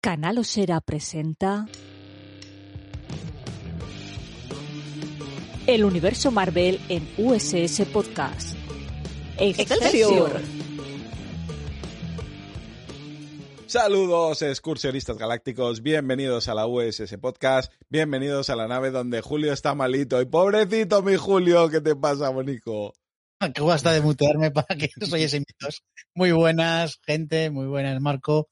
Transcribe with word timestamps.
Canal 0.00 0.38
Osera 0.38 0.80
presenta 0.80 1.66
El 5.66 5.84
universo 5.84 6.30
Marvel 6.30 6.80
en 6.88 7.08
USS 7.18 7.84
Podcast. 7.92 8.56
¡Excelsior! 9.38 10.40
Saludos, 13.66 14.42
excursionistas 14.42 15.18
galácticos. 15.18 15.82
Bienvenidos 15.82 16.46
a 16.46 16.54
la 16.54 16.68
USS 16.68 17.16
Podcast. 17.20 17.72
Bienvenidos 17.88 18.50
a 18.50 18.56
la 18.56 18.68
nave 18.68 18.92
donde 18.92 19.20
Julio 19.20 19.52
está 19.52 19.74
malito. 19.74 20.22
Y 20.22 20.26
pobrecito 20.26 21.02
mi 21.02 21.16
Julio, 21.16 21.68
¿qué 21.70 21.80
te 21.80 21.96
pasa, 21.96 22.28
bonico? 22.28 22.94
Que 23.52 23.62
basta 23.62 23.90
de 23.90 24.00
mutearme 24.00 24.52
para 24.52 24.76
que 24.76 24.90
no 25.00 25.06
soy 25.08 25.24
ese 25.24 25.42
Muy 26.14 26.30
buenas, 26.30 27.00
gente. 27.04 27.50
Muy 27.50 27.66
buenas, 27.66 28.00
Marco. 28.00 28.48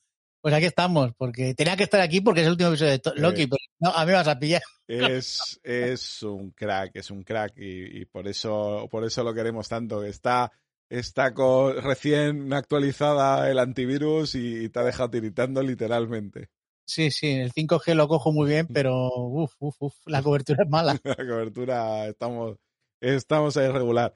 Pues 0.47 0.55
aquí 0.55 0.67
estamos, 0.67 1.13
porque 1.19 1.55
tenía 1.55 1.77
que 1.77 1.83
estar 1.83 2.01
aquí 2.01 2.21
porque 2.21 2.43
es 2.43 2.47
el 2.47 2.53
último 2.53 2.69
episodio 2.69 2.93
de 2.93 3.01
Loki, 3.17 3.49
pero 3.49 3.59
no, 3.81 3.91
a 3.91 4.07
mí 4.07 4.13
vas 4.13 4.29
a 4.29 4.39
pillar. 4.39 4.63
Es, 4.87 5.59
es 5.65 6.23
un 6.23 6.53
crack, 6.53 6.93
es 6.95 7.11
un 7.11 7.25
crack 7.25 7.55
y, 7.57 8.05
por 8.05 8.29
eso 8.29 8.87
por 8.89 9.05
eso 9.05 9.25
lo 9.25 9.35
queremos 9.35 9.69
tanto. 9.69 10.05
Está 10.05 10.53
está 10.89 11.35
con, 11.35 11.83
recién 11.83 12.53
actualizada 12.53 13.51
el 13.51 13.59
antivirus 13.59 14.37
y 14.37 14.69
te 14.69 14.79
ha 14.79 14.85
dejado 14.85 15.11
tiritando 15.11 15.65
literalmente. 15.65 16.51
Sí, 16.87 17.11
sí, 17.11 17.27
el 17.33 17.53
5G 17.53 17.95
lo 17.95 18.07
cojo 18.07 18.31
muy 18.31 18.49
bien, 18.49 18.69
pero 18.69 19.09
uf, 19.09 19.53
uf, 19.59 19.75
uf, 19.81 19.95
la 20.07 20.23
cobertura 20.23 20.63
es 20.63 20.71
mala. 20.71 20.97
la 21.03 21.17
cobertura 21.17 22.07
estamos 22.07 22.57
estamos 23.01 23.57
ahí 23.57 23.67
regular. 23.67 24.15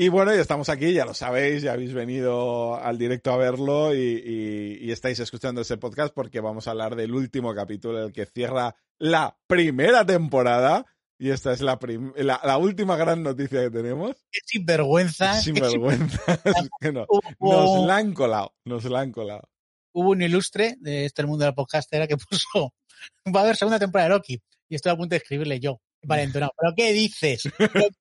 Y 0.00 0.08
bueno, 0.08 0.34
ya 0.34 0.40
estamos 0.40 0.70
aquí, 0.70 0.94
ya 0.94 1.04
lo 1.04 1.12
sabéis, 1.12 1.60
ya 1.60 1.74
habéis 1.74 1.92
venido 1.92 2.74
al 2.74 2.96
directo 2.96 3.32
a 3.32 3.36
verlo 3.36 3.94
y, 3.94 4.90
estáis 4.90 5.18
escuchando 5.18 5.60
ese 5.60 5.76
podcast 5.76 6.14
porque 6.14 6.40
vamos 6.40 6.66
a 6.66 6.70
hablar 6.70 6.96
del 6.96 7.14
último 7.14 7.54
capítulo, 7.54 8.06
el 8.06 8.10
que 8.10 8.24
cierra 8.24 8.74
la 8.98 9.36
primera 9.46 10.06
temporada. 10.06 10.86
Y 11.18 11.28
esta 11.28 11.52
es 11.52 11.60
la, 11.60 11.78
la, 12.16 12.56
última 12.56 12.96
gran 12.96 13.22
noticia 13.22 13.60
que 13.60 13.68
tenemos. 13.68 14.16
Qué 14.32 14.40
sinvergüenza. 14.46 15.34
Sinvergüenza. 15.34 16.40
nos 17.38 17.86
la 17.86 17.96
han 17.98 18.14
colado, 18.14 18.54
nos 18.64 18.86
la 18.86 19.00
han 19.00 19.12
colado. 19.12 19.50
Hubo 19.92 20.12
un 20.12 20.22
ilustre 20.22 20.76
de 20.80 21.04
este 21.04 21.26
mundo 21.26 21.44
del 21.44 21.52
podcastera 21.52 22.06
que 22.06 22.16
puso, 22.30 22.72
va 23.26 23.40
a 23.40 23.42
haber 23.42 23.56
segunda 23.56 23.78
temporada 23.78 24.08
de 24.08 24.14
Loki. 24.14 24.42
Y 24.66 24.76
estoy 24.76 24.92
a 24.92 24.96
punto 24.96 25.10
de 25.10 25.18
escribirle 25.18 25.60
yo, 25.60 25.82
entonado. 26.00 26.52
¿pero 26.58 26.72
qué 26.74 26.94
dices? 26.94 27.42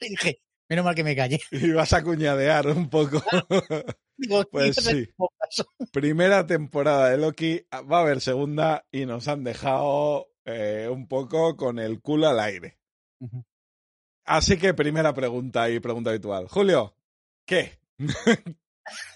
dije, 0.00 0.40
Menos 0.68 0.84
mal 0.84 0.94
que 0.94 1.04
me 1.04 1.16
callé. 1.16 1.40
Y 1.50 1.70
vas 1.72 1.92
a 1.92 2.02
cuñadear 2.02 2.66
un 2.68 2.90
poco. 2.90 3.22
pues 4.50 4.76
sí. 4.76 5.08
Primera 5.92 6.46
temporada 6.46 7.10
de 7.10 7.18
Loki, 7.18 7.66
va 7.90 7.98
a 7.98 8.02
haber 8.02 8.20
segunda 8.20 8.86
y 8.90 9.06
nos 9.06 9.28
han 9.28 9.44
dejado 9.44 10.28
eh, 10.44 10.88
un 10.90 11.08
poco 11.08 11.56
con 11.56 11.78
el 11.78 12.00
culo 12.00 12.28
al 12.28 12.40
aire. 12.40 12.78
Así 14.24 14.58
que 14.58 14.74
primera 14.74 15.14
pregunta 15.14 15.70
y 15.70 15.80
pregunta 15.80 16.10
habitual. 16.10 16.48
Julio, 16.48 16.94
¿qué? 17.46 17.78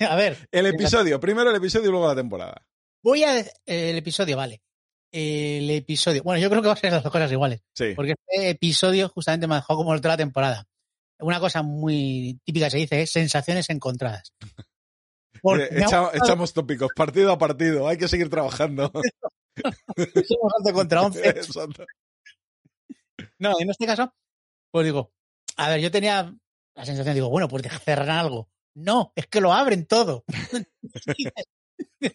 a 0.00 0.16
ver. 0.16 0.48
El 0.50 0.66
episodio, 0.66 1.20
primero 1.20 1.50
el 1.50 1.56
episodio 1.56 1.88
y 1.88 1.90
luego 1.90 2.08
la 2.08 2.16
temporada. 2.16 2.66
Voy 3.02 3.24
a... 3.24 3.40
El 3.66 3.96
episodio, 3.96 4.36
vale. 4.38 4.62
El 5.10 5.68
episodio. 5.68 6.22
Bueno, 6.22 6.40
yo 6.40 6.48
creo 6.48 6.62
que 6.62 6.68
va 6.68 6.74
a 6.74 6.78
ser 6.78 6.92
las 6.92 7.02
dos 7.02 7.12
cosas 7.12 7.30
iguales. 7.30 7.60
Sí. 7.74 7.92
Porque 7.94 8.14
este 8.26 8.48
episodio 8.48 9.10
justamente 9.10 9.46
me 9.46 9.56
dejado 9.56 9.76
como 9.76 9.94
de 9.94 10.08
la 10.08 10.16
temporada 10.16 10.66
una 11.22 11.40
cosa 11.40 11.62
muy 11.62 12.40
típica 12.44 12.70
se 12.70 12.78
dice 12.78 13.02
es 13.02 13.10
sensaciones 13.10 13.70
encontradas. 13.70 14.34
echamos, 16.12 16.52
tópicos, 16.52 16.90
partido 16.94 17.32
a 17.32 17.38
partido, 17.38 17.88
hay 17.88 17.96
que 17.96 18.08
seguir 18.08 18.28
trabajando. 18.30 18.90
Somos 19.56 20.52
11 20.60 20.72
contra 20.72 21.02
11. 21.02 21.34
No, 23.38 23.54
en 23.58 23.70
este 23.70 23.86
caso, 23.86 24.12
pues 24.70 24.84
digo, 24.84 25.12
a 25.56 25.68
ver, 25.68 25.80
yo 25.80 25.90
tenía 25.90 26.34
la 26.74 26.84
sensación, 26.84 27.14
digo, 27.14 27.28
bueno, 27.28 27.48
pues 27.48 27.62
cerrar 27.84 28.10
algo. 28.10 28.48
No, 28.74 29.12
es 29.14 29.26
que 29.26 29.40
lo 29.40 29.52
abren 29.52 29.86
todo. 29.86 30.24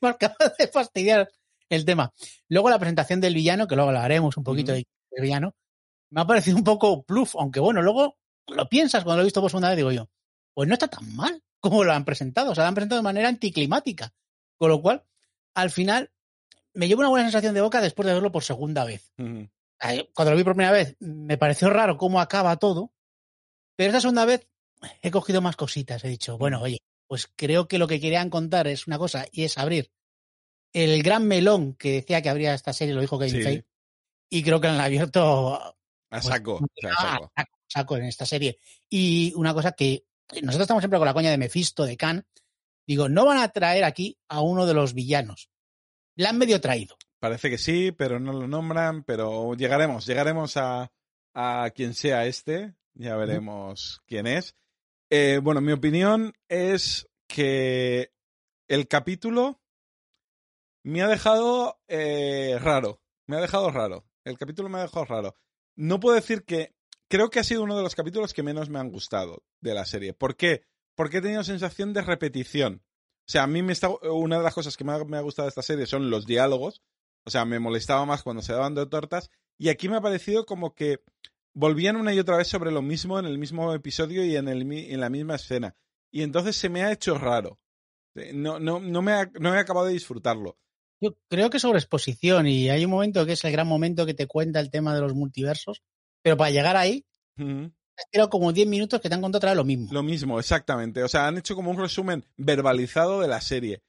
me 0.01 0.09
acaba 0.09 0.35
de 0.57 0.67
fastidiar 0.67 1.29
el 1.69 1.85
tema. 1.85 2.13
Luego 2.49 2.69
la 2.69 2.79
presentación 2.79 3.21
del 3.21 3.35
villano, 3.35 3.67
que 3.67 3.75
luego 3.75 3.89
hablaremos 3.89 4.37
un 4.37 4.43
poquito 4.43 4.71
del 4.71 4.85
villano, 5.11 5.53
me 6.09 6.21
ha 6.21 6.25
parecido 6.25 6.57
un 6.57 6.63
poco 6.63 7.03
pluf, 7.03 7.35
aunque 7.35 7.59
bueno, 7.59 7.81
luego 7.81 8.17
lo 8.47 8.69
piensas 8.69 9.03
cuando 9.03 9.17
lo 9.17 9.23
he 9.23 9.25
visto 9.25 9.41
por 9.41 9.51
segunda 9.51 9.69
vez, 9.69 9.77
digo 9.77 9.91
yo, 9.91 10.09
pues 10.53 10.67
no 10.67 10.73
está 10.73 10.87
tan 10.87 11.15
mal 11.15 11.43
como 11.59 11.83
lo 11.83 11.93
han 11.93 12.05
presentado. 12.05 12.51
O 12.51 12.55
sea, 12.55 12.63
lo 12.63 12.69
han 12.69 12.75
presentado 12.75 12.99
de 12.99 13.03
manera 13.03 13.29
anticlimática. 13.29 14.13
Con 14.57 14.69
lo 14.69 14.81
cual, 14.81 15.03
al 15.53 15.69
final, 15.69 16.11
me 16.73 16.87
llevo 16.87 17.01
una 17.01 17.09
buena 17.09 17.25
sensación 17.25 17.53
de 17.53 17.61
boca 17.61 17.81
después 17.81 18.07
de 18.07 18.13
verlo 18.13 18.31
por 18.31 18.43
segunda 18.43 18.85
vez. 18.85 19.13
Cuando 19.15 20.31
lo 20.31 20.37
vi 20.37 20.43
por 20.43 20.53
primera 20.53 20.71
vez, 20.71 20.95
me 20.99 21.37
pareció 21.37 21.69
raro 21.69 21.97
cómo 21.97 22.19
acaba 22.19 22.57
todo. 22.57 22.91
Pero 23.75 23.89
esta 23.89 24.01
segunda 24.01 24.25
vez 24.25 24.47
he 25.01 25.11
cogido 25.11 25.41
más 25.41 25.55
cositas. 25.55 26.03
He 26.03 26.09
dicho, 26.09 26.37
bueno, 26.37 26.61
oye, 26.61 26.79
pues 27.07 27.27
creo 27.35 27.67
que 27.67 27.77
lo 27.77 27.87
que 27.87 27.99
querían 27.99 28.29
contar 28.29 28.67
es 28.67 28.87
una 28.87 28.97
cosa 28.97 29.25
y 29.31 29.43
es 29.43 29.57
abrir 29.57 29.91
el 30.73 31.01
gran 31.03 31.27
melón 31.27 31.73
que 31.73 31.93
decía 31.93 32.21
que 32.21 32.29
habría 32.29 32.53
esta 32.53 32.73
serie, 32.73 32.93
lo 32.93 33.01
dijo 33.01 33.19
Kevin 33.19 33.43
sí. 33.43 33.63
Y 34.29 34.43
creo 34.43 34.59
que 34.59 34.67
han 34.67 34.79
abierto 34.79 35.55
a 35.55 35.75
pues, 36.09 36.25
a 36.25 36.29
saco 36.29 36.59
saco 37.67 37.97
en 37.97 38.05
esta 38.05 38.25
serie. 38.25 38.59
Y 38.89 39.33
una 39.35 39.53
cosa 39.53 39.71
que 39.71 40.05
nosotros 40.41 40.61
estamos 40.61 40.81
siempre 40.81 40.99
con 40.99 41.07
la 41.07 41.13
coña 41.13 41.31
de 41.31 41.37
Mephisto, 41.37 41.85
de 41.85 41.97
Khan. 41.97 42.25
Digo, 42.85 43.09
no 43.09 43.25
van 43.25 43.39
a 43.39 43.49
traer 43.49 43.83
aquí 43.83 44.17
a 44.29 44.41
uno 44.41 44.65
de 44.65 44.73
los 44.73 44.93
villanos. 44.93 45.49
La 46.15 46.29
han 46.29 46.37
medio 46.37 46.61
traído. 46.61 46.97
Parece 47.19 47.49
que 47.49 47.57
sí, 47.57 47.91
pero 47.91 48.19
no 48.19 48.31
lo 48.31 48.47
nombran, 48.47 49.03
pero 49.03 49.53
llegaremos, 49.55 50.05
llegaremos 50.05 50.55
a, 50.57 50.91
a 51.33 51.69
quien 51.75 51.93
sea 51.93 52.25
este, 52.25 52.75
ya 52.93 53.15
veremos 53.15 54.01
quién 54.05 54.27
es. 54.27 54.55
Eh, 55.09 55.39
bueno, 55.41 55.61
mi 55.61 55.71
opinión 55.71 56.33
es 56.47 57.07
que 57.27 58.11
el 58.67 58.87
capítulo 58.87 59.61
me 60.83 61.01
ha 61.01 61.07
dejado 61.07 61.79
eh, 61.87 62.57
raro, 62.61 63.01
me 63.25 63.37
ha 63.37 63.41
dejado 63.41 63.71
raro. 63.71 64.05
El 64.23 64.37
capítulo 64.37 64.69
me 64.69 64.79
ha 64.79 64.83
dejado 64.83 65.05
raro. 65.05 65.35
No 65.75 65.99
puedo 65.99 66.15
decir 66.15 66.43
que 66.43 66.75
creo 67.07 67.29
que 67.29 67.39
ha 67.39 67.43
sido 67.43 67.63
uno 67.63 67.77
de 67.77 67.83
los 67.83 67.95
capítulos 67.95 68.33
que 68.33 68.43
menos 68.43 68.69
me 68.69 68.79
han 68.79 68.91
gustado 68.91 69.43
de 69.61 69.73
la 69.73 69.85
serie. 69.85 70.13
¿Por 70.13 70.35
qué? 70.35 70.63
Porque 70.95 71.17
he 71.17 71.21
tenido 71.21 71.43
sensación 71.43 71.93
de 71.93 72.01
repetición. 72.01 72.83
O 73.27 73.31
sea, 73.31 73.43
a 73.43 73.47
mí 73.47 73.61
me 73.61 73.73
está, 73.73 73.89
una 73.89 74.37
de 74.37 74.43
las 74.43 74.53
cosas 74.53 74.77
que 74.77 74.83
más 74.83 75.05
me 75.05 75.17
ha 75.17 75.21
gustado 75.21 75.45
de 75.45 75.49
esta 75.49 75.61
serie 75.61 75.85
son 75.85 76.09
los 76.09 76.25
diálogos. 76.25 76.81
O 77.25 77.29
sea, 77.29 77.45
me 77.45 77.59
molestaba 77.59 78.05
más 78.05 78.23
cuando 78.23 78.41
se 78.41 78.53
daban 78.53 78.73
de 78.73 78.85
tortas. 78.85 79.29
Y 79.57 79.69
aquí 79.69 79.89
me 79.89 79.97
ha 79.97 80.01
parecido 80.01 80.45
como 80.45 80.73
que 80.73 81.01
volvían 81.53 81.95
una 81.95 82.13
y 82.13 82.19
otra 82.19 82.37
vez 82.37 82.47
sobre 82.47 82.71
lo 82.71 82.81
mismo 82.81 83.19
en 83.19 83.25
el 83.25 83.37
mismo 83.37 83.73
episodio 83.73 84.23
y 84.23 84.35
en, 84.35 84.47
el, 84.47 84.99
la 84.99 85.09
misma 85.09 85.35
escena. 85.35 85.75
Y 86.11 86.21
entonces 86.21 86.55
se 86.55 86.69
me 86.69 86.83
ha 86.83 86.91
hecho 86.91 87.17
raro. 87.17 87.59
No, 88.33 88.59
no, 88.59 88.79
no, 88.79 89.01
me, 89.01 89.13
no 89.39 89.53
he 89.53 89.59
acabado 89.59 89.87
de 89.87 89.93
disfrutarlo. 89.93 90.57
Yo 91.01 91.15
creo 91.27 91.49
que 91.49 91.59
sobre 91.59 91.79
exposición 91.79 92.47
y 92.47 92.69
hay 92.69 92.85
un 92.85 92.91
momento 92.91 93.25
que 93.25 93.33
es 93.33 93.43
el 93.43 93.51
gran 93.51 93.67
momento 93.67 94.05
que 94.05 94.15
te 94.15 94.25
cuenta 94.25 94.59
el 94.59 94.71
tema 94.71 94.95
de 94.95 95.01
los 95.01 95.13
multiversos 95.13 95.83
pero 96.27 96.35
para 96.35 96.51
llegar 96.51 96.75
ahí, 96.75 97.05
uh 97.39 97.71
como 98.29 98.51
10 98.51 98.67
minutos 98.67 98.99
que 98.99 99.07
te 99.07 99.15
han 99.15 99.21
contado 99.21 99.37
otra 99.37 99.51
vez 99.51 99.57
lo 99.57 99.63
mismo. 99.63 99.87
Lo 99.93 100.03
mismo, 100.03 100.39
exactamente. 100.39 101.01
O 101.03 101.07
sea, 101.07 101.25
han 101.25 101.37
hecho 101.37 101.55
como 101.55 101.71
un 101.71 101.77
resumen 101.77 102.25
verbalizado 102.35 103.21
de 103.21 103.29
la 103.29 103.39
serie. 103.39 103.81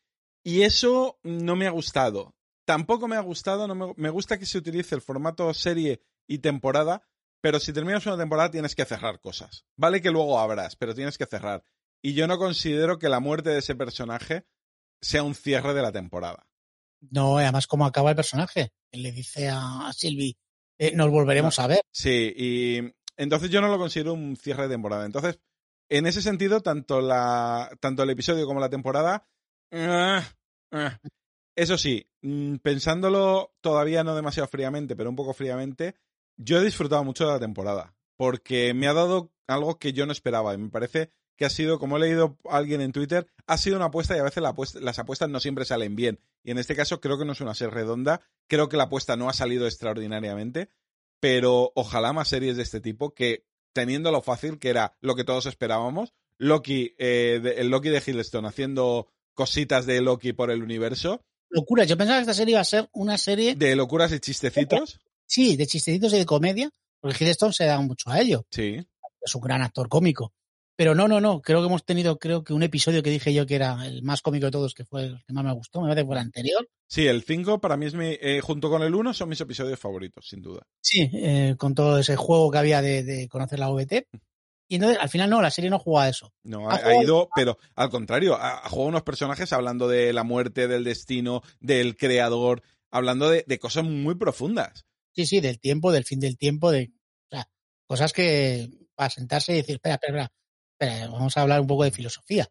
Y 0.44 0.62
eso 0.62 1.19
no 1.25 1.56
me 1.56 1.67
ha 1.67 1.70
gustado. 1.70 2.37
Tampoco 2.64 3.08
me 3.08 3.17
ha 3.17 3.20
gustado, 3.20 3.67
no 3.67 3.75
me, 3.75 3.93
me 3.96 4.11
gusta 4.11 4.38
que 4.38 4.46
se 4.46 4.56
utilice 4.56 4.94
el 4.94 5.02
formato 5.02 5.52
serie 5.52 6.00
y 6.29 6.38
temporada, 6.38 7.02
pero 7.40 7.58
si 7.58 7.73
terminas 7.73 8.06
una 8.06 8.17
temporada 8.17 8.52
tienes 8.52 8.76
que 8.76 8.85
cerrar 8.85 9.19
cosas. 9.20 9.67
Vale 9.76 10.00
que 10.00 10.12
luego 10.12 10.38
abras, 10.38 10.76
pero 10.76 10.94
tienes 10.94 11.19
que 11.19 11.26
cerrar. 11.26 11.64
Y 12.00 12.14
yo 12.14 12.29
no 12.29 12.38
considero 12.38 13.00
que 13.00 13.08
la 13.08 13.19
muerte 13.19 13.50
de 13.50 13.58
ese 13.58 13.75
personaje 13.75 14.46
sea 15.02 15.25
un 15.25 15.35
cierre 15.35 15.75
de 15.75 15.82
la 15.82 15.90
temporada. 15.90 16.46
No, 17.00 17.38
además, 17.38 17.67
¿cómo 17.67 17.85
acaba 17.85 18.11
el 18.11 18.17
personaje? 18.17 18.70
Él 18.93 19.02
le 19.02 19.11
dice 19.11 19.49
a 19.52 19.90
Sylvie, 19.93 20.38
eh, 20.78 20.92
nos 20.94 21.10
volveremos 21.10 21.58
a 21.58 21.66
ver. 21.66 21.80
Sí, 21.92 22.32
y 22.36 22.94
entonces 23.16 23.50
yo 23.50 23.60
no 23.60 23.69
lo 23.69 23.78
considero 23.78 24.14
un 24.14 24.36
cierre 24.36 24.64
de 24.64 24.75
temporada. 24.75 25.04
Entonces, 25.04 25.40
en 25.88 26.06
ese 26.06 26.22
sentido, 26.22 26.60
tanto, 26.60 27.00
la, 27.00 27.70
tanto 27.80 28.02
el 28.02 28.10
episodio 28.10 28.46
como 28.46 28.60
la 28.60 28.70
temporada. 28.70 29.26
Ah, 29.72 30.25
ah. 30.72 30.98
Eso 31.56 31.76
sí, 31.76 32.08
mm, 32.22 32.56
pensándolo 32.56 33.52
todavía 33.60 34.04
no 34.04 34.14
demasiado 34.14 34.48
fríamente, 34.48 34.94
pero 34.94 35.10
un 35.10 35.16
poco 35.16 35.34
fríamente, 35.34 35.96
yo 36.36 36.58
he 36.58 36.64
disfrutado 36.64 37.02
mucho 37.02 37.26
de 37.26 37.32
la 37.32 37.40
temporada, 37.40 37.96
porque 38.16 38.72
me 38.75 38.86
ha 38.86 38.92
dado 38.92 39.32
algo 39.48 39.78
que 39.78 39.92
yo 39.92 40.06
no 40.06 40.12
esperaba. 40.12 40.54
Y 40.54 40.58
me 40.58 40.70
parece 40.70 41.10
que 41.38 41.46
ha 41.46 41.50
sido, 41.50 41.79
como 41.79 41.96
he 41.96 42.00
leído 42.00 42.37
alguien 42.50 42.81
en 42.82 42.93
Twitter, 42.93 43.26
ha 43.46 43.56
sido 43.56 43.76
una 43.76 43.87
apuesta 43.87 44.14
y 44.17 44.19
a 44.20 44.25
veces 44.25 44.43
la 44.43 44.50
apuesta- 44.50 44.81
las 44.81 44.99
apuestas 44.99 45.31
no 45.31 45.40
siempre 45.40 45.64
salen 45.64 45.96
bien. 45.96 46.19
Y 46.44 46.50
en 46.50 46.58
este 46.58 46.75
caso 46.76 47.00
creo 47.00 47.17
que 47.19 47.25
no 47.25 47.32
es 47.32 47.40
una 47.40 47.55
serie 47.55 47.73
redonda, 47.73 48.20
creo 48.49 48.69
que 48.69 48.76
la 48.76 48.85
apuesta 48.85 49.17
no 49.17 49.31
ha 49.31 49.32
salido 49.32 49.67
extraordinariamente, 49.67 50.69
pero 51.20 51.73
ojalá 51.75 52.12
más 52.12 52.29
series 52.29 52.56
de 52.56 52.62
este 52.64 52.81
tipo 52.81 53.14
que, 53.14 53.44
teniendo 53.73 54.11
lo 54.12 54.20
fácil, 54.20 54.58
que 54.58 54.69
era 54.70 54.96
lo 55.00 55.14
que 55.14 55.25
todos 55.25 55.46
esperábamos, 55.46 56.12
Loki, 56.38 56.94
eh, 56.99 57.40
de- 57.43 57.61
el 57.61 57.69
Loki 57.69 57.88
de 57.88 58.02
Hiddleston 58.05 58.44
haciendo 58.46 59.08
cositas 59.35 59.87
de 59.87 60.00
Loki 60.00 60.32
por 60.32 60.50
el 60.50 60.62
universo, 60.62 61.23
Locura. 61.50 61.85
Yo 61.85 61.96
pensaba 61.96 62.19
que 62.19 62.23
esta 62.23 62.35
serie 62.35 62.52
iba 62.52 62.61
a 62.61 62.64
ser 62.64 62.90
una 62.93 63.17
serie, 63.17 63.55
de 63.55 63.75
locuras 63.75 64.12
y 64.12 64.20
chistecitos. 64.20 65.00
sí, 65.25 65.56
de 65.56 65.67
chistecitos 65.67 66.12
y 66.12 66.19
de 66.19 66.26
comedia, 66.26 66.70
porque 67.00 67.17
Hiddleston 67.25 67.52
se 67.55 67.64
da 67.64 67.81
mucho 67.81 68.11
a 68.11 68.20
ello. 68.20 68.44
Sí. 68.50 68.87
Es 69.23 69.35
un 69.35 69.40
gran 69.40 69.62
actor 69.62 69.88
cómico. 69.88 70.35
Pero 70.78 70.94
no, 70.94 71.08
no, 71.08 71.20
no. 71.20 71.42
Creo 71.42 71.60
que 71.60 71.66
hemos 71.66 71.84
tenido, 71.84 72.20
creo 72.20 72.44
que 72.44 72.52
un 72.52 72.62
episodio 72.62 73.02
que 73.02 73.10
dije 73.10 73.34
yo 73.34 73.46
que 73.46 73.56
era 73.56 73.84
el 73.84 74.04
más 74.04 74.22
cómico 74.22 74.46
de 74.46 74.52
todos, 74.52 74.75
que 74.75 74.84
fue 74.84 75.02
el 75.06 75.19
que 75.26 75.32
más 75.32 75.44
me 75.44 75.52
gustó, 75.52 75.80
me 75.80 75.88
parece 75.88 76.02
que 76.02 76.06
fue 76.06 76.14
el 76.14 76.22
anterior. 76.22 76.69
Sí, 76.86 77.06
el 77.08 77.25
5 77.25 77.60
para 77.60 77.76
mí 77.76 77.86
es 77.86 77.94
mi, 77.94 78.16
eh, 78.20 78.40
junto 78.40 78.70
con 78.70 78.82
el 78.82 78.94
1 78.94 79.12
son 79.12 79.28
mis 79.28 79.40
episodios 79.40 79.78
favoritos, 79.80 80.28
sin 80.28 80.40
duda. 80.40 80.62
Sí, 80.80 81.10
eh, 81.12 81.56
con 81.58 81.75
todo 81.75 81.98
ese 81.98 82.14
juego 82.14 82.50
que 82.52 82.58
había 82.58 82.80
de, 82.80 83.02
de 83.02 83.26
conocer 83.28 83.58
la 83.58 83.70
VT. 83.70 84.06
Y 84.70 84.76
entonces, 84.76 84.98
al 85.00 85.08
final 85.08 85.30
no, 85.30 85.42
la 85.42 85.50
serie 85.50 85.69
no 85.70 85.78
juega 85.80 86.04
a 86.04 86.08
eso. 86.10 86.32
No, 86.44 86.70
Ha 86.70 86.75
ha, 86.75 86.76
ha 86.76 86.78
jugado- 86.82 87.02
ido, 87.02 87.28
pero 87.34 87.58
al 87.75 87.90
contrario, 87.90 88.36
ha, 88.36 88.58
ha 88.64 88.69
jugado 88.69 88.88
unos 88.90 89.02
personajes 89.02 89.52
hablando 89.52 89.88
de 89.88 90.12
la 90.12 90.22
muerte, 90.22 90.69
del 90.69 90.84
destino, 90.84 91.42
del 91.58 91.96
creador, 91.96 92.62
hablando 92.92 93.28
de, 93.30 93.44
de 93.48 93.58
cosas 93.58 93.82
muy 93.84 94.14
profundas. 94.14 94.84
Sí, 95.12 95.26
sí, 95.26 95.40
del 95.40 95.58
tiempo, 95.58 95.90
del 95.90 96.04
fin 96.04 96.20
del 96.20 96.36
tiempo, 96.38 96.70
de 96.70 96.92
o 96.92 97.34
sea, 97.34 97.48
cosas 97.88 98.12
que 98.12 98.70
para 98.94 99.10
sentarse 99.10 99.52
y 99.52 99.56
decir, 99.56 99.75
espera, 99.76 99.94
espera, 99.96 100.12
espera, 100.22 100.32
espera, 100.78 101.08
vamos 101.08 101.36
a 101.36 101.42
hablar 101.42 101.60
un 101.60 101.66
poco 101.66 101.84
de 101.84 101.90
filosofía. 101.90 102.48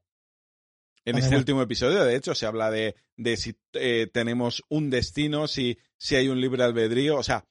En 1.05 1.15
este 1.15 1.29
bueno. 1.29 1.37
último 1.39 1.61
episodio, 1.61 2.03
de 2.03 2.15
hecho, 2.17 2.35
se 2.35 2.45
habla 2.45 2.69
de, 2.69 2.95
de 3.15 3.37
si 3.37 3.55
eh, 3.73 4.07
tenemos 4.11 4.63
un 4.69 4.89
destino, 4.89 5.47
si, 5.47 5.77
si 5.97 6.15
hay 6.15 6.27
un 6.27 6.41
libre 6.41 6.63
albedrío. 6.63 7.17
O 7.17 7.23
sea, 7.23 7.45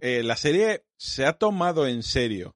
eh, 0.00 0.22
la 0.22 0.36
serie 0.36 0.84
se 0.96 1.26
ha 1.26 1.32
tomado 1.32 1.88
en 1.88 2.04
serio 2.04 2.54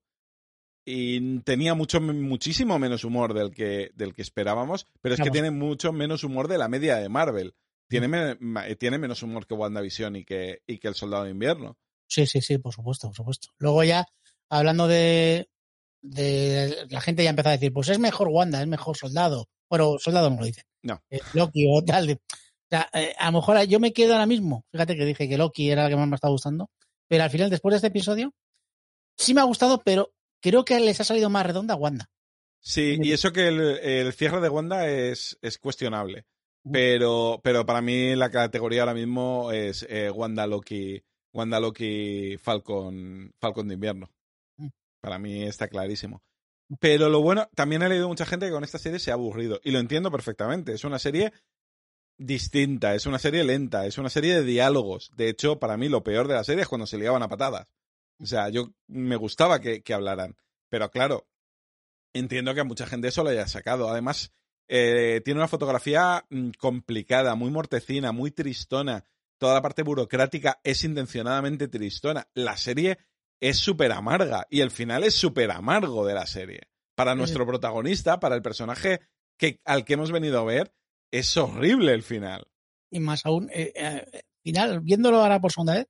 y 0.84 1.40
tenía 1.40 1.74
mucho, 1.74 2.00
muchísimo 2.00 2.78
menos 2.78 3.02
humor 3.02 3.34
del 3.34 3.50
que, 3.52 3.90
del 3.94 4.14
que 4.14 4.22
esperábamos, 4.22 4.86
pero 5.00 5.16
es 5.16 5.20
que 5.20 5.32
tiene 5.32 5.50
mucho 5.50 5.92
menos 5.92 6.22
humor 6.22 6.46
de 6.46 6.58
la 6.58 6.68
media 6.68 6.96
de 6.96 7.08
Marvel. 7.08 7.56
Tiene, 7.88 8.06
me- 8.06 8.36
ma- 8.38 8.66
tiene 8.78 8.98
menos 8.98 9.22
humor 9.24 9.46
que 9.48 9.54
WandaVision 9.54 10.14
y 10.16 10.24
que, 10.24 10.62
y 10.66 10.78
que 10.78 10.86
El 10.88 10.94
Soldado 10.94 11.24
de 11.24 11.30
Invierno. 11.30 11.76
Sí, 12.08 12.24
sí, 12.26 12.40
sí, 12.40 12.58
por 12.58 12.72
supuesto, 12.72 13.08
por 13.08 13.16
supuesto. 13.16 13.48
Luego 13.58 13.82
ya, 13.82 14.06
hablando 14.48 14.86
de, 14.86 15.48
de 16.08 16.86
la 16.90 17.00
gente 17.00 17.24
ya 17.24 17.30
empezó 17.30 17.48
a 17.48 17.52
decir, 17.52 17.72
pues 17.72 17.88
es 17.88 17.98
mejor 17.98 18.28
Wanda, 18.28 18.60
es 18.60 18.68
mejor 18.68 18.96
Soldado. 18.96 19.48
Bueno, 19.68 19.96
Soldado 19.98 20.30
no 20.30 20.38
lo 20.38 20.44
dicen. 20.44 20.64
No. 20.82 21.02
Eh, 21.10 21.20
Loki 21.34 21.66
o 21.68 21.82
tal. 21.84 22.10
o 22.10 22.16
sea, 22.70 22.88
eh, 22.92 23.14
a 23.18 23.26
lo 23.26 23.38
mejor 23.38 23.60
yo 23.64 23.80
me 23.80 23.92
quedo 23.92 24.12
ahora 24.12 24.26
mismo. 24.26 24.64
Fíjate 24.70 24.96
que 24.96 25.04
dije 25.04 25.28
que 25.28 25.38
Loki 25.38 25.70
era 25.70 25.84
la 25.84 25.88
que 25.88 25.96
más 25.96 26.08
me 26.08 26.14
estaba 26.14 26.32
gustando. 26.32 26.70
Pero 27.08 27.24
al 27.24 27.30
final, 27.30 27.50
después 27.50 27.72
de 27.72 27.76
este 27.76 27.88
episodio, 27.88 28.32
sí 29.16 29.34
me 29.34 29.40
ha 29.40 29.44
gustado, 29.44 29.82
pero 29.84 30.12
creo 30.40 30.64
que 30.64 30.78
les 30.80 31.00
ha 31.00 31.04
salido 31.04 31.30
más 31.30 31.46
redonda 31.46 31.74
a 31.74 31.76
Wanda. 31.76 32.10
Sí, 32.60 32.98
y 33.00 33.12
eso 33.12 33.32
que 33.32 33.48
el, 33.48 33.60
el 33.60 34.12
cierre 34.12 34.40
de 34.40 34.48
Wanda 34.48 34.88
es, 34.88 35.38
es 35.40 35.58
cuestionable. 35.58 36.26
Pero, 36.70 37.40
pero 37.44 37.64
para 37.64 37.80
mí 37.80 38.16
la 38.16 38.30
categoría 38.30 38.82
ahora 38.82 38.94
mismo 38.94 39.52
es 39.52 39.86
eh, 39.88 40.10
Wanda 40.10 40.46
Loki, 40.46 41.00
Wanda 41.32 41.60
Loki 41.60 42.36
Falcon, 42.38 43.32
Falcon 43.38 43.68
de 43.68 43.74
invierno. 43.74 44.10
Para 45.00 45.18
mí 45.18 45.44
está 45.44 45.68
clarísimo. 45.68 46.22
Pero 46.80 47.08
lo 47.08 47.20
bueno, 47.20 47.48
también 47.54 47.82
he 47.82 47.88
leído 47.88 48.08
mucha 48.08 48.26
gente 48.26 48.46
que 48.46 48.52
con 48.52 48.64
esta 48.64 48.78
serie 48.78 48.98
se 48.98 49.10
ha 49.10 49.14
aburrido. 49.14 49.60
Y 49.62 49.70
lo 49.70 49.78
entiendo 49.78 50.10
perfectamente. 50.10 50.72
Es 50.72 50.84
una 50.84 50.98
serie 50.98 51.32
distinta, 52.18 52.94
es 52.94 53.06
una 53.06 53.18
serie 53.18 53.44
lenta, 53.44 53.86
es 53.86 53.98
una 53.98 54.10
serie 54.10 54.34
de 54.34 54.42
diálogos. 54.42 55.10
De 55.16 55.28
hecho, 55.28 55.58
para 55.58 55.76
mí 55.76 55.88
lo 55.88 56.02
peor 56.02 56.28
de 56.28 56.34
la 56.34 56.44
serie 56.44 56.62
es 56.62 56.68
cuando 56.68 56.86
se 56.86 56.98
liaban 56.98 57.22
a 57.22 57.28
patadas. 57.28 57.72
O 58.18 58.26
sea, 58.26 58.48
yo 58.48 58.72
me 58.88 59.16
gustaba 59.16 59.60
que, 59.60 59.82
que 59.82 59.94
hablaran. 59.94 60.36
Pero 60.68 60.90
claro, 60.90 61.28
entiendo 62.12 62.54
que 62.54 62.60
a 62.60 62.64
mucha 62.64 62.86
gente 62.86 63.08
eso 63.08 63.22
lo 63.22 63.30
haya 63.30 63.46
sacado. 63.46 63.88
Además, 63.88 64.32
eh, 64.68 65.20
tiene 65.24 65.40
una 65.40 65.48
fotografía 65.48 66.24
mm, 66.30 66.50
complicada, 66.58 67.34
muy 67.34 67.50
mortecina, 67.50 68.12
muy 68.12 68.30
tristona. 68.30 69.04
Toda 69.38 69.54
la 69.54 69.62
parte 69.62 69.82
burocrática 69.82 70.60
es 70.64 70.82
intencionadamente 70.84 71.68
tristona. 71.68 72.26
La 72.34 72.56
serie 72.56 72.98
es 73.40 73.58
súper 73.58 73.92
amarga 73.92 74.46
y 74.50 74.60
el 74.60 74.70
final 74.70 75.04
es 75.04 75.14
súper 75.14 75.50
amargo 75.50 76.06
de 76.06 76.14
la 76.14 76.26
serie. 76.26 76.62
Para 76.94 77.14
nuestro 77.14 77.46
protagonista, 77.46 78.18
para 78.18 78.34
el 78.34 78.42
personaje 78.42 79.00
que, 79.36 79.60
al 79.64 79.84
que 79.84 79.94
hemos 79.94 80.10
venido 80.10 80.40
a 80.40 80.44
ver, 80.44 80.72
es 81.10 81.36
horrible 81.36 81.92
el 81.92 82.02
final. 82.02 82.48
Y 82.90 83.00
más 83.00 83.26
aún, 83.26 83.50
eh, 83.52 83.72
eh, 83.74 83.86
al 84.14 84.24
final, 84.42 84.80
viéndolo 84.80 85.20
ahora 85.20 85.40
por 85.40 85.52
segunda 85.52 85.74
vez, 85.74 85.88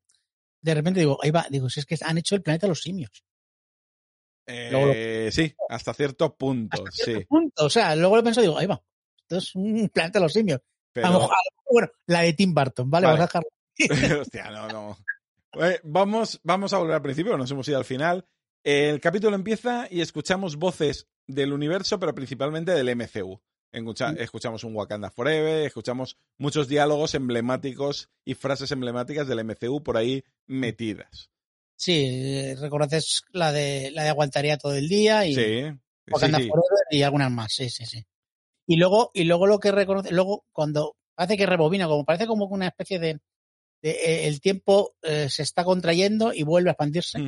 de 0.61 0.75
repente 0.75 1.01
digo, 1.01 1.19
ahí 1.23 1.31
va, 1.31 1.47
digo, 1.49 1.71
si 1.71 1.81
es 1.81 1.87
que 1.87 1.97
han 2.03 2.19
hecho 2.19 2.35
el 2.35 2.43
planeta 2.43 2.67
de 2.67 2.71
los 2.71 2.81
simios. 2.81 3.25
Luego 4.49 4.93
Eh, 4.95 5.31
sí, 5.33 5.55
hasta 5.69 5.93
cierto 5.93 6.37
punto, 6.37 6.77
Hasta 6.77 6.91
cierto 6.91 7.21
sí. 7.21 7.27
punto. 7.27 7.67
O 7.67 7.71
sea, 7.71 7.95
luego 7.95 8.17
lo 8.17 8.23
pienso 8.23 8.41
y 8.41 8.45
digo, 8.45 8.59
ahí 8.59 8.67
va, 8.67 8.83
esto 9.17 9.37
es 9.37 9.55
un 9.55 9.89
planeta 9.95 10.19
de 10.19 10.25
los 10.25 10.33
simios. 10.33 10.61
Pero... 10.93 11.07
A 11.07 11.11
lo 11.11 11.19
mejor, 11.21 11.35
a 11.35 11.39
lo 11.39 11.57
mejor, 11.57 11.73
bueno, 11.73 11.89
la 12.07 12.21
de 12.23 12.33
Tim 12.33 12.55
Burton, 12.55 12.91
¿vale? 12.91 13.07
Vale. 13.07 13.19
Vamos 13.19 13.35
a 13.35 13.41
dejarlo. 13.41 14.21
Hostia, 14.23 14.51
no, 14.51 14.69
no. 14.69 14.99
Eh, 15.62 15.81
Vamos, 15.85 16.41
vamos 16.43 16.73
a 16.73 16.79
volver 16.79 16.97
al 16.97 17.03
principio, 17.03 17.37
nos 17.37 17.50
hemos 17.50 17.69
ido 17.69 17.79
al 17.79 17.85
final. 17.85 18.26
El 18.64 19.00
capítulo 19.00 19.37
empieza 19.37 19.87
y 19.91 20.00
escuchamos 20.00 20.56
voces 20.56 21.06
del 21.26 21.53
universo, 21.53 21.99
pero 21.99 22.14
principalmente 22.14 22.73
del 22.73 22.88
MCU. 22.88 23.41
Escucha- 23.73 24.12
Mm. 24.12 24.19
escuchamos 24.19 24.64
un 24.64 24.75
Wakanda 24.75 25.11
Forever, 25.11 25.67
escuchamos 25.67 26.17
muchos 26.38 26.67
diálogos 26.69 27.14
emblemáticos 27.14 28.08
y 28.25 28.35
frases 28.35 28.70
emblemáticas 28.73 29.26
del 29.29 29.41
MCU 29.41 29.82
por 29.82 29.97
ahí 29.97 30.25
metidas. 30.47 31.31
Sí, 31.76 32.55
reconoces 32.55 33.23
la 33.32 33.52
de 33.52 33.91
la 33.93 34.05
de 34.05 34.09
aguantaría 34.09 34.56
todo 34.56 34.75
el 34.75 34.88
día 34.88 35.26
y 35.26 35.35
Sí, 35.35 35.62
Wakanda 36.11 36.38
sí. 36.38 36.49
Forever 36.49 36.79
y 36.91 37.02
algunas 37.02 37.31
más, 37.31 37.52
sí, 37.52 37.69
sí, 37.69 37.85
sí. 37.85 38.05
Y 38.67 38.76
luego, 38.76 39.11
y 39.14 39.25
luego 39.25 39.47
lo 39.47 39.59
que 39.59 39.73
reconoce, 39.73 40.11
luego 40.12 40.44
cuando 40.52 40.97
parece 41.14 41.37
que 41.37 41.47
rebobina, 41.47 41.87
como 41.87 42.05
parece 42.05 42.26
como 42.26 42.47
una 42.47 42.69
especie 42.69 42.99
de, 42.99 43.19
de, 43.87 43.91
eh, 44.25 44.29
el 44.29 44.41
tiempo 44.41 44.97
eh, 45.03 45.29
se 45.31 45.43
está 45.43 45.65
contrayendo 45.65 46.33
y 46.33 46.43
vuelve 46.43 46.71
a 46.71 46.73
expandirse. 46.73 47.19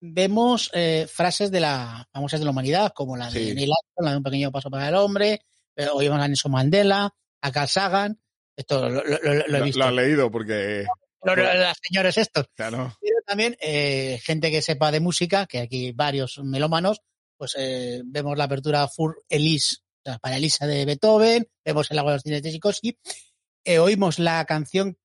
Vemos 0.00 0.70
eh, 0.74 1.06
frases 1.10 1.50
de 1.50 1.60
la 1.60 2.06
famosas 2.12 2.38
de 2.40 2.44
la 2.44 2.50
humanidad, 2.50 2.92
como 2.94 3.16
la 3.16 3.30
de. 3.30 3.54
Neil 3.54 3.70
Armstrong, 3.72 4.04
la 4.04 4.10
de 4.10 4.16
un 4.18 4.22
pequeño 4.22 4.52
paso 4.52 4.70
para 4.70 4.88
el 4.88 4.94
hombre, 4.96 5.40
eh, 5.76 5.86
oímos 5.92 6.20
a 6.20 6.28
Nelson 6.28 6.52
Mandela, 6.52 7.10
a 7.40 7.52
Carl 7.52 7.68
Sagan, 7.68 8.20
esto 8.56 8.88
lo, 8.88 9.02
lo- 9.02 9.18
lo- 9.22 9.46
lo 9.46 9.58
he 9.58 9.62
visto. 9.62 9.78
lo 9.78 9.84
has 9.86 9.92
leído 9.94 10.30
porque. 10.30 10.84
Lo- 11.22 11.34
lo- 11.34 11.42
los 11.54 11.76
señores 11.82 12.18
estos. 12.18 12.46
No. 12.70 12.94
Pero 13.00 13.16
también 13.26 13.56
eh, 13.60 14.20
gente 14.22 14.50
que 14.50 14.60
sepa 14.60 14.92
de 14.92 15.00
música, 15.00 15.46
que 15.46 15.60
aquí 15.60 15.92
varios 15.92 16.38
melómanos, 16.44 17.00
pues 17.38 17.54
eh, 17.58 18.02
vemos 18.04 18.36
la 18.36 18.44
apertura 18.44 18.86
Fur 18.88 19.16
Elise, 19.30 19.76
o 20.04 20.10
sea, 20.10 20.18
para 20.18 20.36
Elisa 20.36 20.66
de 20.66 20.84
Beethoven, 20.84 21.48
vemos 21.64 21.90
el 21.90 21.98
agua 21.98 22.12
de 22.12 22.16
los 22.16 22.22
cines 22.22 22.42
de 22.42 22.50
Tchaikovsky, 22.50 22.98
eh, 23.64 23.78
oímos 23.78 24.18
la 24.18 24.44
canción 24.44 24.98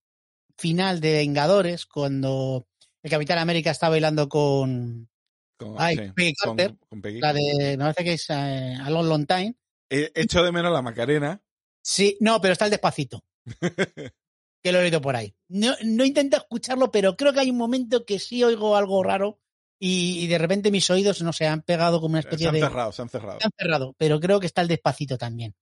final 0.60 1.00
de 1.02 1.14
Vengadores 1.14 1.86
cuando 1.86 2.68
el 3.02 3.10
Capitán 3.10 3.40
América 3.40 3.72
está 3.72 3.90
bailando 3.90 4.28
con 4.30 5.10
Con, 5.58 5.76
Ay, 5.78 5.96
sí, 5.98 6.12
Peggy 6.16 6.34
Carter, 6.34 6.76
con 6.90 7.02
Peggy. 7.02 7.20
la 7.20 7.34
de, 7.34 7.76
me 7.78 7.84
parece 7.86 8.04
que 8.04 8.14
es 8.14 8.30
eh, 8.30 8.78
A 8.82 8.90
Long 8.90 9.08
Long 9.08 9.26
Time. 9.26 9.56
He 9.90 10.12
hecho 10.16 10.44
de 10.44 10.52
menos 10.52 10.72
la 10.72 10.82
Macarena. 10.82 11.42
Sí, 11.82 12.18
no, 12.20 12.40
pero 12.42 12.54
está 12.54 12.66
el 12.66 12.72
despacito. 12.72 13.24
que 14.62 14.72
lo 14.72 14.80
he 14.80 14.84
oído 14.84 15.02
por 15.02 15.16
ahí. 15.16 15.34
No, 15.48 15.74
no 15.84 16.06
intento 16.06 16.38
escucharlo, 16.38 16.92
pero 16.92 17.16
creo 17.16 17.34
que 17.34 17.40
hay 17.40 17.50
un 17.50 17.58
momento 17.58 18.06
que 18.06 18.20
sí 18.20 18.44
oigo 18.44 18.76
algo 18.76 19.02
raro 19.04 19.40
y, 19.80 20.20
y 20.24 20.28
de 20.28 20.38
repente 20.38 20.72
mis 20.72 20.90
oídos 20.90 21.22
no 21.22 21.32
se 21.34 21.48
han 21.48 21.62
pegado 21.62 22.02
como 22.02 22.14
una 22.14 22.22
Se 22.22 22.28
especie 22.28 22.48
han 22.50 22.54
de. 22.56 22.60
cerrado, 22.60 22.92
se 22.92 23.02
han 23.02 23.10
cerrado. 23.10 23.40
Se 23.40 23.46
han 23.48 23.52
cerrado, 23.58 23.96
pero 23.98 24.20
creo 24.20 24.40
que 24.40 24.48
está 24.48 24.62
el 24.62 24.68
despacito 24.68 25.18
también. 25.18 25.56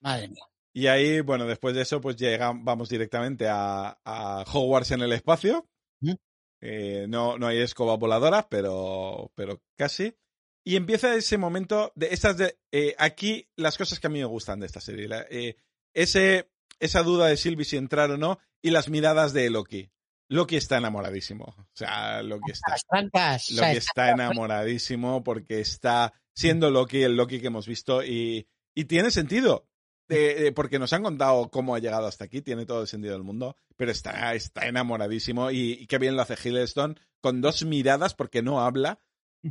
Madre 0.00 0.28
mía. 0.28 0.44
Y 0.78 0.86
ahí, 0.86 1.20
bueno, 1.22 1.44
después 1.46 1.74
de 1.74 1.82
eso, 1.82 2.00
pues 2.00 2.14
llega, 2.16 2.52
vamos 2.54 2.88
directamente 2.88 3.48
a, 3.48 3.98
a 4.04 4.44
Hogwarts 4.52 4.92
en 4.92 5.00
el 5.02 5.12
espacio. 5.12 5.66
Eh, 6.60 7.06
no, 7.08 7.38
no 7.38 7.46
hay 7.48 7.58
escobas 7.58 7.98
voladoras, 7.98 8.46
pero, 8.48 9.32
pero 9.34 9.60
casi. 9.76 10.14
Y 10.64 10.76
empieza 10.76 11.14
ese 11.14 11.38
momento 11.38 11.92
de 11.96 12.08
estas 12.12 12.36
de. 12.36 12.58
eh, 12.72 12.94
aquí 12.98 13.48
las 13.56 13.76
cosas 13.78 13.98
que 14.00 14.06
a 14.06 14.10
mí 14.10 14.18
me 14.18 14.24
gustan 14.26 14.60
de 14.60 14.66
esta 14.66 14.80
serie. 14.80 15.08
la- 15.08 15.26
eh, 15.30 15.56
ese, 15.94 16.50
esa 16.78 17.02
duda 17.02 17.26
de 17.26 17.36
Sylvie 17.36 17.64
si 17.64 17.76
entrar 17.76 18.10
o 18.12 18.16
no, 18.18 18.38
y 18.62 18.70
las 18.70 18.88
miradas 18.88 19.32
de 19.32 19.50
Loki. 19.50 19.90
Loki 20.30 20.56
está 20.56 20.76
enamoradísimo. 20.78 21.44
O 21.58 21.66
sea, 21.74 22.22
Loki 22.22 22.50
está. 22.52 22.72
Las 22.72 22.84
Loki 23.50 23.76
está 23.78 24.10
enamoradísimo 24.12 25.24
porque 25.24 25.60
está 25.60 26.12
siendo 26.36 26.70
Loki 26.70 27.02
el 27.02 27.16
Loki 27.16 27.40
que 27.40 27.46
hemos 27.48 27.66
visto 27.66 28.04
y, 28.04 28.46
y 28.76 28.84
tiene 28.84 29.10
sentido. 29.10 29.67
Porque 30.54 30.78
nos 30.78 30.92
han 30.92 31.02
contado 31.02 31.50
cómo 31.50 31.74
ha 31.74 31.78
llegado 31.78 32.06
hasta 32.06 32.24
aquí, 32.24 32.40
tiene 32.42 32.64
todo 32.66 32.82
el 32.82 32.88
sentido 32.88 33.12
del 33.14 33.22
mundo, 33.24 33.56
pero 33.76 33.90
está, 33.92 34.34
está 34.34 34.66
enamoradísimo 34.66 35.50
y, 35.50 35.72
y 35.72 35.86
qué 35.86 35.98
bien 35.98 36.16
lo 36.16 36.22
hace 36.22 36.34
Hiddleston 36.42 36.98
con 37.20 37.40
dos 37.40 37.64
miradas 37.64 38.14
porque 38.14 38.42
no 38.42 38.60
habla. 38.60 39.00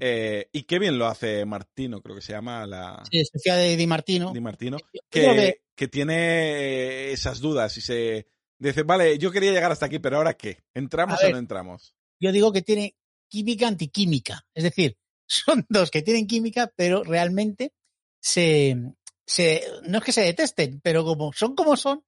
Eh, 0.02 0.50
y 0.52 0.64
qué 0.64 0.80
bien 0.80 0.98
lo 1.00 1.08
hace 1.08 1.46
Martino, 1.46 2.02
creo 2.02 2.16
que 2.18 2.22
se 2.22 2.34
llama 2.34 2.68
la. 2.68 3.02
Sí, 3.10 3.24
Sofía 3.24 3.56
de 3.56 3.78
Di 3.78 3.88
Martino. 3.88 4.34
Di 4.34 4.42
Martino, 4.42 4.78
que, 4.92 5.00
que- 5.22 5.62
que 5.76 5.88
tiene 5.88 7.12
esas 7.12 7.40
dudas 7.40 7.78
y 7.78 7.82
se 7.82 8.28
dice, 8.60 8.84
vale, 8.84 9.18
yo 9.18 9.32
quería 9.32 9.52
llegar 9.54 9.72
hasta 9.72 9.86
aquí, 9.86 10.00
pero 10.00 10.18
ahora 10.18 10.34
qué, 10.36 10.64
¿entramos 10.74 11.20
ver. 11.22 11.30
o 11.30 11.32
no 11.34 11.38
entramos? 11.38 11.96
Yo 12.20 12.32
digo 12.32 12.52
que 12.52 12.64
tiene 12.64 12.96
química 13.30 13.68
antiquímica. 13.68 14.46
Es 14.54 14.64
decir, 14.64 14.98
son 15.28 15.66
dos 15.70 15.90
que 15.92 16.02
tienen 16.02 16.28
química, 16.28 16.72
pero 16.76 17.04
realmente 17.04 17.72
se, 18.20 18.76
se 19.28 19.64
no 19.84 20.00
es 20.00 20.04
que 20.04 20.12
se 20.12 20.22
detesten, 20.22 20.80
pero 20.82 21.04
como 21.04 21.32
son 21.34 21.54
como 21.56 21.76
son, 21.78 22.04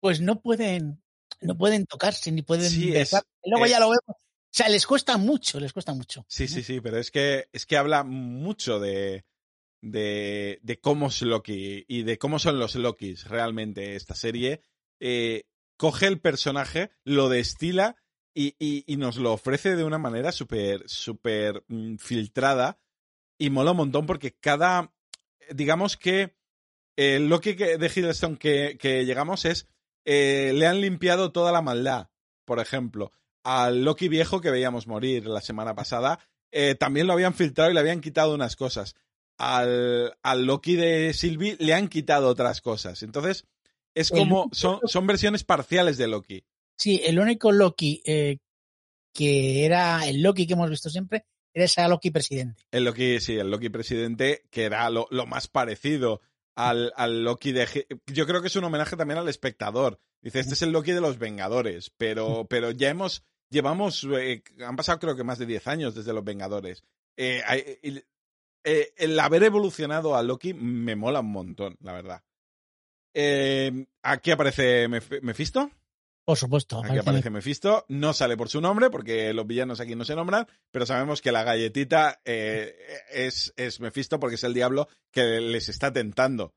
pues 0.00 0.20
no 0.20 0.40
pueden, 0.40 1.02
no 1.40 1.56
pueden 1.56 1.86
tocarse 1.86 2.30
ni 2.30 2.42
pueden 2.42 2.70
Sí, 2.70 2.92
es-. 2.94 3.16
Luego 3.44 3.66
ya 3.66 3.80
lo 3.80 3.86
vemos. 3.86 4.04
O 4.08 4.54
sea, 4.54 4.68
les 4.68 4.86
cuesta 4.86 5.16
mucho, 5.16 5.58
les 5.58 5.72
cuesta 5.72 5.94
mucho. 5.94 6.24
Sí, 6.28 6.46
sí, 6.46 6.62
sí, 6.62 6.80
pero 6.82 6.98
es 6.98 7.10
que, 7.10 7.48
es 7.52 7.64
que 7.64 7.78
habla 7.78 8.04
mucho 8.04 8.78
de, 8.78 9.24
de, 9.80 10.58
de 10.62 10.78
cómo 10.78 11.08
es 11.08 11.22
Loki 11.22 11.84
y 11.88 12.02
de 12.02 12.18
cómo 12.18 12.38
son 12.38 12.58
los 12.58 12.74
Lokis 12.74 13.28
realmente 13.28 13.96
esta 13.96 14.14
serie. 14.14 14.60
Eh, 15.00 15.44
coge 15.78 16.06
el 16.06 16.20
personaje, 16.20 16.90
lo 17.02 17.30
destila 17.30 17.96
y, 18.34 18.54
y- 18.58 18.84
y 18.86 18.96
nos 18.98 19.16
lo 19.16 19.32
ofrece 19.32 19.74
de 19.74 19.84
una 19.84 19.98
manera 19.98 20.32
súper, 20.32 20.82
súper 20.86 21.64
mm, 21.68 21.96
filtrada 21.96 22.78
y 23.38 23.48
mola 23.48 23.70
un 23.70 23.78
montón 23.78 24.04
porque 24.04 24.34
cada, 24.34 24.94
digamos 25.50 25.96
que 25.96 26.36
el 26.96 27.28
Loki 27.28 27.54
que- 27.56 27.78
de 27.78 27.86
Hiddleston 27.86 28.36
que, 28.36 28.76
que 28.78 29.04
llegamos 29.04 29.44
es, 29.44 29.66
eh, 30.04 30.52
le 30.54 30.66
han 30.66 30.80
limpiado 30.80 31.32
toda 31.32 31.52
la 31.52 31.62
maldad, 31.62 32.08
por 32.44 32.58
ejemplo. 32.60 33.12
Al 33.44 33.84
Loki 33.84 34.08
viejo 34.08 34.40
que 34.40 34.50
veíamos 34.50 34.86
morir 34.86 35.26
la 35.26 35.40
semana 35.40 35.74
pasada, 35.74 36.18
eh, 36.52 36.74
también 36.74 37.06
lo 37.06 37.12
habían 37.12 37.34
filtrado 37.34 37.70
y 37.70 37.74
le 37.74 37.80
habían 37.80 38.00
quitado 38.00 38.34
unas 38.34 38.56
cosas. 38.56 38.94
Al, 39.38 40.16
al 40.22 40.44
Loki 40.44 40.76
de 40.76 41.12
Sylvie 41.14 41.56
le 41.58 41.74
han 41.74 41.88
quitado 41.88 42.28
otras 42.28 42.60
cosas. 42.60 43.02
Entonces, 43.02 43.44
es 43.94 44.10
como, 44.10 44.48
son, 44.52 44.80
son 44.86 45.06
versiones 45.06 45.44
parciales 45.44 45.96
de 45.98 46.06
Loki. 46.08 46.44
Sí, 46.78 47.00
el 47.04 47.18
único 47.18 47.50
Loki 47.52 48.02
eh, 48.04 48.38
que 49.14 49.64
era 49.64 50.06
el 50.06 50.22
Loki 50.22 50.46
que 50.46 50.54
hemos 50.54 50.70
visto 50.70 50.88
siempre 50.90 51.24
era 51.54 51.64
ese 51.66 51.86
Loki 51.88 52.10
presidente. 52.10 52.62
El 52.70 52.84
Loki, 52.84 53.20
sí, 53.20 53.34
el 53.34 53.50
Loki 53.50 53.68
presidente, 53.68 54.44
que 54.50 54.64
era 54.64 54.88
lo, 54.90 55.06
lo 55.10 55.26
más 55.26 55.48
parecido 55.48 56.20
al, 56.54 56.92
al 56.96 57.24
Loki 57.24 57.52
de... 57.52 57.86
Yo 58.06 58.26
creo 58.26 58.40
que 58.40 58.48
es 58.48 58.56
un 58.56 58.64
homenaje 58.64 58.96
también 58.96 59.18
al 59.18 59.28
espectador. 59.28 59.98
Dice, 60.20 60.40
este 60.40 60.54
es 60.54 60.62
el 60.62 60.70
Loki 60.72 60.92
de 60.92 61.00
los 61.00 61.18
Vengadores, 61.18 61.90
pero, 61.96 62.46
pero 62.48 62.70
ya 62.70 62.90
hemos... 62.90 63.24
Llevamos... 63.50 64.06
eh, 64.18 64.42
han 64.64 64.76
pasado 64.76 64.98
creo 64.98 65.16
que 65.16 65.24
más 65.24 65.38
de 65.38 65.46
10 65.46 65.66
años 65.68 65.94
desde 65.94 66.12
los 66.12 66.24
Vengadores. 66.24 66.84
Eh, 67.16 67.42
el, 67.82 68.06
eh, 68.64 68.92
el 68.96 69.18
haber 69.20 69.42
evolucionado 69.42 70.16
a 70.16 70.22
Loki 70.22 70.54
me 70.54 70.96
mola 70.96 71.20
un 71.20 71.32
montón, 71.32 71.76
la 71.80 71.92
verdad. 71.92 72.22
Eh, 73.14 73.86
aquí 74.02 74.30
aparece 74.30 74.88
Mef- 74.88 75.20
Mephisto. 75.22 75.70
Por 76.24 76.38
supuesto. 76.38 76.78
Aquí 76.78 76.86
aparece- 76.86 77.00
aparece 77.00 77.30
Mephisto, 77.30 77.84
no 77.88 78.12
sale 78.12 78.36
por 78.36 78.48
su 78.48 78.60
nombre 78.60 78.90
porque 78.90 79.32
los 79.32 79.46
villanos 79.46 79.80
aquí 79.80 79.94
no 79.96 80.04
se 80.04 80.14
nombran, 80.14 80.46
pero 80.70 80.86
sabemos 80.86 81.20
que 81.20 81.32
la 81.32 81.42
galletita 81.42 82.20
eh, 82.24 82.76
es, 83.10 83.52
es 83.56 83.80
Mephisto 83.80 84.20
porque 84.20 84.36
es 84.36 84.44
el 84.44 84.54
diablo 84.54 84.88
que 85.10 85.22
les 85.40 85.68
está 85.68 85.92
tentando. 85.92 86.54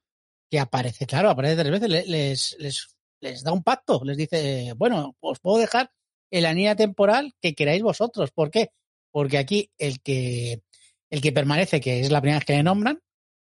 que 0.51 0.59
aparece, 0.59 1.07
claro, 1.07 1.29
aparece 1.31 1.55
tres 1.63 1.71
veces, 1.71 1.89
le- 1.89 2.05
les, 2.05 2.55
les, 2.59 2.95
les 3.21 3.43
da 3.43 3.51
un 3.51 3.63
pacto, 3.63 4.01
les 4.03 4.15
dice, 4.17 4.73
bueno, 4.77 5.15
os 5.19 5.39
puedo 5.39 5.57
dejar 5.57 5.91
en 6.31 6.43
la 6.43 6.53
línea 6.53 6.75
temporal 6.75 7.33
que 7.41 7.55
queráis 7.55 7.81
vosotros. 7.81 8.31
¿Por 8.31 8.51
qué? 8.51 8.69
Porque 9.11 9.39
aquí 9.39 9.71
el 9.79 10.01
que, 10.01 10.61
el 11.09 11.21
que 11.21 11.31
permanece, 11.31 11.81
que 11.81 12.01
es 12.01 12.11
la 12.11 12.21
primera 12.21 12.37
vez 12.39 12.45
que 12.45 12.53
le 12.53 12.63
nombran, 12.63 13.01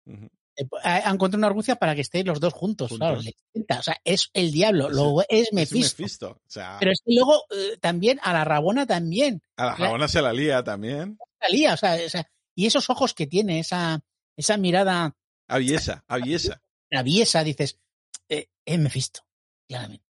ha 0.07 0.12
encontrado 0.84 1.38
una 1.38 1.48
argucia 1.48 1.76
para 1.76 1.96
que 1.96 2.02
estéis 2.02 2.26
los 2.26 2.40
dos 2.40 2.54
juntos. 2.54 2.90
Juntos. 2.90 3.26
Claro, 3.68 3.80
o 3.80 3.84
sea, 3.84 3.98
es 4.04 4.30
el 4.34 4.52
diablo, 4.52 4.88
Es 4.88 4.94
luego 4.94 5.22
es 5.22 5.28
Es 5.30 5.54
Mephisto. 5.54 6.02
Mephisto. 6.04 6.30
O 6.32 6.50
sea, 6.50 6.78
Pero 6.80 6.92
es 6.92 7.02
que 7.06 7.14
luego 7.14 7.44
eh, 7.52 7.78
también 7.80 8.20
a 8.24 8.34
la 8.34 8.44
Rabona 8.44 8.86
también 8.86 9.42
a 9.56 9.66
la 9.66 9.76
Rabona 9.76 10.08
se 10.08 10.22
la 10.22 10.34
lía 10.34 10.64
también. 10.64 11.18
salía, 11.40 11.74
o 11.74 11.78
sea, 11.78 11.98
o 12.06 12.10
sea, 12.10 12.28
y 12.56 12.66
esos 12.66 12.90
ojos 12.90 13.14
que 13.14 13.28
tiene, 13.28 13.60
esa, 13.60 14.00
esa 14.36 14.58
mirada 14.58 15.16
Aviesa, 15.48 16.04
aviesa. 16.08 16.62
traviesa, 16.90 17.44
dices, 17.44 17.80
eh, 18.30 18.50
es 18.66 18.80
Mephisto, 18.80 19.22
claramente. 19.68 20.06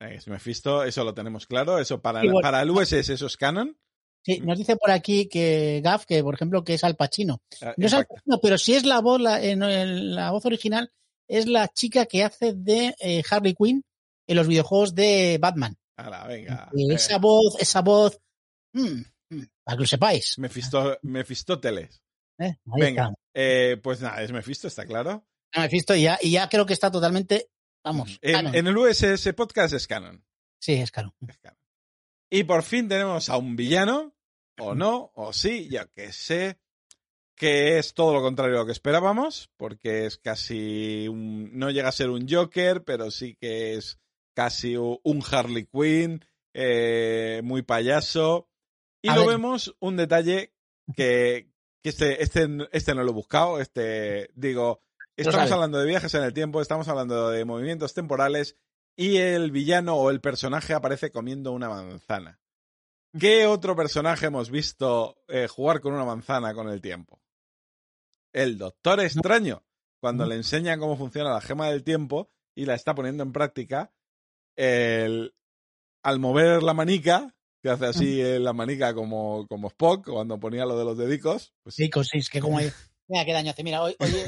Es 0.00 0.26
Mephisto, 0.28 0.82
eso 0.84 1.04
lo 1.04 1.14
tenemos 1.14 1.46
claro. 1.46 1.78
Eso 1.78 2.00
para, 2.00 2.20
bueno, 2.20 2.40
para 2.40 2.62
el 2.62 2.70
USS 2.70 3.10
eso 3.10 3.26
es 3.26 3.36
canon. 3.36 3.76
Sí, 4.24 4.40
nos 4.40 4.56
dice 4.58 4.76
por 4.76 4.90
aquí 4.90 5.28
que 5.28 5.80
Gaff, 5.82 6.06
que 6.06 6.22
por 6.22 6.34
ejemplo, 6.34 6.62
que 6.64 6.74
es 6.74 6.84
Al 6.84 6.96
Pacino. 6.96 7.40
Eh, 7.60 7.74
No 7.76 7.86
es 7.86 7.92
Al. 7.92 8.06
Pacino, 8.06 8.38
pero 8.40 8.56
sí 8.58 8.74
es 8.74 8.84
la 8.84 9.00
voz, 9.00 9.20
la, 9.20 9.42
en, 9.42 9.62
en 9.62 10.14
la 10.14 10.30
voz 10.30 10.44
original, 10.46 10.90
es 11.28 11.46
la 11.46 11.68
chica 11.68 12.06
que 12.06 12.22
hace 12.24 12.52
de 12.54 12.94
eh, 13.00 13.22
Harley 13.28 13.54
Quinn 13.54 13.82
en 14.28 14.36
los 14.36 14.46
videojuegos 14.46 14.94
de 14.94 15.38
Batman. 15.40 15.76
Ala, 15.96 16.26
venga. 16.26 16.70
Y 16.72 16.90
eh, 16.90 16.94
esa 16.94 17.18
voz, 17.18 17.56
esa 17.60 17.80
voz, 17.82 18.20
mm, 18.74 19.00
mm, 19.30 19.42
para 19.64 19.76
que 19.76 19.80
lo 19.82 19.86
sepáis. 19.86 20.38
Mefisto- 20.38 20.98
Mefistóteles. 21.02 22.00
¿eh? 22.38 22.56
Venga. 22.64 23.12
pues 23.82 24.00
nada, 24.00 24.22
es 24.22 24.30
Mephisto, 24.32 24.68
está 24.68 24.86
claro. 24.86 25.24
Ah, 25.52 25.62
Mephisto, 25.62 25.94
y 25.94 26.02
ya, 26.02 26.18
y 26.22 26.30
ya 26.30 26.48
creo 26.48 26.64
que 26.64 26.72
está 26.72 26.90
totalmente, 26.90 27.48
vamos, 27.84 28.18
En, 28.22 28.32
canon. 28.34 28.54
en 28.54 28.66
el 28.68 28.76
USS 28.76 29.32
Podcast 29.34 29.74
es 29.74 29.86
canon. 29.86 30.24
sí, 30.60 30.74
es 30.74 30.90
caro. 30.90 31.14
Es 31.28 31.38
canon. 31.38 31.58
Y 32.34 32.44
por 32.44 32.62
fin 32.62 32.88
tenemos 32.88 33.28
a 33.28 33.36
un 33.36 33.56
villano, 33.56 34.14
o 34.58 34.74
no, 34.74 35.12
o 35.16 35.34
sí, 35.34 35.68
ya 35.68 35.84
que 35.84 36.14
sé, 36.14 36.58
que 37.36 37.76
es 37.76 37.92
todo 37.92 38.14
lo 38.14 38.22
contrario 38.22 38.56
a 38.56 38.60
lo 38.60 38.64
que 38.64 38.72
esperábamos, 38.72 39.50
porque 39.58 40.06
es 40.06 40.16
casi 40.16 41.08
un, 41.08 41.50
no 41.52 41.70
llega 41.70 41.90
a 41.90 41.92
ser 41.92 42.08
un 42.08 42.26
Joker, 42.26 42.84
pero 42.84 43.10
sí 43.10 43.36
que 43.38 43.74
es 43.74 43.98
casi 44.32 44.76
un 44.76 45.22
Harley 45.30 45.66
Quinn, 45.66 46.24
eh, 46.54 47.42
muy 47.44 47.60
payaso. 47.60 48.48
Y 49.02 49.10
A 49.10 49.14
lo 49.16 49.26
ver. 49.26 49.36
vemos 49.36 49.76
un 49.78 49.98
detalle 49.98 50.54
que, 50.96 51.50
que 51.82 51.90
este, 51.90 52.22
este, 52.22 52.48
este 52.72 52.94
no 52.94 53.02
lo 53.02 53.10
he 53.10 53.14
buscado, 53.14 53.60
este, 53.60 54.30
digo, 54.36 54.80
estamos 55.18 55.52
hablando 55.52 55.78
de 55.78 55.86
viajes 55.86 56.14
en 56.14 56.22
el 56.22 56.32
tiempo, 56.32 56.62
estamos 56.62 56.88
hablando 56.88 57.28
de 57.28 57.44
movimientos 57.44 57.92
temporales 57.92 58.56
y 58.96 59.16
el 59.16 59.50
villano 59.50 59.96
o 59.96 60.10
el 60.10 60.20
personaje 60.20 60.74
aparece 60.74 61.10
comiendo 61.10 61.52
una 61.52 61.68
manzana. 61.68 62.38
¿Qué 63.18 63.46
otro 63.46 63.76
personaje 63.76 64.26
hemos 64.26 64.50
visto 64.50 65.16
eh, 65.28 65.46
jugar 65.48 65.80
con 65.80 65.92
una 65.94 66.04
manzana 66.04 66.54
con 66.54 66.68
el 66.68 66.80
tiempo? 66.80 67.20
El 68.32 68.56
Doctor 68.56 69.00
Extraño, 69.00 69.62
cuando 70.00 70.24
le 70.26 70.36
enseñan 70.36 70.80
cómo 70.80 70.96
funciona 70.96 71.30
la 71.32 71.40
gema 71.42 71.68
del 71.68 71.84
tiempo 71.84 72.30
y 72.54 72.64
la 72.64 72.74
está 72.74 72.94
poniendo 72.94 73.22
en 73.22 73.32
práctica, 73.32 73.92
el- 74.56 75.34
al 76.02 76.18
mover 76.18 76.62
la 76.62 76.74
manica, 76.74 77.34
que 77.62 77.68
hace 77.70 77.86
así 77.86 78.20
eh, 78.20 78.38
la 78.40 78.52
manica 78.52 78.94
como, 78.94 79.46
como 79.46 79.68
Spock 79.68 80.08
cuando 80.10 80.40
ponía 80.40 80.64
lo 80.64 80.76
de 80.78 80.84
los 80.84 80.96
dedicos, 80.98 81.52
pues, 81.62 81.74
Sí, 81.76 81.90
con 81.90 82.04
seis, 82.04 82.28
que 82.30 82.40
como 82.40 82.58
Mira 83.08 83.24
qué 83.26 83.32
daño 83.32 83.50
hace. 83.50 83.62
Mira, 83.62 83.82
hoy, 83.82 83.94
lío. 84.00 84.24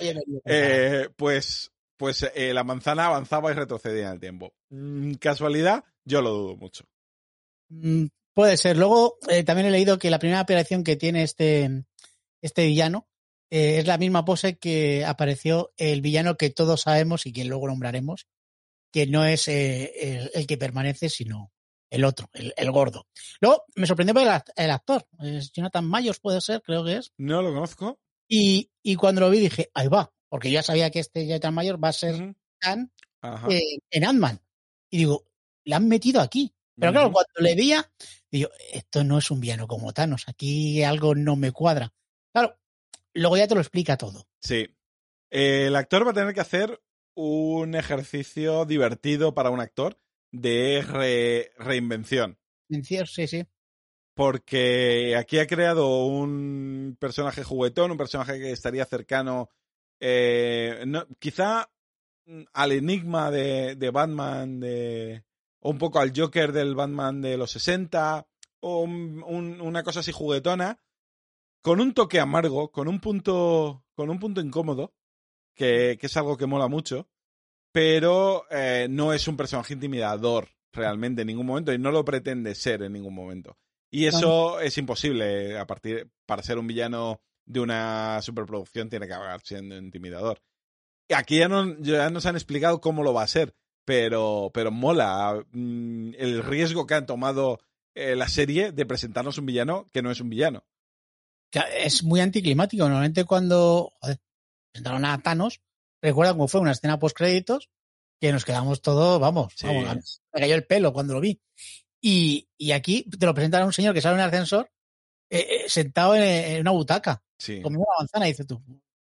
eh, 0.46 1.08
pues, 1.16 1.70
pues 2.00 2.22
eh, 2.34 2.54
la 2.54 2.64
manzana 2.64 3.04
avanzaba 3.04 3.50
y 3.50 3.54
retrocedía 3.54 4.06
en 4.06 4.14
el 4.14 4.20
tiempo. 4.20 4.54
Mm, 4.70 5.12
¿Casualidad? 5.16 5.84
Yo 6.06 6.22
lo 6.22 6.30
dudo 6.30 6.56
mucho. 6.56 6.84
Mm, 7.68 8.06
Puede 8.32 8.56
ser. 8.56 8.78
Luego, 8.78 9.18
eh, 9.28 9.42
también 9.44 9.66
he 9.66 9.70
leído 9.70 9.98
que 9.98 10.08
la 10.08 10.18
primera 10.18 10.40
operación 10.40 10.82
que 10.82 10.96
tiene 10.96 11.22
este, 11.24 11.84
este 12.40 12.64
villano 12.64 13.06
eh, 13.50 13.78
es 13.80 13.86
la 13.86 13.98
misma 13.98 14.24
pose 14.24 14.56
que 14.56 15.04
apareció 15.04 15.72
el 15.76 16.00
villano 16.00 16.36
que 16.38 16.48
todos 16.48 16.80
sabemos 16.80 17.26
y 17.26 17.32
que 17.34 17.44
luego 17.44 17.66
nombraremos, 17.66 18.26
que 18.92 19.06
no 19.06 19.26
es 19.26 19.46
el, 19.48 20.30
el 20.32 20.46
que 20.46 20.56
permanece, 20.56 21.10
sino 21.10 21.52
el 21.90 22.04
otro, 22.04 22.30
el, 22.32 22.54
el 22.56 22.70
gordo. 22.70 23.08
Luego, 23.42 23.64
me 23.74 23.86
sorprendió 23.86 24.14
ver 24.14 24.28
el, 24.28 24.32
act- 24.32 24.52
el 24.56 24.70
actor, 24.70 25.06
es 25.18 25.52
Jonathan 25.52 25.84
Mayors 25.84 26.20
puede 26.20 26.40
ser, 26.40 26.62
creo 26.62 26.82
que 26.82 26.96
es. 26.96 27.12
No 27.18 27.42
lo 27.42 27.52
conozco. 27.52 27.98
Y, 28.28 28.70
y 28.82 28.94
cuando 28.94 29.20
lo 29.22 29.28
vi 29.28 29.40
dije, 29.40 29.70
ahí 29.74 29.88
va, 29.88 30.12
porque 30.30 30.50
yo 30.50 30.54
ya 30.54 30.62
sabía 30.62 30.90
que 30.90 31.00
este 31.00 31.26
Jonathan 31.26 31.52
Mayors 31.52 31.78
va 31.82 31.88
a 31.88 31.92
ser 31.92 32.34
Ajá. 33.20 33.48
eh, 33.50 33.60
en 33.90 34.04
Ant-Man. 34.04 34.40
Y 34.88 34.98
digo, 34.98 35.26
la 35.64 35.76
han 35.76 35.88
metido 35.88 36.22
aquí. 36.22 36.54
Pero 36.76 36.92
claro, 36.92 37.12
cuando 37.12 37.30
le 37.40 37.54
veía, 37.54 37.92
digo, 38.30 38.48
esto 38.72 39.04
no 39.04 39.18
es 39.18 39.30
un 39.30 39.40
villano 39.40 39.68
como 39.68 39.92
Thanos, 39.92 40.24
aquí 40.28 40.82
algo 40.82 41.14
no 41.14 41.36
me 41.36 41.52
cuadra. 41.52 41.92
Claro, 42.32 42.58
luego 43.12 43.36
ya 43.36 43.46
te 43.46 43.54
lo 43.54 43.60
explica 43.60 43.98
todo. 43.98 44.26
Sí. 44.40 44.66
Eh, 45.30 45.66
el 45.66 45.76
actor 45.76 46.06
va 46.06 46.12
a 46.12 46.14
tener 46.14 46.32
que 46.32 46.40
hacer 46.40 46.80
un 47.14 47.74
ejercicio 47.74 48.64
divertido 48.64 49.34
para 49.34 49.50
un 49.50 49.60
actor 49.60 50.00
de 50.32 50.82
re- 50.86 51.50
reinvención. 51.58 52.38
Sí, 52.82 53.26
sí. 53.26 53.44
Porque 54.14 55.16
aquí 55.16 55.38
ha 55.38 55.46
creado 55.46 56.06
un 56.06 56.96
personaje 56.98 57.44
juguetón, 57.44 57.90
un 57.90 57.98
personaje 57.98 58.38
que 58.38 58.52
estaría 58.52 58.84
cercano. 58.86 59.50
Eh, 60.00 60.84
no- 60.86 61.06
quizá 61.18 61.70
mm, 62.26 62.42
al 62.52 62.72
enigma 62.72 63.30
de, 63.30 63.76
de 63.76 63.90
Batman, 63.90 64.60
de, 64.60 65.24
o 65.60 65.70
un 65.70 65.78
poco 65.78 66.00
al 66.00 66.12
Joker 66.16 66.52
del 66.52 66.74
Batman 66.74 67.20
de 67.22 67.36
los 67.36 67.50
60, 67.52 68.26
o 68.60 68.80
un- 68.82 69.22
un- 69.26 69.60
una 69.60 69.82
cosa 69.82 70.00
así 70.00 70.12
juguetona, 70.12 70.82
con 71.62 71.80
un 71.80 71.92
toque 71.94 72.18
amargo, 72.20 72.70
con 72.72 72.88
un 72.88 73.00
punto, 73.00 73.84
con 73.94 74.10
un 74.10 74.18
punto 74.18 74.40
incómodo, 74.40 74.94
que, 75.54 75.98
que 76.00 76.06
es 76.06 76.16
algo 76.16 76.36
que 76.36 76.46
mola 76.46 76.68
mucho, 76.68 77.08
pero 77.72 78.44
eh, 78.50 78.86
no 78.90 79.12
es 79.12 79.28
un 79.28 79.36
personaje 79.36 79.74
intimidador 79.74 80.48
realmente 80.72 81.22
en 81.22 81.26
ningún 81.28 81.46
momento 81.46 81.72
y 81.72 81.78
no 81.78 81.90
lo 81.90 82.04
pretende 82.04 82.54
ser 82.54 82.82
en 82.82 82.92
ningún 82.92 83.14
momento. 83.14 83.58
Y 83.90 84.06
eso 84.06 84.60
es 84.60 84.78
imposible 84.78 85.58
a 85.58 85.66
partir 85.66 86.08
para 86.26 86.42
ser 86.42 86.58
un 86.58 86.66
villano 86.66 87.20
de 87.50 87.60
una 87.60 88.22
superproducción 88.22 88.88
tiene 88.88 89.06
que 89.06 89.14
acabar 89.14 89.40
siendo 89.42 89.76
intimidador. 89.76 90.40
Y 91.08 91.14
aquí 91.14 91.38
ya, 91.38 91.48
no, 91.48 91.76
ya 91.80 92.08
nos 92.10 92.26
han 92.26 92.36
explicado 92.36 92.80
cómo 92.80 93.02
lo 93.02 93.12
va 93.12 93.24
a 93.24 93.26
ser, 93.26 93.54
pero, 93.84 94.50
pero 94.54 94.70
mola 94.70 95.44
mm, 95.50 96.12
el 96.16 96.44
riesgo 96.44 96.86
que 96.86 96.94
han 96.94 97.06
tomado 97.06 97.58
eh, 97.96 98.14
la 98.14 98.28
serie 98.28 98.70
de 98.70 98.86
presentarnos 98.86 99.38
un 99.38 99.46
villano 99.46 99.86
que 99.92 100.02
no 100.02 100.10
es 100.12 100.20
un 100.20 100.30
villano. 100.30 100.64
es 101.76 102.04
muy 102.04 102.20
anticlimático. 102.20 102.84
Normalmente 102.84 103.24
cuando 103.24 103.92
joder, 104.00 104.20
presentaron 104.72 105.04
a 105.04 105.18
Thanos, 105.20 105.60
recuerda 106.00 106.32
cómo 106.34 106.46
fue 106.46 106.60
una 106.60 106.72
escena 106.72 107.00
post 107.00 107.16
créditos 107.16 107.68
que 108.20 108.32
nos 108.32 108.44
quedamos 108.44 108.80
todos, 108.80 109.18
vamos, 109.18 109.54
Sí. 109.56 109.66
vamos, 109.66 110.22
me 110.32 110.40
cayó 110.40 110.54
el 110.54 110.66
pelo 110.66 110.92
cuando 110.92 111.14
lo 111.14 111.20
vi. 111.20 111.40
Y, 112.00 112.48
y 112.56 112.70
aquí 112.72 113.02
te 113.10 113.26
lo 113.26 113.34
presentan 113.34 113.62
a 113.62 113.66
un 113.66 113.72
señor 113.72 113.94
que 113.94 114.00
sale 114.00 114.14
en 114.14 114.20
el 114.20 114.28
ascensor 114.28 114.70
eh, 115.30 115.46
eh, 115.64 115.68
sentado 115.68 116.14
en, 116.14 116.22
en 116.22 116.60
una 116.60 116.70
butaca, 116.72 117.22
Sí. 117.40 117.62
una 117.64 117.78
manzana, 117.98 118.26
dices 118.26 118.46
tú, 118.46 118.62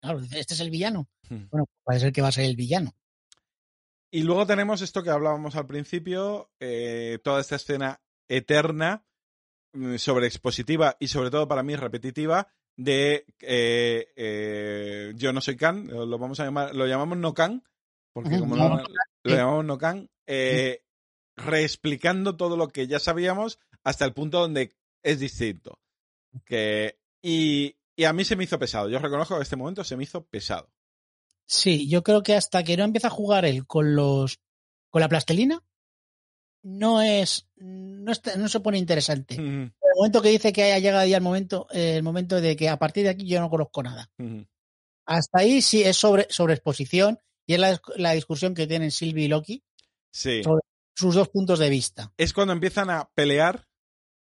claro, 0.00 0.18
este 0.18 0.54
es 0.54 0.60
el 0.60 0.70
villano. 0.70 1.08
Hmm. 1.30 1.46
Bueno, 1.48 1.66
parece 1.84 2.06
ser 2.06 2.12
que 2.12 2.22
va 2.22 2.28
a 2.28 2.32
ser 2.32 2.44
el 2.44 2.56
villano. 2.56 2.92
Y 4.10 4.22
luego 4.22 4.46
tenemos 4.46 4.82
esto 4.82 5.02
que 5.02 5.10
hablábamos 5.10 5.56
al 5.56 5.66
principio, 5.66 6.50
eh, 6.60 7.18
toda 7.22 7.40
esta 7.40 7.56
escena 7.56 8.00
eterna, 8.28 9.04
mm, 9.72 9.96
sobre 9.96 10.26
expositiva 10.26 10.96
y 10.98 11.08
sobre 11.08 11.30
todo 11.30 11.46
para 11.46 11.62
mí 11.62 11.76
repetitiva, 11.76 12.48
de 12.76 13.26
eh, 13.40 14.12
eh, 14.16 15.12
yo 15.16 15.32
no 15.32 15.40
soy 15.40 15.56
Khan, 15.56 15.86
lo 15.86 16.18
vamos 16.18 16.40
a 16.40 16.44
llamar, 16.44 16.74
lo 16.74 16.86
llamamos 16.86 17.18
no 17.18 17.32
Khan, 17.32 17.62
porque 18.12 18.38
como 18.38 18.56
no, 18.56 18.68
lo, 18.68 18.76
no 18.76 18.82
lo 18.82 19.30
sí. 19.30 19.36
llamamos 19.36 19.64
no 19.64 19.78
Khan, 19.78 20.10
reexplicando 21.36 22.36
todo 22.36 22.56
lo 22.56 22.68
que 22.68 22.86
ya 22.86 22.98
sabíamos 22.98 23.58
hasta 23.84 24.04
el 24.04 24.14
punto 24.14 24.40
donde 24.40 24.74
es 25.02 25.20
distinto. 25.20 25.78
Que, 26.44 26.98
y, 27.22 27.76
y 27.96 28.04
a 28.04 28.12
mí 28.12 28.24
se 28.24 28.36
me 28.36 28.44
hizo 28.44 28.58
pesado, 28.58 28.88
yo 28.88 28.98
reconozco 28.98 29.36
que 29.36 29.42
este 29.42 29.56
momento 29.56 29.82
se 29.84 29.96
me 29.96 30.04
hizo 30.04 30.24
pesado. 30.26 30.70
Sí, 31.46 31.88
yo 31.88 32.02
creo 32.02 32.22
que 32.22 32.34
hasta 32.34 32.62
que 32.64 32.76
no 32.76 32.84
empieza 32.84 33.06
a 33.08 33.10
jugar 33.10 33.44
él 33.44 33.66
con 33.66 33.94
los 33.96 34.40
con 34.90 35.00
la 35.00 35.08
plastelina, 35.08 35.62
no 36.62 37.00
es 37.02 37.48
no, 37.56 38.12
está- 38.12 38.36
no 38.36 38.48
se 38.48 38.60
pone 38.60 38.78
interesante. 38.78 39.36
El 39.36 39.72
momento 39.96 40.20
que 40.22 40.28
dice 40.30 40.52
que 40.52 40.64
haya 40.64 40.78
llegado 40.78 41.06
ya 41.06 41.16
el 41.16 41.22
momento, 41.22 41.66
eh, 41.72 41.96
el 41.96 42.02
momento 42.02 42.40
de 42.40 42.56
que 42.56 42.68
a 42.68 42.78
partir 42.78 43.04
de 43.04 43.10
aquí 43.10 43.26
yo 43.26 43.40
no 43.40 43.48
conozco 43.50 43.82
nada. 43.82 44.10
Hasta 45.06 45.38
ahí 45.40 45.62
sí 45.62 45.82
es 45.84 45.96
sobre, 45.96 46.26
sobre 46.30 46.54
exposición 46.54 47.18
y 47.46 47.54
es 47.54 47.60
la, 47.60 47.80
la 47.96 48.12
discusión 48.12 48.54
que 48.54 48.66
tienen 48.66 48.90
Sylvie 48.90 49.24
y 49.26 49.28
Loki, 49.28 49.62
Sí. 50.10 50.42
Sobre- 50.42 50.62
sus 50.98 51.14
dos 51.14 51.28
puntos 51.28 51.58
de 51.58 51.68
vista. 51.68 52.10
es 52.16 52.32
cuando 52.32 52.54
empiezan 52.54 52.88
a 52.90 53.10
pelear. 53.14 53.65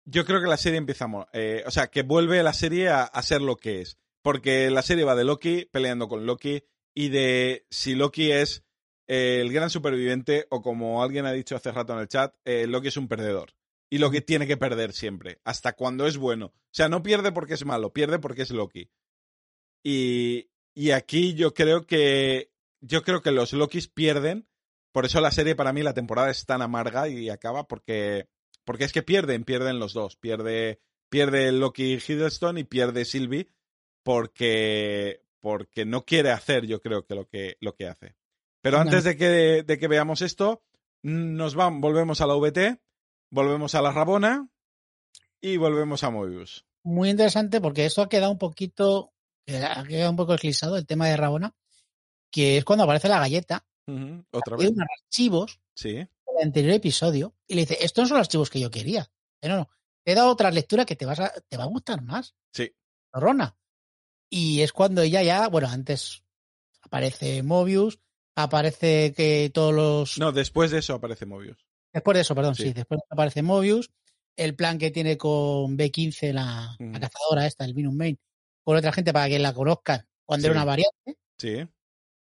Yo 0.05 0.25
creo 0.25 0.41
que 0.41 0.47
la 0.47 0.57
serie 0.57 0.77
empieza 0.77 1.05
a. 1.05 1.29
eh, 1.33 1.63
o 1.65 1.71
sea, 1.71 1.87
que 1.87 2.03
vuelve 2.03 2.43
la 2.43 2.53
serie 2.53 2.89
a, 2.89 3.03
a 3.03 3.21
ser 3.23 3.41
lo 3.41 3.55
que 3.57 3.81
es. 3.81 3.97
Porque 4.21 4.69
la 4.69 4.81
serie 4.81 5.03
va 5.03 5.15
de 5.15 5.25
Loki 5.25 5.65
peleando 5.65 6.07
con 6.07 6.25
Loki 6.25 6.63
y 6.95 7.09
de 7.09 7.65
si 7.69 7.95
Loki 7.95 8.31
es 8.31 8.63
eh, 9.07 9.39
el 9.41 9.51
gran 9.51 9.69
superviviente 9.69 10.47
o 10.49 10.61
como 10.61 11.03
alguien 11.03 11.25
ha 11.25 11.31
dicho 11.31 11.55
hace 11.55 11.71
rato 11.71 11.93
en 11.93 11.99
el 11.99 12.07
chat, 12.07 12.35
eh, 12.45 12.67
Loki 12.67 12.87
es 12.87 12.97
un 12.97 13.07
perdedor. 13.07 13.53
Y 13.89 13.99
Loki 13.99 14.21
tiene 14.21 14.47
que 14.47 14.57
perder 14.57 14.93
siempre, 14.93 15.39
hasta 15.43 15.73
cuando 15.73 16.07
es 16.07 16.17
bueno. 16.17 16.47
O 16.47 16.71
sea, 16.71 16.89
no 16.89 17.03
pierde 17.03 17.31
porque 17.31 17.53
es 17.53 17.65
malo, 17.65 17.93
pierde 17.93 18.17
porque 18.17 18.41
es 18.41 18.49
Loki. 18.51 18.89
Y, 19.83 20.49
y 20.73 20.91
aquí 20.91 21.33
yo 21.35 21.53
creo 21.53 21.85
que. 21.85 22.51
Yo 22.81 23.03
creo 23.03 23.21
que 23.21 23.31
los 23.31 23.53
Lokis 23.53 23.87
pierden. 23.87 24.47
Por 24.91 25.05
eso 25.05 25.21
la 25.21 25.31
serie 25.31 25.55
para 25.55 25.73
mí 25.73 25.83
la 25.83 25.93
temporada 25.93 26.29
es 26.31 26.45
tan 26.45 26.61
amarga 26.61 27.07
y 27.07 27.29
acaba 27.29 27.67
porque. 27.67 28.29
Porque 28.65 28.85
es 28.85 28.91
que 28.93 29.03
pierden, 29.03 29.43
pierden 29.43 29.79
los 29.79 29.93
dos. 29.93 30.15
Pierde, 30.15 30.79
pierde 31.09 31.51
Loki 31.51 31.95
Hiddleston 31.95 32.57
y 32.57 32.63
pierde 32.63 33.05
Sylvie 33.05 33.49
porque, 34.03 35.21
porque 35.39 35.85
no 35.85 36.05
quiere 36.05 36.31
hacer, 36.31 36.65
yo 36.65 36.81
creo 36.81 37.05
que 37.05 37.15
lo 37.15 37.27
que, 37.27 37.57
lo 37.59 37.75
que 37.75 37.87
hace. 37.87 38.15
Pero 38.61 38.79
antes 38.79 39.03
de 39.03 39.17
que, 39.17 39.63
de 39.63 39.77
que 39.77 39.87
veamos 39.87 40.21
esto, 40.21 40.63
nos 41.01 41.55
van, 41.55 41.81
volvemos 41.81 42.21
a 42.21 42.27
la 42.27 42.35
VT, 42.35 42.79
volvemos 43.29 43.75
a 43.75 43.81
la 43.81 43.91
Rabona 43.91 44.47
y 45.41 45.57
volvemos 45.57 46.03
a 46.03 46.09
Mobius. 46.09 46.65
Muy 46.83 47.09
interesante 47.09 47.59
porque 47.59 47.85
esto 47.85 48.01
ha 48.01 48.09
quedado 48.09 48.31
un 48.31 48.37
poquito, 48.37 49.13
ha 49.47 49.83
quedado 49.83 50.09
un 50.09 50.15
poco 50.15 50.33
eclipsado 50.35 50.77
el 50.77 50.85
tema 50.85 51.07
de 51.07 51.17
Rabona, 51.17 51.53
que 52.31 52.57
es 52.57 52.63
cuando 52.65 52.83
aparece 52.85 53.09
la 53.09 53.19
galleta, 53.19 53.65
Ujú, 53.85 54.23
Otra 54.31 54.55
hay 54.55 54.63
vez. 54.63 54.71
unos 54.71 54.87
archivos 55.01 55.59
Sí. 55.75 56.07
Del 56.33 56.47
anterior 56.47 56.73
episodio 56.73 57.35
y 57.47 57.55
le 57.55 57.61
dice, 57.61 57.77
estos 57.81 58.03
no 58.03 58.07
son 58.09 58.17
los 58.17 58.27
archivos 58.27 58.49
que 58.49 58.59
yo 58.59 58.71
quería. 58.71 59.09
Pero 59.39 59.57
no, 59.57 59.69
te 60.03 60.11
he 60.11 60.15
dado 60.15 60.31
otra 60.31 60.51
lectura 60.51 60.85
que 60.85 60.95
te, 60.95 61.05
vas 61.05 61.19
a, 61.19 61.33
te 61.47 61.57
va 61.57 61.63
a 61.63 61.67
gustar 61.67 62.01
más. 62.01 62.35
Sí. 62.53 62.71
Zorrona. 63.13 63.57
Y 64.29 64.61
es 64.61 64.71
cuando 64.73 65.01
ella 65.01 65.21
ya, 65.21 65.47
bueno, 65.47 65.67
antes 65.69 66.23
aparece 66.81 67.43
Mobius, 67.43 67.99
aparece 68.35 69.13
que 69.13 69.51
todos 69.53 69.73
los... 69.73 70.17
No, 70.17 70.31
después 70.31 70.71
de 70.71 70.79
eso 70.79 70.95
aparece 70.95 71.25
Mobius. 71.25 71.65
Después 71.93 72.15
de 72.15 72.21
eso, 72.21 72.33
perdón, 72.33 72.55
sí, 72.55 72.63
Sí. 72.63 72.73
después 72.73 73.01
aparece 73.09 73.43
Mobius, 73.43 73.91
el 74.35 74.55
plan 74.55 74.79
que 74.79 74.89
tiene 74.89 75.17
con 75.17 75.77
B15, 75.77 76.33
la, 76.33 76.75
cazadora 76.99 77.45
esta, 77.45 77.65
el 77.65 77.73
Venom 77.75 77.95
Main, 77.95 78.19
con 78.63 78.75
otra 78.75 78.91
gente 78.91 79.13
para 79.13 79.27
que 79.27 79.37
la 79.37 79.53
conozcan 79.53 80.07
cuando 80.25 80.45
Sí. 80.45 80.49
era 80.49 80.59
una 80.59 80.65
variante. 80.65 81.17
Sí. 81.37 81.67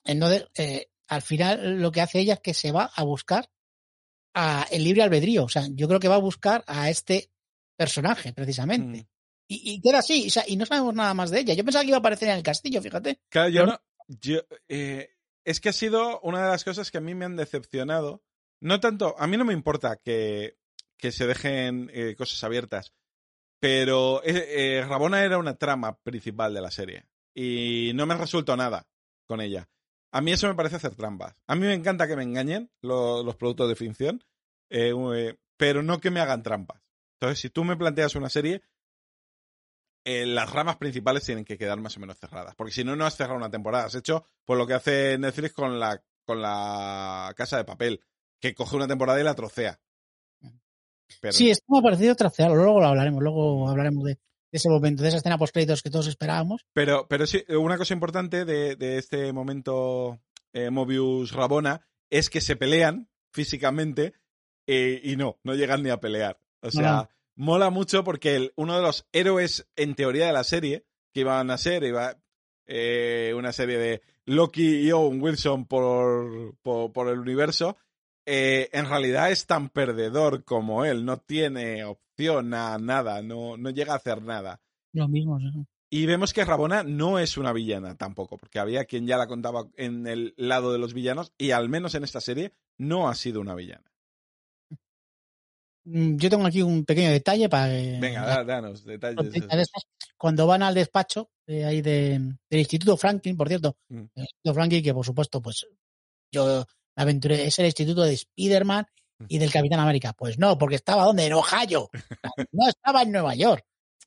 Entonces, 0.04 0.48
eh, 0.56 0.90
al 1.08 1.22
final 1.22 1.82
lo 1.82 1.92
que 1.92 2.02
hace 2.02 2.20
ella 2.20 2.36
es 2.36 2.40
que 2.42 2.54
se 2.54 2.72
va 2.72 2.92
a 2.94 3.04
buscar 3.04 3.50
a 4.34 4.68
el 4.72 4.84
libre 4.84 5.04
albedrío. 5.04 5.46
O 5.46 5.50
sea, 5.50 5.68
yo 5.72 5.88
creo 5.88 6.00
que 6.00 6.08
va 6.08 6.16
a 6.16 6.20
buscar 6.20 6.64
a 6.68 6.90
este 6.90 7.32
personaje, 7.78 8.34
precisamente. 8.34 9.04
Mm. 9.04 9.08
Y, 9.50 9.74
y 9.74 9.82
queda 9.82 10.00
así, 10.00 10.28
o 10.28 10.30
sea, 10.30 10.44
y 10.48 10.58
no 10.58 10.66
sabemos 10.66 10.94
nada 10.94 11.14
más 11.14 11.32
de 11.32 11.40
ella. 11.40 11.54
Yo 11.54 11.64
pensaba 11.64 11.84
que 11.84 11.90
iba 11.90 11.98
a 11.98 12.00
aparecer 12.00 12.30
en 12.30 12.36
el 12.38 12.44
castillo, 12.44 12.82
fíjate. 12.82 13.20
Claro, 13.30 13.50
yo 13.50 13.62
Pero- 13.62 13.72
no. 13.72 13.80
yo, 14.22 14.40
eh, 14.68 15.10
es 15.46 15.62
que 15.62 15.70
ha 15.70 15.74
sido 15.74 16.20
una 16.22 16.44
de 16.44 16.50
las 16.50 16.64
cosas 16.66 16.92
que 16.92 16.98
a 16.98 17.02
mí 17.02 17.16
me 17.16 17.26
han 17.26 17.38
decepcionado. 17.38 18.24
No 18.60 18.80
tanto. 18.80 19.16
A 19.18 19.28
mí 19.28 19.38
no 19.38 19.46
me 19.46 19.54
importa 19.54 19.98
que, 20.04 20.58
que 20.98 21.12
se 21.12 21.26
dejen 21.28 21.90
eh, 21.94 22.16
cosas 22.18 22.44
abiertas. 22.44 22.94
Pero 23.60 24.22
eh, 24.24 24.80
eh, 24.80 24.86
Rabona 24.86 25.24
era 25.24 25.38
una 25.38 25.56
trama 25.58 25.98
principal 26.02 26.54
de 26.54 26.62
la 26.62 26.72
serie. 26.72 27.06
Y 27.34 27.92
no 27.96 28.06
me 28.06 28.16
ha 28.16 28.18
resuelto 28.18 28.58
nada 28.58 28.88
con 29.28 29.40
ella. 29.42 29.70
A 30.12 30.22
mí 30.22 30.32
eso 30.32 30.48
me 30.48 30.56
parece 30.56 30.78
hacer 30.78 30.96
trampas. 30.96 31.36
A 31.48 31.56
mí 31.56 31.62
me 31.68 31.74
encanta 31.74 32.08
que 32.08 32.16
me 32.16 32.24
engañen 32.24 32.72
lo- 32.82 33.24
los 33.24 33.36
productos 33.36 33.70
de 33.70 33.76
ficción. 33.76 34.24
eh, 34.70 34.94
eh, 35.16 35.38
pero 35.56 35.82
no 35.82 36.00
que 36.02 36.12
me 36.12 36.20
hagan 36.20 36.44
trampas. 36.44 36.82
Entonces, 37.14 37.40
si 37.40 37.50
tú 37.50 37.64
me 37.64 37.78
planteas 37.78 38.16
una 38.16 38.30
serie, 38.30 38.62
eh, 40.06 40.26
las 40.26 40.52
ramas 40.52 40.78
principales 40.78 41.24
tienen 41.24 41.46
que 41.46 41.58
quedar 41.58 41.80
más 41.80 41.96
o 41.98 42.00
menos 42.00 42.18
cerradas. 42.18 42.56
Porque 42.56 42.74
si 42.74 42.84
no, 42.84 42.96
no 42.96 43.06
has 43.06 43.16
cerrado 43.16 43.38
una 43.38 43.50
temporada. 43.50 43.86
Has 43.86 43.96
hecho 43.96 44.26
pues, 44.46 44.58
lo 44.58 44.68
que 44.68 44.74
hace 44.74 45.18
Netflix 45.18 45.54
con 45.54 45.80
la, 45.80 46.02
con 46.26 46.42
la 46.42 47.34
casa 47.36 47.58
de 47.58 47.66
papel, 47.66 48.02
que 48.40 48.54
coge 48.54 48.76
una 48.76 48.88
temporada 48.88 49.20
y 49.20 49.24
la 49.24 49.36
trocea. 49.36 49.80
Pero, 51.22 51.34
Sí, 51.34 51.50
esto 51.50 51.66
me 51.70 51.80
ha 51.80 51.82
parecido 51.82 52.16
traceado. 52.16 52.56
Luego 52.56 52.80
lo 52.80 52.88
hablaremos, 52.88 53.22
luego 53.24 53.70
hablaremos 53.70 54.04
de 54.04 54.18
ese 54.58 54.70
momento, 54.70 55.02
de 55.04 55.10
esa 55.10 55.18
escena 55.18 55.38
post 55.38 55.54
créditos 55.54 55.82
que 55.82 55.90
todos 55.90 56.08
esperábamos. 56.08 56.66
pero, 56.74 57.08
pero 57.08 57.26
sí, 57.26 57.44
una 57.50 57.78
cosa 57.78 57.94
importante 57.94 58.46
de, 58.46 58.76
de 58.76 58.98
este 58.98 59.32
momento 59.34 60.20
eh, 60.54 60.70
Mobius 60.70 61.32
Rabona 61.32 61.82
es 62.10 62.30
que 62.30 62.42
se 62.42 62.56
pelean 62.56 63.10
físicamente 63.32 64.14
eh, 64.68 65.00
y 65.04 65.16
no, 65.16 65.40
no 65.44 65.54
llegan 65.56 65.82
ni 65.84 65.90
a 65.90 66.00
pelear. 66.00 66.40
O 66.62 66.72
sea, 66.72 66.92
No. 66.92 67.10
mola 67.36 67.70
mucho 67.70 68.04
porque 68.04 68.36
el- 68.36 68.54
uno 68.56 68.76
de 68.76 68.82
los 68.82 69.06
héroes 69.14 69.68
en 69.76 69.96
teoría 69.96 70.28
de 70.28 70.34
la 70.34 70.44
serie, 70.44 70.86
que 71.14 71.22
iban 71.22 71.50
a 71.52 71.58
ser, 71.58 71.84
iba 71.84 72.18
eh, 72.66 73.34
una 73.36 73.54
serie 73.54 73.78
de 73.78 74.02
Loki 74.26 74.82
y 74.88 74.92
Owen 74.92 75.22
Wilson 75.22 75.66
por, 75.68 76.56
por, 76.62 76.92
por 76.92 77.08
el 77.10 77.20
universo, 77.20 77.78
eh, 78.26 78.70
en 78.74 78.90
realidad 78.90 79.32
es 79.32 79.46
tan 79.46 79.70
perdedor 79.70 80.44
como 80.44 80.84
él, 80.84 81.06
no 81.06 81.18
tiene 81.18 81.86
opción 81.86 82.07
a 82.20 82.78
nada, 82.80 83.22
no, 83.22 83.58
no 83.58 83.70
llega 83.70 83.94
a 83.94 83.98
hacer 83.98 84.22
nada. 84.24 84.60
Lo 84.94 85.08
mismo. 85.08 85.40
sí. 85.40 85.46
Y 85.90 86.06
vemos 86.06 86.34
que 86.34 86.44
Rabona 86.44 86.84
no 86.84 87.18
es 87.20 87.38
una 87.38 87.54
villana 87.54 87.96
tampoco, 87.96 88.38
porque 88.38 88.60
había 88.60 88.84
quien 88.86 89.08
ya 89.08 89.18
la 89.18 89.28
contaba 89.28 89.70
en 89.78 90.06
el 90.08 90.34
lado 90.36 90.74
de 90.74 90.80
los 90.80 90.94
villanos 90.94 91.32
y 91.38 91.52
al 91.52 91.70
menos 91.70 91.96
en 91.96 92.04
esta 92.04 92.20
serie 92.20 92.54
no 92.78 93.08
ha 93.08 93.16
sido 93.16 93.40
una 93.40 93.56
villana. 93.56 93.90
Mm, 95.86 96.18
Yo 96.18 96.30
tengo 96.30 96.46
aquí 96.46 96.62
un 96.62 96.84
pequeño 96.84 97.10
detalle 97.12 97.48
para 97.48 97.70
que- 97.70 97.98
Venga, 98.02 98.26
da- 98.26 98.44
danos 98.44 98.84
detalles. 98.84 99.32
Cuando 100.18 100.46
van 100.48 100.64
al 100.64 100.74
despacho 100.74 101.30
de 101.46 101.64
ahí 101.64 101.82
de- 101.82 102.20
del 102.50 102.60
Instituto 102.60 102.98
Franklin, 102.98 103.38
por 103.38 103.48
cierto, 103.48 103.78
Mm. 103.90 103.98
el 104.16 104.22
Instituto 104.24 104.54
Franklin, 104.54 104.84
que 104.84 104.94
por 104.94 105.06
supuesto, 105.06 105.42
pues 105.42 105.66
yo 106.34 106.66
me 106.98 107.04
aventuré, 107.04 107.46
es 107.48 107.58
el 107.60 107.68
instituto 107.68 108.02
de 108.02 108.14
Spider-Man 108.14 108.86
y 109.28 109.38
del 109.38 109.52
Capitán 109.52 109.80
América. 109.80 110.14
Pues 110.14 110.38
no, 110.40 110.58
porque 110.58 110.76
estaba 110.76 111.04
donde? 111.06 111.26
En 111.26 111.34
Ohio. 111.34 111.90
No 112.52 112.68
estaba 112.68 113.02
en 113.04 113.12
Nueva 113.12 113.36
York. 113.36 113.66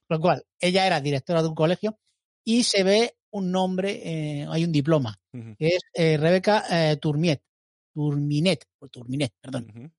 Lo 0.08 0.20
cual, 0.20 0.44
ella 0.58 0.86
era 0.86 1.00
directora 1.00 1.42
de 1.42 1.48
un 1.48 1.54
colegio 1.54 1.98
y 2.44 2.64
se 2.64 2.82
ve 2.82 3.16
un 3.32 3.52
nombre, 3.52 4.00
eh, 4.04 4.46
hay 4.50 4.64
un 4.64 4.72
diploma, 4.72 5.20
que 5.32 5.68
es 5.68 5.82
eh, 5.94 6.16
Rebeca 6.16 6.64
eh, 6.70 6.96
Turmiet. 6.96 7.42
Turminet, 7.94 8.64
o 8.80 8.88
Turminet, 8.88 9.32
perdón. 9.40 9.92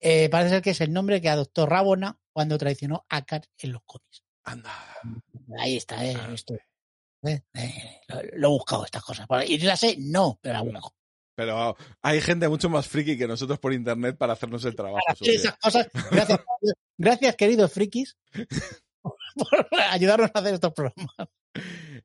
Eh, 0.00 0.28
parece 0.28 0.50
ser 0.50 0.62
que 0.62 0.70
es 0.70 0.80
el 0.80 0.92
nombre 0.92 1.20
que 1.20 1.28
adoptó 1.28 1.66
Rabona 1.66 2.18
cuando 2.32 2.58
traicionó 2.58 3.04
a 3.08 3.22
Kat 3.24 3.46
en 3.58 3.72
los 3.72 3.82
cómics. 3.84 4.22
Anda. 4.44 4.70
Ahí 5.58 5.76
está, 5.76 6.04
eh, 6.04 6.16
Ah, 6.18 6.30
esto. 6.32 6.54
eh, 7.24 7.42
eh, 7.54 8.00
lo, 8.08 8.22
lo 8.22 8.48
he 8.48 8.50
buscado, 8.50 8.84
estas 8.84 9.02
cosas. 9.04 9.26
¿Y 9.46 9.58
la 9.58 9.76
sé? 9.76 9.96
No, 9.98 10.38
pero 10.40 10.54
la 10.54 10.62
busco. 10.62 10.94
Pero 11.34 11.76
hay 12.02 12.20
gente 12.20 12.48
mucho 12.48 12.68
más 12.68 12.86
friki 12.88 13.16
que 13.16 13.26
nosotros 13.26 13.58
por 13.58 13.72
internet 13.72 14.16
para 14.18 14.34
hacernos 14.34 14.64
el 14.64 14.74
trabajo. 14.76 15.00
Para 15.06 15.12
hacer 15.14 15.26
sucio. 15.26 15.40
esas 15.40 15.58
cosas. 15.58 15.88
Gracias, 16.10 16.40
gracias 16.98 17.36
queridos 17.36 17.72
frikis, 17.72 18.16
por 19.02 19.66
ayudarnos 19.90 20.30
a 20.34 20.38
hacer 20.38 20.54
estos 20.54 20.72
programas. 20.72 21.28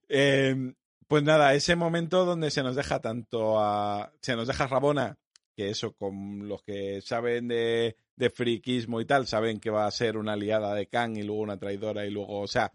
Eh, 0.10 0.74
pues 1.08 1.24
nada, 1.24 1.54
ese 1.54 1.76
momento 1.76 2.26
donde 2.26 2.52
se 2.52 2.64
nos 2.64 2.76
deja 2.76 3.00
tanto 3.00 3.60
a. 3.60 4.12
Se 4.22 4.36
nos 4.36 4.48
deja 4.48 4.68
Rabona, 4.68 5.18
que 5.56 5.70
eso, 5.70 5.94
con 5.94 6.48
los 6.48 6.64
que 6.64 7.02
saben 7.02 7.48
de, 7.48 7.96
de 8.16 8.30
friquismo 8.30 9.02
y 9.02 9.06
tal, 9.06 9.28
saben 9.28 9.60
que 9.60 9.70
va 9.70 9.88
a 9.88 9.92
ser 9.92 10.18
una 10.18 10.34
aliada 10.34 10.74
de 10.74 10.88
Kang 10.88 11.18
y 11.18 11.24
luego 11.24 11.42
una 11.42 11.58
traidora 11.58 12.06
y 12.06 12.12
luego, 12.12 12.40
o 12.42 12.48
sea, 12.48 12.72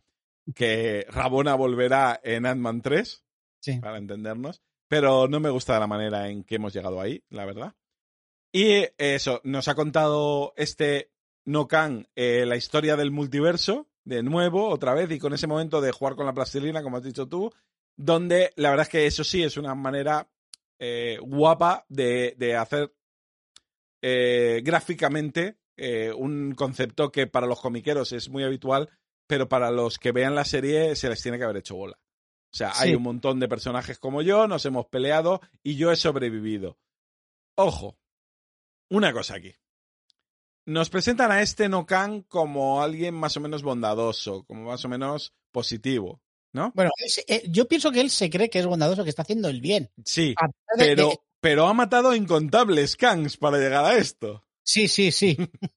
que 0.55 1.07
Rabona 1.09 1.55
volverá 1.55 2.21
en 2.23 2.47
Ant-Man 2.47 2.83
3, 2.83 3.25
Sí. 3.61 3.79
para 3.79 3.99
entendernos, 3.99 4.61
pero 4.93 5.27
no 5.27 5.41
me 5.41 5.49
gusta 5.49 5.81
la 5.81 5.87
manera 5.87 6.29
en 6.29 6.45
que 6.45 6.57
hemos 6.57 6.75
llegado 6.75 7.01
ahí, 7.01 7.25
la 7.31 7.47
verdad. 7.47 7.75
Y 8.53 8.85
eso, 8.99 9.41
nos 9.43 9.67
ha 9.69 9.75
contado 9.75 10.53
este 10.55 11.11
No 11.47 11.67
Kang 11.67 12.09
eh, 12.15 12.45
la 12.45 12.57
historia 12.57 12.95
del 12.95 13.11
multiverso, 13.11 13.89
de 14.05 14.23
nuevo, 14.23 14.69
otra 14.69 14.93
vez, 14.93 15.11
y 15.11 15.19
con 15.19 15.33
ese 15.33 15.47
momento 15.47 15.81
de 15.81 15.93
jugar 15.93 16.15
con 16.15 16.27
la 16.27 16.35
plastilina, 16.35 16.83
como 16.83 16.99
has 16.99 17.05
dicho 17.05 17.27
tú, 17.27 17.51
donde 17.97 18.53
la 18.57 18.69
verdad 18.69 18.85
es 18.85 18.91
que 18.91 19.07
eso 19.07 19.25
sí 19.25 19.43
es 19.43 19.57
una 19.57 19.75
manera 19.75 20.29
eh, 20.79 21.17
guapa 21.23 21.87
de, 21.89 22.35
de 22.37 22.57
hacer 22.57 22.95
eh, 24.03 24.61
gráficamente 24.63 25.57
un 26.19 26.55
concepto 26.55 27.11
que 27.11 27.27
para 27.27 27.47
los 27.47 27.63
comiqueros 27.63 28.13
es 28.13 28.29
muy 28.29 28.45
habitual, 28.45 28.91
pero 29.27 29.49
para 29.49 29.71
los 29.71 29.99
que 29.99 30.13
vean 30.13 30.35
la 30.35 30.45
serie 30.45 30.95
se 30.97 31.09
les 31.09 31.23
tiene 31.23 31.39
que 31.39 31.45
haber 31.45 31.57
hecho 31.57 31.77
bola. 31.77 31.99
O 32.53 32.57
sea, 32.57 32.73
hay 32.77 32.95
un 32.95 33.03
montón 33.03 33.41
de 33.41 33.49
personajes 33.49 33.99
como 33.99 34.21
yo, 34.21 34.47
nos 34.47 34.67
hemos 34.67 34.87
peleado 34.87 35.41
y 35.63 35.77
yo 35.77 35.91
he 35.91 35.97
sobrevivido. 35.97 36.79
Ojo, 37.57 37.97
una 38.91 39.13
cosa 39.13 39.37
aquí. 39.37 39.55
Nos 40.67 40.91
presentan 40.91 41.33
a 41.33 41.41
este 41.43 41.69
Nokan 41.69 42.23
como 42.23 42.83
alguien 42.83 43.15
más 43.15 43.37
o 43.37 43.41
menos 43.41 43.63
bondadoso, 43.63 44.45
como 44.45 44.65
más 44.65 44.85
o 44.85 44.89
menos 44.89 45.33
positivo, 45.51 46.21
¿no? 46.53 46.73
Bueno, 46.75 46.91
eh, 47.27 47.43
yo 47.49 47.67
pienso 47.67 47.91
que 47.91 48.01
él 48.01 48.11
se 48.11 48.31
cree 48.31 48.49
que 48.51 48.59
es 48.61 48.67
bondadoso, 48.67 49.03
que 49.03 49.11
está 49.11 49.23
haciendo 49.23 49.49
el 49.49 49.61
bien. 49.61 49.91
Sí, 50.05 50.35
de- 50.77 50.85
pero, 50.85 51.09
de- 51.09 51.19
pero 51.41 51.67
ha 51.67 51.73
matado 51.75 52.15
incontables 52.15 52.97
Kangs 52.97 53.37
para 53.39 53.59
llegar 53.59 53.85
a 53.85 53.97
esto. 53.97 54.45
sí, 54.63 54.89
sí, 54.89 55.11
sí. 55.11 55.37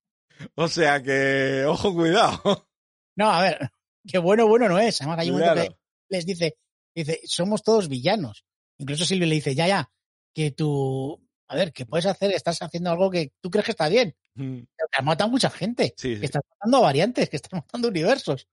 O 0.55 0.67
sea 0.67 1.01
que, 1.01 1.63
ojo, 1.65 1.93
cuidado. 1.93 2.67
No, 3.15 3.29
a 3.31 3.41
ver, 3.41 3.71
qué 4.05 4.17
bueno, 4.17 4.45
bueno 4.49 4.67
no 4.67 4.77
es. 4.77 4.99
Además, 5.01 5.19
hay 5.19 5.29
un 5.31 5.39
momento 5.39 5.61
que 5.61 5.77
les 6.09 6.25
dice, 6.25 6.57
dice, 7.03 7.21
somos 7.25 7.63
todos 7.63 7.89
villanos. 7.89 8.45
Incluso 8.77 9.05
Silvia 9.05 9.27
le 9.27 9.35
dice, 9.35 9.55
ya, 9.55 9.67
ya, 9.67 9.91
que 10.33 10.51
tú, 10.51 11.21
a 11.47 11.55
ver, 11.55 11.71
que 11.71 11.85
puedes 11.85 12.05
hacer, 12.05 12.31
estás 12.31 12.61
haciendo 12.61 12.91
algo 12.91 13.09
que 13.09 13.31
tú 13.41 13.49
crees 13.49 13.65
que 13.65 13.71
está 13.71 13.89
bien. 13.89 14.15
Mm, 14.35 14.63
Pero 14.75 14.89
que 14.91 14.97
has 14.97 15.05
matado 15.05 15.29
a 15.29 15.31
mucha 15.31 15.49
gente, 15.49 15.93
Sí, 15.97 16.19
que 16.19 16.25
estás 16.25 16.43
matando 16.59 16.81
variantes, 16.81 17.29
que 17.29 17.37
estás 17.37 17.53
matando 17.53 17.87
universos. 17.87 18.47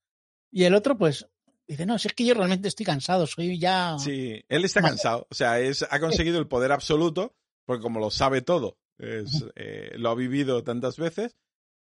Y 0.50 0.64
el 0.64 0.74
otro, 0.74 0.96
pues, 0.96 1.26
dice, 1.66 1.86
no, 1.86 1.98
si 1.98 2.08
es 2.08 2.14
que 2.14 2.24
yo 2.24 2.34
realmente 2.34 2.68
estoy 2.68 2.86
cansado, 2.86 3.26
soy 3.26 3.58
ya... 3.58 3.96
Sí, 3.98 4.42
él 4.48 4.64
está 4.64 4.80
cansado. 4.82 5.26
O 5.30 5.34
sea, 5.34 5.58
es, 5.58 5.84
ha 5.88 5.98
conseguido 5.98 6.38
el 6.38 6.46
poder 6.46 6.72
absoluto, 6.72 7.34
porque 7.64 7.82
como 7.82 7.98
lo 8.00 8.10
sabe 8.10 8.42
todo, 8.42 8.78
es, 8.98 9.44
eh, 9.56 9.92
lo 9.96 10.10
ha 10.10 10.14
vivido 10.14 10.62
tantas 10.62 10.96
veces, 10.96 11.36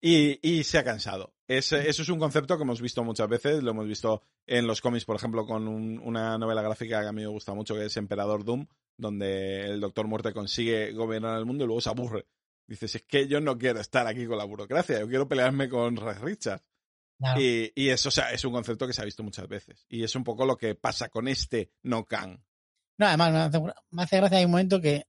y, 0.05 0.37
y 0.41 0.63
se 0.65 0.77
ha 0.77 0.83
cansado. 0.83 1.33
Es- 1.47 1.71
eso 1.71 2.01
es 2.01 2.09
un 2.09 2.19
concepto 2.19 2.57
que 2.57 2.63
hemos 2.63 2.81
visto 2.81 3.03
muchas 3.03 3.29
veces, 3.29 3.63
lo 3.63 3.71
hemos 3.71 3.87
visto 3.87 4.21
en 4.45 4.67
los 4.67 4.81
cómics, 4.81 5.05
por 5.05 5.15
ejemplo, 5.15 5.45
con 5.45 5.67
un- 5.67 5.97
una 5.99 6.37
novela 6.37 6.61
gráfica 6.61 7.01
que 7.01 7.07
a 7.07 7.11
mí 7.13 7.21
me 7.21 7.27
gusta 7.27 7.53
mucho, 7.53 7.73
que 7.75 7.85
es 7.85 7.95
Emperador 7.95 8.43
Doom, 8.43 8.67
donde 8.97 9.61
el 9.61 9.79
Doctor 9.79 10.07
Muerte 10.07 10.33
consigue 10.33 10.91
gobernar 10.91 11.37
el 11.39 11.45
mundo 11.45 11.63
y 11.63 11.67
luego 11.67 11.79
se 11.81 11.89
aburre. 11.89 12.27
Dices, 12.67 12.95
es 12.95 13.03
que 13.03 13.27
yo 13.27 13.39
no 13.39 13.57
quiero 13.57 13.79
estar 13.79 14.05
aquí 14.05 14.25
con 14.25 14.37
la 14.37 14.43
burocracia, 14.45 14.99
yo 14.99 15.07
quiero 15.07 15.27
pelearme 15.27 15.69
con. 15.69 15.95
Claro. 15.95 17.39
Y, 17.39 17.71
y 17.75 17.89
eso 17.89 18.09
o 18.09 18.11
sea, 18.11 18.31
es 18.33 18.43
un 18.43 18.51
concepto 18.51 18.85
que 18.87 18.93
se 18.93 19.01
ha 19.01 19.05
visto 19.05 19.23
muchas 19.23 19.47
veces. 19.47 19.85
Y 19.87 20.03
es 20.03 20.15
un 20.15 20.23
poco 20.25 20.45
lo 20.45 20.57
que 20.57 20.75
pasa 20.75 21.07
con 21.09 21.27
este 21.27 21.71
no 21.83 22.03
can. 22.05 22.43
No, 22.97 23.07
además 23.07 23.31
me 23.31 23.39
hace, 23.39 23.59
me 23.91 24.03
hace 24.03 24.17
gracia, 24.17 24.37
hay 24.39 24.45
un 24.45 24.51
momento 24.51 24.81
que 24.81 25.07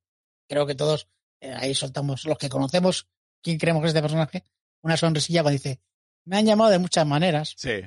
creo 0.48 0.66
que 0.66 0.74
todos 0.74 1.08
eh, 1.40 1.52
ahí 1.52 1.74
soltamos, 1.74 2.24
los 2.26 2.38
que 2.38 2.48
conocemos 2.48 3.08
quién 3.42 3.58
creemos 3.58 3.82
que 3.82 3.86
es 3.88 3.90
este 3.90 4.02
personaje, 4.02 4.44
una 4.84 4.96
sonrisilla 4.96 5.42
cuando 5.42 5.58
dice, 5.58 5.80
me 6.26 6.36
han 6.38 6.46
llamado 6.46 6.70
de 6.70 6.78
muchas 6.78 7.06
maneras. 7.06 7.54
Sí, 7.56 7.80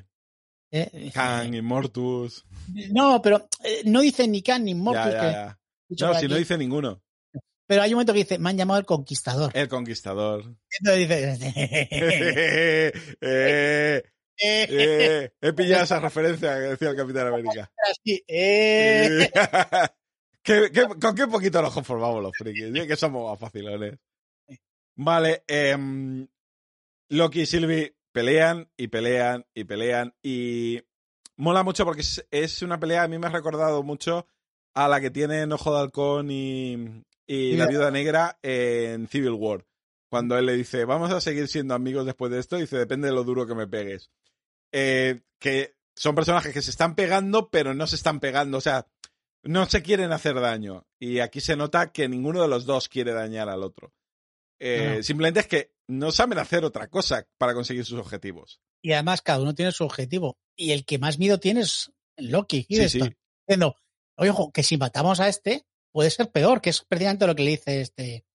¿eh? 0.71 0.89
Dice, 0.91 1.11
Kang, 1.13 1.53
Immortus. 1.53 2.45
No, 2.91 3.21
pero 3.21 3.47
eh, 3.63 3.81
no 3.85 4.01
dice 4.01 4.27
ni 4.27 4.41
Khan 4.41 4.65
ni 4.65 4.75
Mortus. 4.75 5.05
Ya, 5.05 5.11
ya, 5.11 5.19
que 5.21 5.31
ya. 5.31 5.59
dicho 5.89 6.07
No, 6.07 6.19
si 6.19 6.27
no 6.27 6.35
dice 6.35 6.57
ninguno. 6.57 7.01
Pero 7.67 7.81
hay 7.81 7.89
un 7.91 7.95
momento 7.95 8.13
que 8.13 8.19
dice, 8.19 8.39
me 8.39 8.49
han 8.49 8.57
llamado 8.57 8.79
el 8.79 8.85
conquistador. 8.85 9.51
El 9.55 9.67
conquistador. 9.67 10.55
Entonces 10.79 10.99
dice, 11.07 11.37
eh, 12.91 12.93
eh, 13.21 14.03
eh, 14.39 15.31
he 15.41 15.53
pillado 15.53 15.83
esa 15.83 15.99
referencia 15.99 16.53
que 16.55 16.61
decía 16.61 16.89
el 16.89 16.95
Capitán 16.95 17.27
América. 17.27 17.71
así, 17.91 18.23
eh. 18.27 19.29
¿Qué- 20.41 20.71
qué- 20.71 20.87
con 20.99 21.13
qué 21.13 21.27
poquito 21.27 21.61
nos 21.61 21.73
conformamos 21.73 22.23
los 22.23 22.31
frikis? 22.37 22.73
¿eh? 22.73 22.87
Que 22.87 22.95
somos 22.95 23.29
más 23.29 23.39
facilones. 23.39 23.95
Vale, 24.95 25.43
em, 25.47 26.25
Loki 27.09 27.41
y 27.41 27.45
Sylvie 27.45 27.95
pelean 28.11 28.69
y 28.77 28.87
pelean 28.87 29.45
y 29.53 29.63
pelean 29.63 30.15
y 30.23 30.81
mola 31.35 31.63
mucho 31.63 31.85
porque 31.85 32.01
es, 32.01 32.25
es 32.31 32.61
una 32.61 32.79
pelea, 32.79 33.03
a 33.03 33.07
mí 33.07 33.17
me 33.17 33.27
ha 33.27 33.31
recordado 33.31 33.83
mucho 33.83 34.27
a 34.73 34.87
la 34.87 35.01
que 35.01 35.09
tienen 35.09 35.51
Ojo 35.51 35.73
de 35.73 35.79
Halcón 35.79 36.29
y, 36.31 37.03
y 37.25 37.57
la 37.57 37.67
Viuda 37.67 37.91
Negra 37.91 38.37
en 38.41 39.07
Civil 39.07 39.31
War. 39.31 39.65
Cuando 40.09 40.37
él 40.37 40.45
le 40.45 40.55
dice, 40.55 40.85
vamos 40.85 41.11
a 41.11 41.19
seguir 41.19 41.47
siendo 41.47 41.73
amigos 41.73 42.05
después 42.05 42.31
de 42.31 42.39
esto, 42.39 42.57
dice, 42.57 42.77
depende 42.77 43.07
de 43.07 43.13
lo 43.13 43.23
duro 43.23 43.45
que 43.45 43.55
me 43.55 43.67
pegues. 43.67 44.09
Eh, 44.71 45.21
que 45.39 45.75
son 45.95 46.15
personajes 46.15 46.53
que 46.53 46.61
se 46.61 46.71
están 46.71 46.95
pegando, 46.95 47.49
pero 47.49 47.73
no 47.73 47.87
se 47.87 47.97
están 47.97 48.19
pegando, 48.19 48.59
o 48.59 48.61
sea, 48.61 48.87
no 49.43 49.65
se 49.65 49.81
quieren 49.81 50.11
hacer 50.11 50.39
daño. 50.39 50.85
Y 50.99 51.19
aquí 51.19 51.41
se 51.41 51.57
nota 51.57 51.91
que 51.91 52.07
ninguno 52.07 52.41
de 52.41 52.47
los 52.47 52.65
dos 52.65 52.87
quiere 52.87 53.13
dañar 53.13 53.49
al 53.49 53.63
otro. 53.63 53.91
Eh, 54.59 54.95
No. 54.97 55.03
Simplemente 55.03 55.39
es 55.41 55.47
que 55.47 55.71
no 55.87 56.11
saben 56.11 56.37
hacer 56.37 56.65
otra 56.65 56.87
cosa 56.87 57.27
para 57.37 57.53
conseguir 57.53 57.85
sus 57.85 57.99
objetivos. 57.99 58.59
Y 58.81 58.93
además 58.93 59.21
cada 59.21 59.41
uno 59.41 59.55
tiene 59.55 59.71
su 59.71 59.83
objetivo. 59.83 60.37
Y 60.55 60.71
el 60.71 60.85
que 60.85 60.99
más 60.99 61.19
miedo 61.19 61.39
tiene 61.39 61.61
es 61.61 61.91
Loki. 62.17 62.65
Sí, 62.69 62.75
sí. 62.75 62.97
Hiddleston, 62.97 63.15
Diciendo, 63.47 63.75
oye, 64.17 64.29
ojo, 64.29 64.51
que 64.51 64.63
si 64.63 64.77
matamos 64.77 65.19
a 65.19 65.29
este, 65.29 65.65
puede 65.91 66.09
ser 66.09 66.31
peor, 66.31 66.61
que 66.61 66.69
es 66.71 66.81
precisamente 66.87 67.27
lo 67.27 67.35
que 67.35 67.43
le 67.43 67.51
dice 67.51 67.81
este, 67.81 68.25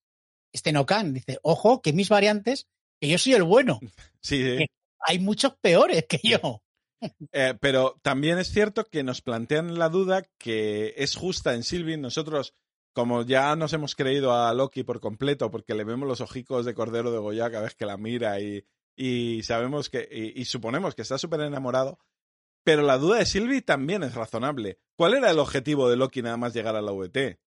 este 0.53 0.73
Nokan. 0.73 1.13
Dice, 1.15 1.39
ojo, 1.43 1.83
que 1.83 1.93
mis 1.93 2.09
variantes, 2.09 2.67
que 3.01 3.09
yo 3.09 3.19
soy 3.19 3.35
el 3.35 3.43
bueno. 3.43 3.79
Sí, 4.23 4.59
sí. 4.59 4.67
Hay 5.01 5.19
muchos 5.19 5.57
peores 5.61 6.07
que 6.09 6.21
yo. 6.23 6.63
Eh, 7.33 7.55
pero 7.61 7.99
también 8.03 8.39
es 8.39 8.53
cierto 8.53 8.85
que 8.85 9.03
nos 9.03 9.23
plantean 9.23 9.77
la 9.77 9.89
duda 9.89 10.23
que 10.39 10.95
es 10.97 11.17
justa 11.17 11.55
en 11.55 11.65
Sylvie. 11.65 11.97
Nosotros, 11.97 12.55
como 12.93 13.23
ya 13.25 13.57
nos 13.57 13.73
hemos 13.73 13.95
creído 13.95 14.33
a 14.35 14.53
Loki 14.55 14.83
por 14.83 15.01
completo, 15.01 15.51
porque 15.51 15.75
le 15.75 15.85
vemos 15.85 16.09
los 16.09 16.21
ojicos 16.21 16.65
de 16.65 16.75
Cordero 16.75 17.11
de 17.13 17.19
Goya 17.19 17.51
cada 17.51 17.65
vez 17.65 17.75
que 17.75 17.87
la 17.87 17.97
mira 17.97 18.41
y, 18.41 18.65
y 18.97 19.43
sabemos 19.43 19.91
que, 19.91 20.09
y, 20.11 20.41
y 20.41 20.45
suponemos 20.45 20.95
que 20.95 21.03
está 21.03 21.19
súper 21.19 21.41
enamorado. 21.41 21.99
Pero 22.65 22.83
la 22.83 22.99
duda 22.99 23.19
de 23.19 23.27
Sylvie 23.27 23.63
también 23.63 24.03
es 24.03 24.15
razonable. 24.15 24.79
¿Cuál 24.97 25.15
era 25.15 25.31
el 25.31 25.39
objetivo 25.39 25.89
de 25.91 25.97
Loki 25.97 26.23
nada 26.23 26.37
más 26.37 26.55
llegar 26.55 26.77
a 26.77 26.83
la 26.83 26.93
VT? 26.93 27.41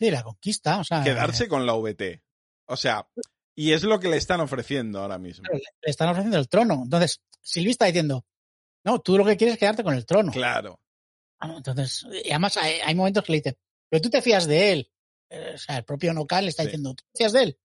Sí, 0.00 0.10
la 0.10 0.22
conquista, 0.22 0.80
o 0.80 0.84
sea, 0.84 1.02
Quedarse 1.04 1.48
con 1.48 1.64
la 1.66 1.74
VT. 1.74 2.22
O 2.66 2.76
sea, 2.76 3.08
y 3.54 3.72
es 3.72 3.82
lo 3.82 4.00
que 4.00 4.08
le 4.08 4.16
están 4.16 4.40
ofreciendo 4.40 5.00
ahora 5.00 5.18
mismo. 5.18 5.44
le 5.52 5.60
están 5.82 6.08
ofreciendo 6.08 6.38
el 6.38 6.48
trono. 6.48 6.82
Entonces, 6.84 7.20
Silvi 7.40 7.70
está 7.70 7.86
diciendo, 7.86 8.24
no, 8.84 9.00
tú 9.00 9.16
lo 9.16 9.24
que 9.24 9.36
quieres 9.36 9.54
es 9.54 9.60
quedarte 9.60 9.84
con 9.84 9.94
el 9.94 10.06
trono. 10.06 10.32
Claro. 10.32 10.80
Ah, 11.40 11.54
Entonces, 11.56 12.06
y 12.24 12.30
además 12.30 12.56
hay, 12.56 12.80
hay 12.80 12.94
momentos 12.94 13.24
que 13.24 13.32
le 13.32 13.38
dicen, 13.38 13.56
pero 13.90 14.00
tú 14.02 14.10
te 14.10 14.22
fías 14.22 14.46
de 14.46 14.72
él. 14.72 14.90
O 15.54 15.58
sea, 15.58 15.78
el 15.78 15.84
propio 15.84 16.12
Nocal 16.14 16.44
le 16.44 16.50
está 16.50 16.62
Sí. 16.62 16.68
diciendo, 16.68 16.94
¿tú 16.94 17.04
te 17.12 17.18
fías 17.18 17.32
de 17.32 17.42
él? 17.42 17.58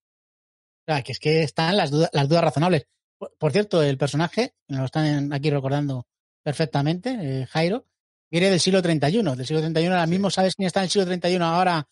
O 0.87 0.91
sea, 0.91 1.01
que 1.01 1.11
es 1.13 1.19
que 1.19 1.43
están 1.43 1.77
las 1.77 1.91
dudas, 1.91 2.09
las 2.13 2.27
dudas 2.27 2.43
razonables. 2.43 2.87
Por, 3.17 3.33
por 3.37 3.51
cierto, 3.51 3.81
el 3.81 3.97
personaje, 3.97 4.53
me 4.67 4.77
lo 4.77 4.85
están 4.85 5.31
aquí 5.31 5.49
recordando 5.49 6.07
perfectamente, 6.43 7.17
eh, 7.41 7.45
Jairo, 7.47 7.87
viene 8.29 8.49
del 8.49 8.59
siglo 8.59 8.81
31. 8.81 9.35
Del 9.35 9.45
siglo 9.45 9.61
31 9.61 9.93
ahora 9.95 10.05
Sí. 10.05 10.11
mismo, 10.11 10.29
¿sabes 10.29 10.55
quién 10.55 10.67
está 10.67 10.81
en 10.81 10.85
el 10.85 10.89
siglo 10.89 11.05
31 11.05 11.45
ahora 11.45 11.87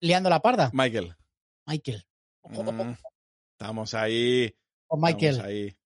liando 0.00 0.28
la 0.28 0.40
parda? 0.40 0.70
Michael. 0.74 1.14
Michael. 1.66 2.04
Mm, 2.44 2.50
estamos 3.58 3.94
ahí. 3.94 4.54
con 4.86 5.00
Michael. 5.00 5.30
estamos 5.36 5.50
ahí. 5.50 5.76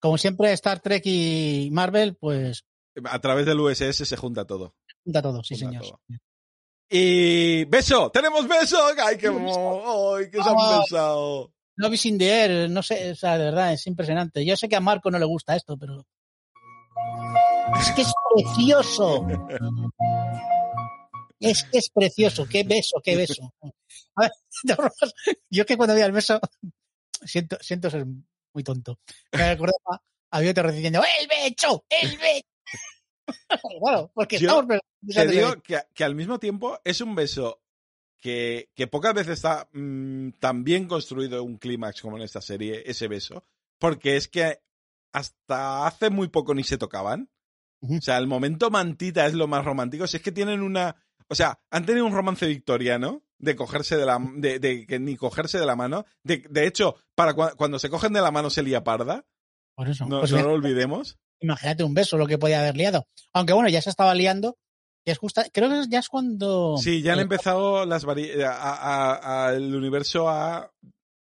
Como 0.00 0.16
siempre, 0.16 0.52
Star 0.52 0.80
Trek 0.80 1.02
y 1.06 1.68
Marvel, 1.72 2.16
pues 2.16 2.64
A 3.04 3.18
través 3.20 3.46
del 3.46 3.60
USS 3.60 4.04
se 4.06 4.16
junta 4.16 4.46
todo. 4.46 4.74
junta 5.04 5.20
todo, 5.22 5.42
sí, 5.42 5.54
Junta 5.58 5.78
señor. 5.80 5.82
todo. 5.82 6.00
Y 6.92 7.64
beso, 7.66 8.10
tenemos 8.10 8.48
beso. 8.48 8.78
Ay, 9.02 9.16
qué 9.16 9.30
mo- 9.30 10.16
ay, 10.16 10.28
que 10.30 10.42
se 10.42 10.48
han 10.48 10.56
besado. 10.80 11.52
Love 11.76 11.94
is 11.94 12.04
in 12.06 12.18
the 12.18 12.28
air, 12.30 12.68
no 12.68 12.82
sé, 12.82 13.12
o 13.12 13.14
sea, 13.14 13.38
de 13.38 13.44
verdad, 13.44 13.72
es 13.72 13.86
impresionante. 13.86 14.44
Yo 14.44 14.56
sé 14.56 14.68
que 14.68 14.76
a 14.76 14.80
Marco 14.80 15.10
no 15.10 15.18
le 15.18 15.24
gusta 15.24 15.54
esto, 15.56 15.76
pero. 15.78 16.04
Es 17.80 17.90
que 17.92 18.02
es 18.02 18.12
precioso. 18.34 19.26
Es 21.38 21.64
que 21.64 21.78
es 21.78 21.88
precioso. 21.90 22.46
Qué 22.50 22.64
beso, 22.64 23.00
qué 23.02 23.16
beso. 23.16 23.54
A 24.16 24.22
ver, 24.22 24.32
yo 25.50 25.64
que 25.64 25.76
cuando 25.76 25.94
veía 25.94 26.06
el 26.06 26.12
beso, 26.12 26.38
siento, 27.24 27.56
siento 27.60 27.88
ser 27.88 28.04
muy 28.52 28.64
tonto. 28.64 28.98
Me 29.32 29.48
recordaba 29.54 30.02
a 30.32 30.40
Biote 30.40 30.62
diciendo, 30.72 31.02
¡el 31.20 31.28
beso! 31.28 31.84
¡El 31.88 32.18
beso! 32.18 32.44
Claro, 33.80 34.10
porque 34.14 34.38
Yo 34.38 34.48
estamos 34.48 34.80
Te 35.14 35.26
digo 35.26 35.62
que, 35.62 35.78
que 35.94 36.04
al 36.04 36.14
mismo 36.14 36.38
tiempo 36.38 36.78
es 36.84 37.00
un 37.00 37.14
beso 37.14 37.60
que, 38.20 38.70
que 38.74 38.86
pocas 38.86 39.14
veces 39.14 39.34
está 39.34 39.68
mm, 39.72 40.30
tan 40.38 40.62
bien 40.64 40.86
construido 40.86 41.42
un 41.42 41.56
clímax 41.58 42.02
como 42.02 42.16
en 42.16 42.22
esta 42.22 42.40
serie, 42.40 42.82
ese 42.86 43.08
beso, 43.08 43.44
porque 43.78 44.16
es 44.16 44.28
que 44.28 44.60
hasta 45.12 45.86
hace 45.86 46.10
muy 46.10 46.28
poco 46.28 46.54
ni 46.54 46.62
se 46.64 46.78
tocaban. 46.78 47.30
O 47.82 48.00
sea, 48.02 48.18
el 48.18 48.26
momento 48.26 48.70
mantita 48.70 49.24
es 49.26 49.32
lo 49.32 49.46
más 49.48 49.64
romántico. 49.64 50.06
Si 50.06 50.18
es 50.18 50.22
que 50.22 50.32
tienen 50.32 50.60
una. 50.60 50.96
O 51.28 51.34
sea, 51.34 51.58
han 51.70 51.86
tenido 51.86 52.04
un 52.04 52.12
romance 52.12 52.46
victoriano 52.46 53.22
de 53.38 53.56
cogerse 53.56 53.96
de 53.96 54.04
la. 54.04 54.18
de, 54.36 54.58
de 54.58 54.86
que 54.86 54.98
ni 54.98 55.16
cogerse 55.16 55.58
de 55.58 55.64
la 55.64 55.76
mano. 55.76 56.04
De, 56.22 56.44
de 56.50 56.66
hecho, 56.66 56.96
para 57.14 57.34
cua- 57.34 57.56
cuando 57.56 57.78
se 57.78 57.88
cogen 57.88 58.12
de 58.12 58.20
la 58.20 58.30
mano 58.30 58.50
se 58.50 58.62
lía 58.62 58.84
parda. 58.84 59.24
Por 59.74 59.88
eso. 59.88 60.04
No, 60.04 60.20
Pues 60.20 60.30
no 60.32 60.42
lo 60.42 60.52
olvidemos. 60.52 61.18
Imagínate 61.40 61.84
un 61.84 61.94
beso 61.94 62.16
lo 62.16 62.26
que 62.26 62.38
podía 62.38 62.60
haber 62.60 62.76
liado. 62.76 63.06
Aunque 63.32 63.52
bueno, 63.52 63.68
ya 63.68 63.80
se 63.82 63.90
estaba 63.90 64.14
liando. 64.14 64.58
Y 65.04 65.10
es 65.10 65.18
justa, 65.18 65.46
creo 65.50 65.68
que 65.70 65.88
ya 65.88 65.98
es 66.00 66.08
cuando. 66.08 66.76
Sí, 66.76 67.00
ya 67.02 67.14
han 67.14 67.20
eh, 67.20 67.22
empezado 67.22 67.86
las 67.86 68.04
vari- 68.04 68.42
a, 68.44 68.52
a- 68.52 69.46
a- 69.48 69.54
el 69.54 69.74
universo 69.74 70.28
a 70.28 70.70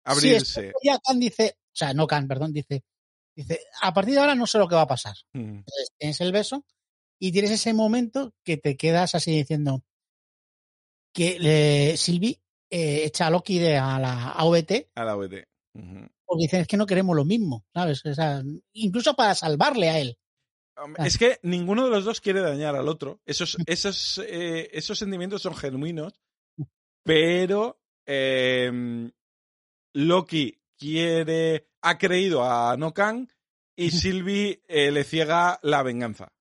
abrirse. 0.05 0.71
ya 0.83 0.97
Khan 0.99 1.19
dice, 1.19 1.57
o 1.57 1.75
sea, 1.75 1.93
no 1.93 2.07
Khan, 2.07 2.27
perdón, 2.27 2.53
dice, 2.53 2.83
dice, 3.35 3.59
a 3.81 3.93
partir 3.93 4.13
de 4.13 4.21
ahora 4.21 4.35
no 4.35 4.47
sé 4.47 4.57
lo 4.59 4.67
que 4.69 4.75
va 4.75 4.81
a 4.83 4.87
pasar. 4.87 5.15
Mm. 5.33 5.57
Entonces 5.57 5.89
tienes 5.97 6.21
el 6.21 6.31
beso 6.31 6.65
y 7.19 7.31
tienes 7.33 7.51
ese 7.51 7.73
momento 7.73 8.33
que 8.45 8.55
te 8.57 8.77
quedas 8.77 9.13
así 9.15 9.31
diciendo 9.35 9.83
que 11.13 11.37
eh, 11.91 11.97
Sylvie 11.97 12.39
eh, 12.69 13.03
echa 13.05 13.27
a 13.27 13.29
Loki 13.29 13.57
de, 13.59 13.77
a 13.77 13.99
la 13.99 14.31
AVT 14.31 14.89
A 14.95 15.03
la 15.03 15.15
OET. 15.17 15.47
Ujú. 15.73 16.07
Porque 16.25 16.43
dicen 16.43 16.61
es 16.61 16.67
que 16.67 16.77
no 16.77 16.85
queremos 16.85 17.15
lo 17.15 17.25
mismo, 17.25 17.65
¿sabes? 17.73 18.05
O 18.05 18.13
sea, 18.13 18.43
incluso 18.73 19.15
para 19.15 19.35
salvarle 19.35 19.89
a 19.89 19.99
él. 19.99 20.17
Es 20.97 21.17
que 21.17 21.39
ninguno 21.41 21.85
de 21.85 21.89
los 21.89 22.03
dos 22.03 22.19
quiere 22.19 22.41
dañar 22.41 22.75
al 22.75 22.89
otro. 22.89 23.21
Esos, 23.25 23.57
esos, 23.65 24.17
eh, 24.27 24.69
esos 24.73 24.99
sentimientos 24.99 25.41
son 25.41 25.55
genuinos, 25.55 26.13
pero 27.03 27.79
eh, 28.05 29.09
Loki 29.93 30.59
quiere, 30.77 31.69
ha 31.81 31.97
creído 31.97 32.43
a 32.43 32.75
Nokan 32.75 33.29
y 33.77 33.87
Ujú. 33.87 33.97
Sylvie 33.97 34.63
eh, 34.67 34.91
le 34.91 35.03
ciega 35.03 35.59
la 35.63 35.83
venganza. 35.83 36.33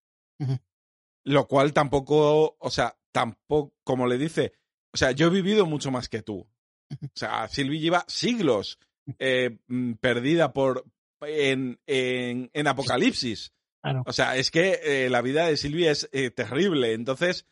Lo 1.27 1.47
cual 1.47 1.73
tampoco, 1.73 2.57
o 2.59 2.70
sea, 2.70 2.99
tampoco, 3.12 3.77
como 3.83 4.07
le 4.07 4.18
dice, 4.18 4.53
o 4.92 4.97
sea, 4.97 5.12
yo 5.12 5.29
he 5.29 5.31
vivido 5.31 5.64
mucho 5.64 5.90
más 5.90 6.09
que 6.09 6.23
tú. 6.23 6.47
O 6.90 7.09
sea, 7.14 7.49
Sylvie 7.49 7.81
lleva 7.81 8.05
siglos 8.09 8.79
eh, 9.19 9.59
mm, 9.67 9.93
perdida 9.95 10.53
por 10.53 10.85
en, 11.21 11.81
en, 11.87 12.51
en 12.53 12.67
Apocalipsis. 12.67 13.53
Claro. 13.83 14.03
O 14.07 14.12
sea, 14.12 14.37
es 14.37 14.51
que 14.51 14.81
eh, 14.83 15.11
la 15.11 15.21
vida 15.23 15.47
de 15.47 15.57
Sylvie 15.57 15.90
es 15.90 16.09
eh, 16.12 16.31
terrible. 16.31 16.93
Entonces, 16.95 17.47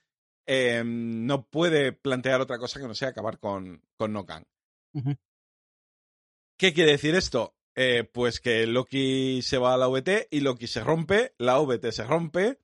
eh, 0.46 0.82
no 0.84 1.46
puede 1.46 1.92
plantear 1.92 2.40
otra 2.40 2.58
cosa 2.58 2.80
que 2.80 2.88
no 2.88 2.94
sea 2.94 3.08
acabar 3.08 3.38
con, 3.38 3.82
con 3.96 4.12
Nokan. 4.12 4.44
¿Qué 6.58 6.72
quiere 6.72 6.92
decir 6.92 7.14
esto? 7.14 7.54
Pues 8.12 8.40
que 8.40 8.66
Loki 8.66 9.40
se 9.42 9.58
va 9.58 9.74
a 9.74 9.76
la 9.78 9.88
OVT 9.88 10.28
y 10.30 10.40
Loki 10.40 10.66
se 10.66 10.84
rompe, 10.84 11.34
la 11.38 11.58
OVT 11.58 11.90
se 11.90 12.04
rompe 12.04 12.58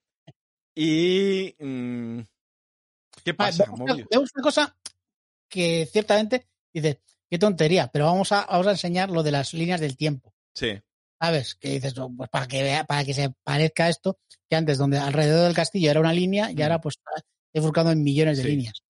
y... 0.75 1.57
mm, 1.59 2.21
¿Qué 3.25 3.33
Vale, 3.33 3.51
pasa, 3.51 3.65
vemos, 3.65 3.79
Mobius? 3.81 4.09
vemos 4.11 4.31
una 4.35 4.43
cosa 4.43 4.77
que 5.49 5.87
ciertamente 5.91 6.47
dices, 6.73 6.99
qué 7.31 7.39
tontería, 7.39 7.89
pero 7.93 8.07
vamos 8.07 8.33
a, 8.33 8.47
vamos 8.47 8.67
a 8.67 8.73
enseñar 8.73 9.11
lo 9.11 9.23
de 9.23 9.31
las 9.33 9.53
líneas 9.55 9.81
del 9.81 9.97
tiempo. 9.97 10.33
Sí, 10.55 10.81
¿Sabes? 11.21 11.57
Que 11.57 11.71
dices, 11.71 11.97
no, 11.97 12.15
pues 12.17 12.31
para 12.31 12.47
que 12.47 12.63
vea, 12.63 12.85
para 12.85 13.05
que 13.05 13.13
se 13.13 13.31
parezca 13.43 13.89
esto, 13.89 14.19
que 14.49 14.55
antes 14.55 14.79
donde 14.79 14.99
alrededor 14.99 15.47
del 15.47 15.55
castillo 15.57 15.91
era 15.91 15.99
una 15.99 16.13
línea 16.13 16.53
y 16.53 16.55
Mm. 16.55 16.63
ahora 16.63 16.81
pues 16.81 16.95
está 17.53 17.91
en 17.91 18.03
millones 18.05 18.37
de 18.39 18.45
Sí. 18.45 18.51
líneas. 18.51 18.83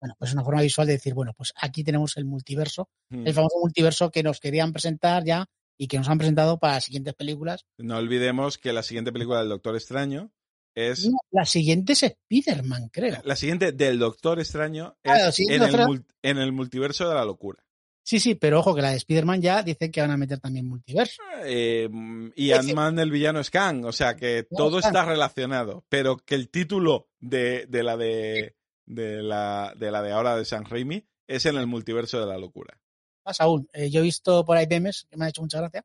Bueno, 0.00 0.16
pues 0.18 0.30
es 0.30 0.34
una 0.34 0.42
forma 0.44 0.60
visual 0.62 0.88
de 0.88 0.94
decir, 0.94 1.14
bueno, 1.14 1.34
pues 1.36 1.52
aquí 1.54 1.84
tenemos 1.84 2.16
el 2.16 2.24
multiverso, 2.24 2.88
Mm. 3.10 3.28
el 3.28 3.32
famoso 3.32 3.58
multiverso 3.60 4.10
que 4.10 4.24
nos 4.24 4.40
querían 4.40 4.72
presentar 4.72 5.24
ya 5.24 5.46
y 5.78 5.86
que 5.86 5.98
nos 5.98 6.08
han 6.08 6.18
presentado 6.18 6.58
para 6.58 6.74
las 6.74 6.84
siguientes 6.84 7.14
películas. 7.14 7.64
no 7.78 7.96
olvidemos 7.96 8.58
que 8.58 8.72
la 8.72 8.82
siguiente 8.82 9.12
película 9.12 9.38
del 9.38 9.48
Doctor 9.50 9.76
Extraño 9.76 10.32
es... 10.74 11.06
No, 11.08 11.18
la 11.30 11.44
siguiente 11.44 11.92
es 11.92 12.02
Spider-Man, 12.02 12.88
creo. 12.88 13.20
La 13.24 13.36
siguiente 13.36 13.70
del 13.70 14.00
Doctor 14.00 14.40
Extraño 14.40 14.96
es 15.04 15.38
el 15.38 16.04
en 16.22 16.38
el 16.38 16.50
multiverso 16.52 17.08
de 17.08 17.14
la 17.14 17.24
locura. 17.24 17.62
Sí, 18.08 18.20
sí, 18.20 18.36
pero 18.36 18.60
ojo 18.60 18.74
que 18.74 18.80
la 18.80 18.92
de 18.92 18.96
Spider-Man 18.96 19.42
ya 19.42 19.62
dicen 19.62 19.92
que 19.92 20.00
van 20.00 20.10
a 20.10 20.16
meter 20.16 20.40
también 20.40 20.66
multiverso. 20.66 21.20
Eh, 21.44 21.90
y. 22.36 22.52
Ant-Man 22.52 22.98
el 23.00 23.10
villano 23.10 23.38
es 23.38 23.50
Kang, 23.50 23.84
o 23.84 23.92
sea 23.92 24.16
que 24.16 24.44
todo 24.44 24.78
está 24.78 25.04
relacionado, 25.04 25.84
pero 25.90 26.16
que 26.16 26.34
el 26.34 26.48
título 26.48 27.10
de, 27.20 27.66
de 27.68 27.82
la 27.82 27.98
de, 27.98 28.56
de 28.86 29.22
la 29.22 29.74
de 29.76 29.90
la 29.90 30.00
de 30.00 30.12
ahora 30.12 30.36
de 30.36 30.46
San 30.46 30.64
Raimi 30.64 31.06
es 31.26 31.44
en 31.44 31.56
el 31.56 31.66
multiverso 31.66 32.18
de 32.18 32.24
la 32.24 32.38
locura. 32.38 32.80
Más 33.26 33.42
aún, 33.42 33.68
eh, 33.74 33.90
yo 33.90 34.00
he 34.00 34.04
visto 34.04 34.42
por 34.42 34.56
ahí 34.56 34.66
memes 34.66 35.06
que 35.10 35.18
me 35.18 35.26
han 35.26 35.28
hecho 35.28 35.42
mucha 35.42 35.58
gracia, 35.58 35.84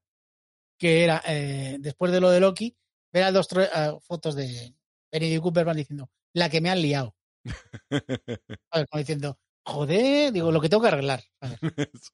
que 0.80 1.04
era, 1.04 1.22
eh, 1.28 1.76
después 1.82 2.14
de 2.14 2.22
lo 2.22 2.30
de 2.30 2.40
Loki, 2.40 2.74
ver 3.12 3.24
a 3.26 3.34
dos 3.34 3.50
fotos 4.00 4.36
de 4.36 4.74
Benedict 5.12 5.44
Cooper 5.44 5.66
van 5.66 5.76
diciendo, 5.76 6.10
la 6.32 6.50
que 6.50 6.62
me 6.62 6.70
han 6.70 6.82
liado. 6.82 7.18
Como 8.72 9.00
diciendo, 9.00 9.38
joder, 9.66 10.32
digo, 10.32 10.52
lo 10.52 10.62
que 10.62 10.70
tengo 10.70 10.82
que 10.84 10.90
arreglar. 10.90 11.24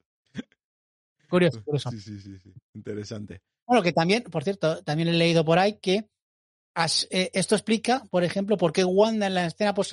Curioso, 1.28 1.62
curioso. 1.62 1.90
sí, 1.92 2.00
sí, 2.00 2.20
sí, 2.20 2.38
sí, 2.40 2.52
interesante. 2.74 3.40
Bueno, 3.66 3.82
que 3.84 3.92
también, 3.92 4.24
por 4.24 4.42
cierto, 4.42 4.82
también 4.82 5.08
he 5.08 5.12
leído 5.12 5.44
por 5.44 5.60
ahí 5.60 5.74
que 5.78 6.08
as- 6.74 7.06
eh, 7.12 7.30
esto 7.34 7.54
explica, 7.54 8.02
por 8.10 8.24
ejemplo, 8.24 8.56
por 8.56 8.72
qué 8.72 8.84
Wanda 8.84 9.28
en 9.28 9.34
la 9.34 9.46
escena 9.46 9.72
post 9.72 9.92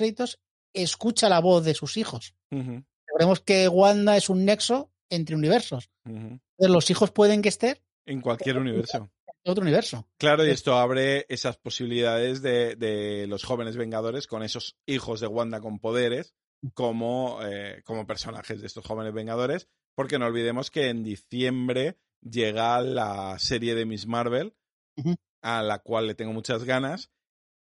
escucha 0.74 1.28
la 1.28 1.40
voz 1.40 1.64
de 1.64 1.74
sus 1.74 1.96
hijos. 1.96 2.34
Recordemos 2.50 3.40
que 3.40 3.68
Wanda 3.68 4.16
es 4.16 4.28
un 4.28 4.44
nexo 4.44 4.90
entre 5.10 5.36
universos. 5.36 5.90
Entonces, 6.04 6.40
los 6.58 6.90
hijos 6.90 7.12
pueden 7.12 7.40
que 7.40 7.50
estén 7.50 7.78
En 8.04 8.20
cualquier 8.20 8.58
universo. 8.58 9.08
en 9.44 9.50
otro 9.52 9.62
universo. 9.62 10.08
Claro, 10.18 10.44
y 10.44 10.50
esto 10.50 10.76
abre 10.76 11.24
esas 11.28 11.56
posibilidades 11.56 12.42
de, 12.42 12.74
de 12.74 13.26
los 13.28 13.44
jóvenes 13.44 13.76
vengadores 13.76 14.26
con 14.26 14.42
esos 14.42 14.76
hijos 14.86 15.20
de 15.20 15.28
Wanda 15.28 15.60
con 15.60 15.78
poderes 15.78 16.34
como, 16.74 17.40
eh, 17.42 17.82
como 17.84 18.06
personajes 18.06 18.60
de 18.60 18.66
estos 18.66 18.84
jóvenes 18.86 19.12
vengadores, 19.12 19.68
porque 19.94 20.18
no 20.18 20.26
olvidemos 20.26 20.70
que 20.70 20.88
en 20.88 21.02
diciembre 21.04 21.96
llega 22.22 22.80
la 22.80 23.38
serie 23.38 23.74
de 23.74 23.84
Miss 23.86 24.06
Marvel, 24.06 24.54
Ujú. 24.96 25.14
a 25.42 25.62
la 25.62 25.78
cual 25.80 26.06
le 26.06 26.14
tengo 26.14 26.32
muchas 26.32 26.64
ganas, 26.64 27.10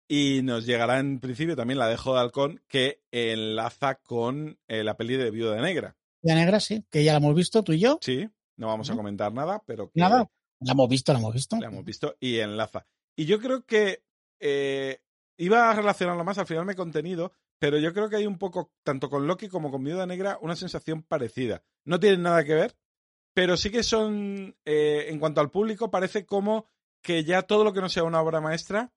y 0.09 0.43
nos 0.43 0.67
llegará 0.67 0.99
en 0.99 1.21
principio 1.21 1.57
también 1.57 1.79
la 1.79 1.87
de 1.89 1.97
de 1.97 2.19
Halcón, 2.19 2.63
que 2.69 3.03
enlaza 3.11 3.95
con 3.97 4.59
eh, 4.69 4.85
la 4.85 4.97
peli 4.97 5.17
de 5.17 5.31
Viuda 5.31 5.61
Negra. 5.61 5.97
La 6.23 6.35
negra, 6.35 6.61
sí, 6.61 6.85
que 6.91 7.03
ya 7.03 7.13
la 7.13 7.19
hemos 7.19 7.35
visto 7.35 7.63
tú 7.65 7.73
y 7.73 7.81
yo. 7.81 7.99
Sí, 8.01 8.29
no 8.57 8.67
vamos 8.69 8.89
a 8.91 8.93
Ujú. 8.93 8.99
comentar 9.01 9.33
nada, 9.33 9.63
pero 9.67 9.91
que 9.91 10.01
Nada. 10.01 10.29
La 10.61 10.73
hemos 10.73 10.89
visto, 10.89 11.13
la 11.13 11.19
hemos 11.19 11.35
visto. 11.35 11.57
la 11.59 11.67
hemos 11.67 11.85
visto 11.85 12.17
y 12.21 12.39
enlaza. 12.39 12.87
Y 13.17 13.25
yo 13.25 13.41
creo 13.41 13.65
que 13.67 14.05
eh, 14.39 15.01
iba 15.39 15.71
a 15.71 15.75
relacionarlo 15.75 16.23
más, 16.25 16.39
al 16.39 16.47
final 16.47 16.65
me 16.65 16.75
he 16.75 16.77
contenido, 16.77 17.33
pero 17.63 17.79
yo 17.79 17.95
creo 17.95 18.11
que 18.11 18.17
hay 18.17 18.27
un 18.27 18.39
poco, 18.39 18.73
tanto 18.83 19.09
con 19.09 19.29
Loki 19.29 19.47
como 19.47 19.71
con 19.71 19.85
Viuda 19.85 20.05
Negra, 20.05 20.37
una 20.43 20.57
sensación 20.57 21.05
parecida. 21.05 21.63
No 21.85 22.01
tienen 22.01 22.23
nada 22.23 22.43
que 22.43 22.55
ver, 22.55 22.77
pero 23.35 23.57
sí 23.57 23.71
que 23.71 23.85
son, 23.85 24.57
eh, 24.65 25.07
en 25.11 25.21
cuanto 25.21 25.41
al 25.41 25.53
público, 25.53 25.89
parece 25.89 26.27
como 26.27 26.67
que 27.03 27.23
ya 27.23 27.43
todo 27.43 27.63
lo 27.63 27.73
que 27.73 27.81
no 27.81 27.89
sea 27.89 28.03
una 28.03 28.21
obra 28.21 28.41
maestra 28.41 28.93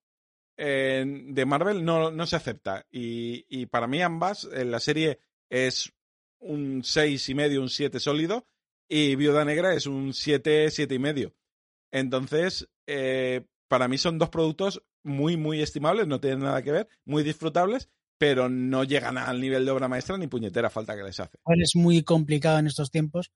de 0.57 1.45
Marvel 1.45 1.85
no, 1.85 2.09
no 2.09 2.25
se 2.25 2.37
acepta. 2.37 2.87
Y, 2.89 3.45
y 3.49 3.67
para 3.67 3.85
mí 3.85 4.01
ambas, 4.01 4.45
la 4.45 4.79
serie 4.79 5.19
es 5.47 5.93
un 6.39 6.83
seis 6.83 7.29
y 7.29 7.35
medio, 7.35 7.61
un 7.61 7.69
7 7.69 7.99
sólido, 7.99 8.47
y 8.89 9.15
Viuda 9.15 9.45
Negra 9.45 9.75
es 9.75 9.85
un 9.85 10.11
7, 10.11 10.71
siete 10.71 10.95
y 10.95 10.99
medio. 10.99 11.35
Entonces, 11.91 12.67
eh, 12.87 13.45
para 13.67 13.87
mí 13.87 13.99
son 13.99 14.17
dos 14.17 14.29
productos 14.29 14.81
muy, 15.03 15.37
muy 15.37 15.61
estimables, 15.61 16.07
no 16.07 16.19
tienen 16.19 16.39
nada 16.39 16.63
que 16.63 16.71
ver, 16.71 16.87
muy 17.05 17.21
disfrutables, 17.21 17.91
pero 18.17 18.49
no 18.49 18.83
llegan 18.83 19.17
al 19.17 19.39
nivel 19.41 19.65
de 19.65 19.71
obra 19.71 19.87
maestra 19.87 20.17
ni 20.17 20.27
puñetera 20.27 20.69
falta 20.69 20.95
que 20.95 21.03
les 21.03 21.19
hace. 21.19 21.37
Es 21.47 21.75
muy 21.75 22.03
complicado 22.03 22.59
en 22.59 22.67
estos 22.67 22.91
tiempos. 22.91 23.31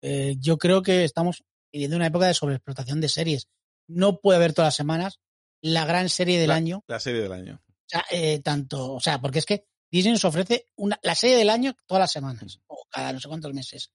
Eh, 0.00 0.36
yo 0.38 0.58
creo 0.58 0.82
que 0.82 1.04
estamos 1.04 1.44
viviendo 1.72 1.96
una 1.96 2.06
época 2.06 2.26
de 2.26 2.34
sobreexplotación 2.34 3.00
de 3.00 3.08
series. 3.08 3.48
No 3.88 4.20
puede 4.20 4.36
haber 4.36 4.52
todas 4.52 4.68
las 4.68 4.76
semanas 4.76 5.20
la 5.62 5.84
gran 5.84 6.08
serie 6.08 6.38
del 6.38 6.48
la, 6.48 6.54
año. 6.56 6.84
La 6.86 7.00
serie 7.00 7.22
del 7.22 7.32
año. 7.32 7.62
O 7.68 7.84
sea, 7.86 8.04
eh, 8.10 8.40
tanto, 8.40 8.94
o 8.94 9.00
sea, 9.00 9.20
porque 9.20 9.38
es 9.38 9.46
que 9.46 9.66
Disney 9.90 10.12
nos 10.12 10.24
ofrece 10.24 10.68
una, 10.76 10.98
la 11.02 11.14
serie 11.14 11.36
del 11.36 11.50
año 11.50 11.74
todas 11.86 12.00
las 12.00 12.12
semanas, 12.12 12.60
o 12.66 12.86
cada 12.90 13.12
no 13.12 13.20
sé 13.20 13.28
cuántos 13.28 13.52
meses. 13.52 13.92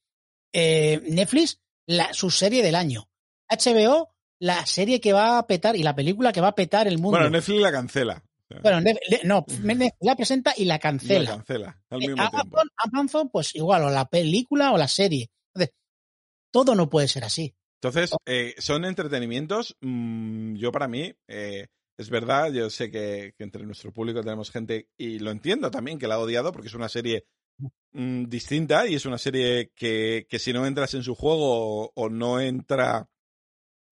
Eh, 0.54 1.02
Netflix, 1.10 1.60
la, 1.88 2.13
su 2.13 2.30
serie 2.30 2.63
del 2.63 2.76
año. 2.76 3.10
HBO, 3.50 4.13
la 4.39 4.65
serie 4.65 5.02
que 5.02 5.13
va 5.13 5.39
a 5.39 5.47
petar 5.47 5.76
y 5.76 5.84
la 5.84 5.95
película 5.95 6.32
que 6.32 6.41
va 6.41 6.50
a 6.50 6.56
petar 6.56 6.88
el 6.88 6.97
mundo. 6.97 7.17
Bueno, 7.17 7.30
Netflix 7.30 7.62
la 7.62 7.71
cancela. 7.71 8.23
Bueno, 8.62 8.79
no, 9.25 9.45
Netflix 9.62 9.93
la 9.99 10.15
presenta 10.15 10.53
y 10.55 10.65
la 10.65 10.79
cancela. 10.79 11.31
La 11.31 11.36
cancela 11.38 11.81
al 11.89 11.99
mismo 11.99 12.21
Amazon, 12.21 12.41
tiempo. 12.41 12.60
Amazon, 12.77 13.29
pues 13.29 13.55
igual, 13.55 13.83
o 13.83 13.89
la 13.89 14.05
película 14.05 14.71
o 14.71 14.77
la 14.77 14.88
serie. 14.88 15.29
Entonces, 15.53 15.75
todo 16.51 16.75
no 16.75 16.89
puede 16.89 17.07
ser 17.07 17.25
así. 17.25 17.53
Entonces, 17.81 18.15
eh, 18.25 18.55
son 18.57 18.86
entretenimientos. 18.86 19.75
Mmm, 19.81 20.55
yo, 20.55 20.71
para 20.71 20.88
mí, 20.88 21.13
eh, 21.27 21.67
es 21.97 22.10
verdad, 22.10 22.51
yo 22.51 22.69
sé 22.69 22.89
que, 22.89 23.33
que, 23.38 23.43
entre 23.43 23.65
nuestro 23.65 23.91
público 23.91 24.21
tenemos 24.21 24.49
gente, 24.49 24.89
y 24.97 25.19
lo 25.19 25.31
entiendo 25.31 25.69
también, 25.69 25.99
que 25.99 26.07
la 26.07 26.15
ha 26.15 26.19
odiado 26.19 26.51
porque 26.51 26.69
es 26.69 26.73
una 26.73 26.89
serie 26.89 27.25
mmm, 27.91 28.25
distinta 28.25 28.88
y 28.88 28.95
es 28.95 29.05
una 29.05 29.17
serie 29.17 29.71
que, 29.75 30.25
que, 30.29 30.39
si 30.39 30.53
no 30.53 30.65
entras 30.65 30.93
en 30.93 31.03
su 31.03 31.15
juego 31.15 31.83
o, 31.83 31.91
o 31.95 32.10
no 32.10 32.39
entra 32.39 33.10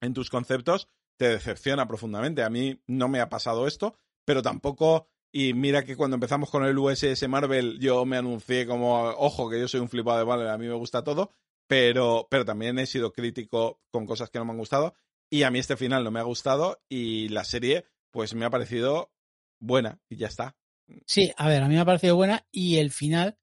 en 0.00 0.14
tus 0.14 0.30
conceptos, 0.30 0.88
te 1.18 1.28
decepciona 1.28 1.86
profundamente. 1.86 2.42
A 2.42 2.50
mí 2.50 2.80
no 2.86 3.08
me 3.08 3.20
ha 3.20 3.28
pasado 3.28 3.66
esto, 3.66 3.98
pero 4.26 4.42
tampoco. 4.42 5.08
Y 5.32 5.54
mira 5.54 5.84
que 5.84 5.96
cuando 5.96 6.16
empezamos 6.16 6.50
con 6.50 6.64
el 6.64 6.78
USS 6.78 7.28
Marvel, 7.28 7.78
yo 7.78 8.04
me 8.04 8.16
anuncié 8.16 8.66
como, 8.66 9.04
ojo, 9.04 9.48
que 9.48 9.60
yo 9.60 9.68
soy 9.68 9.80
un 9.80 9.88
flipado 9.88 10.18
de 10.18 10.26
Marvel, 10.26 10.48
a 10.48 10.58
mí 10.58 10.66
me 10.66 10.74
gusta 10.74 11.02
todo, 11.02 11.30
pero, 11.66 12.26
pero 12.30 12.44
también 12.44 12.78
he 12.78 12.86
sido 12.86 13.12
crítico 13.12 13.80
con 13.90 14.06
cosas 14.06 14.30
que 14.30 14.38
no 14.38 14.44
me 14.44 14.52
han 14.52 14.58
gustado. 14.58 14.94
Y 15.30 15.42
a 15.42 15.50
mí 15.50 15.58
este 15.58 15.76
final 15.76 16.04
no 16.04 16.10
me 16.10 16.20
ha 16.20 16.24
gustado 16.24 16.82
y 16.88 17.28
la 17.28 17.44
serie, 17.44 17.86
pues 18.10 18.34
me 18.34 18.44
ha 18.44 18.50
parecido 18.50 19.12
buena 19.58 20.00
y 20.08 20.16
ya 20.16 20.28
está. 20.28 20.56
Sí, 21.04 21.32
a 21.36 21.48
ver, 21.48 21.62
a 21.62 21.68
mí 21.68 21.74
me 21.74 21.80
ha 21.80 21.86
parecido 21.86 22.16
buena 22.16 22.46
y 22.52 22.76
el 22.76 22.90
final 22.90 23.38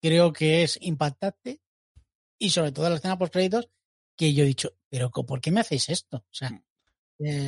creo 0.00 0.32
que 0.32 0.64
es 0.64 0.78
impactante 0.80 1.60
y 2.38 2.50
sobre 2.50 2.72
todo 2.72 2.88
la 2.88 2.96
escena 2.96 3.18
post 3.18 3.32
créditos 3.32 3.70
que 4.16 4.34
yo 4.34 4.42
he 4.42 4.48
dicho, 4.48 4.76
pero 4.88 5.10
¿por 5.10 5.40
qué 5.40 5.52
me 5.52 5.60
hacéis 5.60 5.88
esto? 5.88 6.18
O 6.18 6.34
sea, 6.34 6.62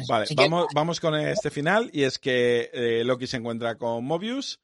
vale, 0.08 0.26
sí 0.26 0.34
vamos, 0.34 0.66
que... 0.68 0.74
vamos 0.74 1.00
con 1.00 1.14
este 1.14 1.50
final 1.50 1.90
y 1.92 2.02
es 2.02 2.18
que 2.18 2.70
eh, 2.72 3.04
Loki 3.04 3.26
se 3.26 3.36
encuentra 3.36 3.76
con 3.76 4.04
Mobius 4.04 4.60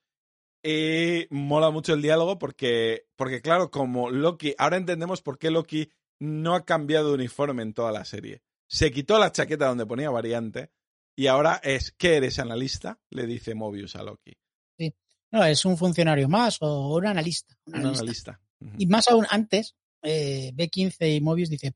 y 0.63 1.27
mola 1.31 1.71
mucho 1.71 1.95
el 1.95 2.03
diálogo 2.03 2.39
porque, 2.39 3.07
porque, 3.17 3.41
claro, 3.41 3.71
como 3.71 4.11
Loki, 4.11 4.55
ahora 4.59 4.77
entendemos 4.77 5.23
por 5.23 5.39
qué 5.39 5.51
Loki 5.51 5.91
no 6.19 6.55
ha 6.55 6.65
cambiado 6.65 7.09
de 7.09 7.15
uniforme 7.15 7.63
en 7.63 7.73
toda 7.73 7.93
la 7.93 8.05
serie. 8.05 8.43
Se 8.69 8.91
quitó 8.91 9.19
la 9.19 9.33
chaqueta 9.33 9.67
donde 9.67 9.87
ponía 9.87 10.11
variante 10.11 10.71
y 11.17 11.27
ahora 11.27 11.61
es, 11.63 11.93
¿qué 11.93 12.17
eres 12.17 12.39
analista? 12.39 13.01
Le 13.11 13.27
dice 13.27 13.55
Mobius 13.55 13.97
a 13.97 14.03
Loki. 14.03 14.37
Sí, 14.79 14.95
no, 15.33 15.45
es 15.45 15.65
un 15.65 15.77
funcionario 15.77 16.29
más 16.29 16.59
o 16.61 16.95
un 16.97 17.07
analista. 17.07 17.57
Un 17.67 17.75
analista. 17.77 17.93
Un 17.93 17.99
analista. 18.01 18.41
Uh 18.61 18.67
-huh. 18.67 18.75
Y 18.79 18.87
más 18.87 19.09
aún 19.09 19.27
antes, 19.31 19.75
eh, 20.03 20.53
B15 20.55 21.17
y 21.17 21.21
Mobius 21.21 21.51
dice, 21.51 21.75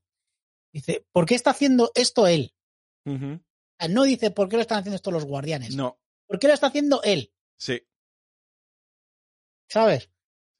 dice, 0.73 1.05
¿por 1.12 1.27
qué 1.27 1.35
está 1.35 1.51
haciendo 1.51 1.90
esto 1.94 2.27
él? 2.27 2.54
Uh 3.05 3.12
-huh. 3.12 3.37
o 3.38 3.77
sea, 3.79 3.88
no 3.88 4.05
dice 4.05 4.31
por 4.31 4.49
qué 4.49 4.57
lo 4.57 4.62
están 4.62 4.79
haciendo 4.79 4.97
esto 4.97 5.11
los 5.11 5.25
guardianes. 5.25 5.75
No. 5.77 5.99
¿Por 6.27 6.38
qué 6.38 6.49
lo 6.49 6.55
está 6.55 6.69
haciendo 6.69 7.03
él? 7.03 7.33
Sí. 7.59 7.83
¿Sabes? 9.69 10.11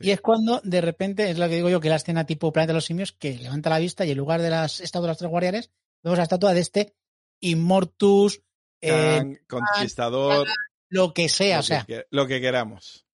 Sí. 0.01 0.09
Y 0.09 0.11
es 0.11 0.21
cuando 0.21 0.61
de 0.65 0.81
repente, 0.81 1.31
es 1.31 1.39
lo 1.39 1.49
que 1.49 1.57
digo 1.57 1.71
yo, 1.71 1.81
que 1.81 1.89
la 1.89 1.97
escena 1.97 2.27
tipo 2.27 2.53
Planeta 2.53 2.73
de 2.73 2.75
los 2.75 2.85
Simios, 2.85 3.13
que 3.13 3.39
levanta 3.39 3.71
la 3.71 3.79
vista 3.79 4.05
y 4.05 4.11
en 4.11 4.19
lugar 4.19 4.43
de 4.43 4.51
las 4.51 4.81
estatuas 4.81 5.07
de 5.07 5.11
los 5.11 5.19
tres 5.19 5.31
guardianes, 5.31 5.71
vemos 6.03 6.19
la 6.19 6.25
estatua 6.25 6.53
de 6.53 6.61
este 6.61 6.95
Immortus, 7.41 8.43
Kang, 8.81 9.33
eh, 9.33 9.43
Conquistador, 9.47 10.47
lo 10.89 11.15
que 11.15 11.29
sea, 11.29 11.57
lo 11.57 11.61
o 11.61 11.63
sea. 11.63 11.85
Que, 11.85 12.07
lo 12.11 12.27
que 12.27 12.41
queramos. 12.41 13.07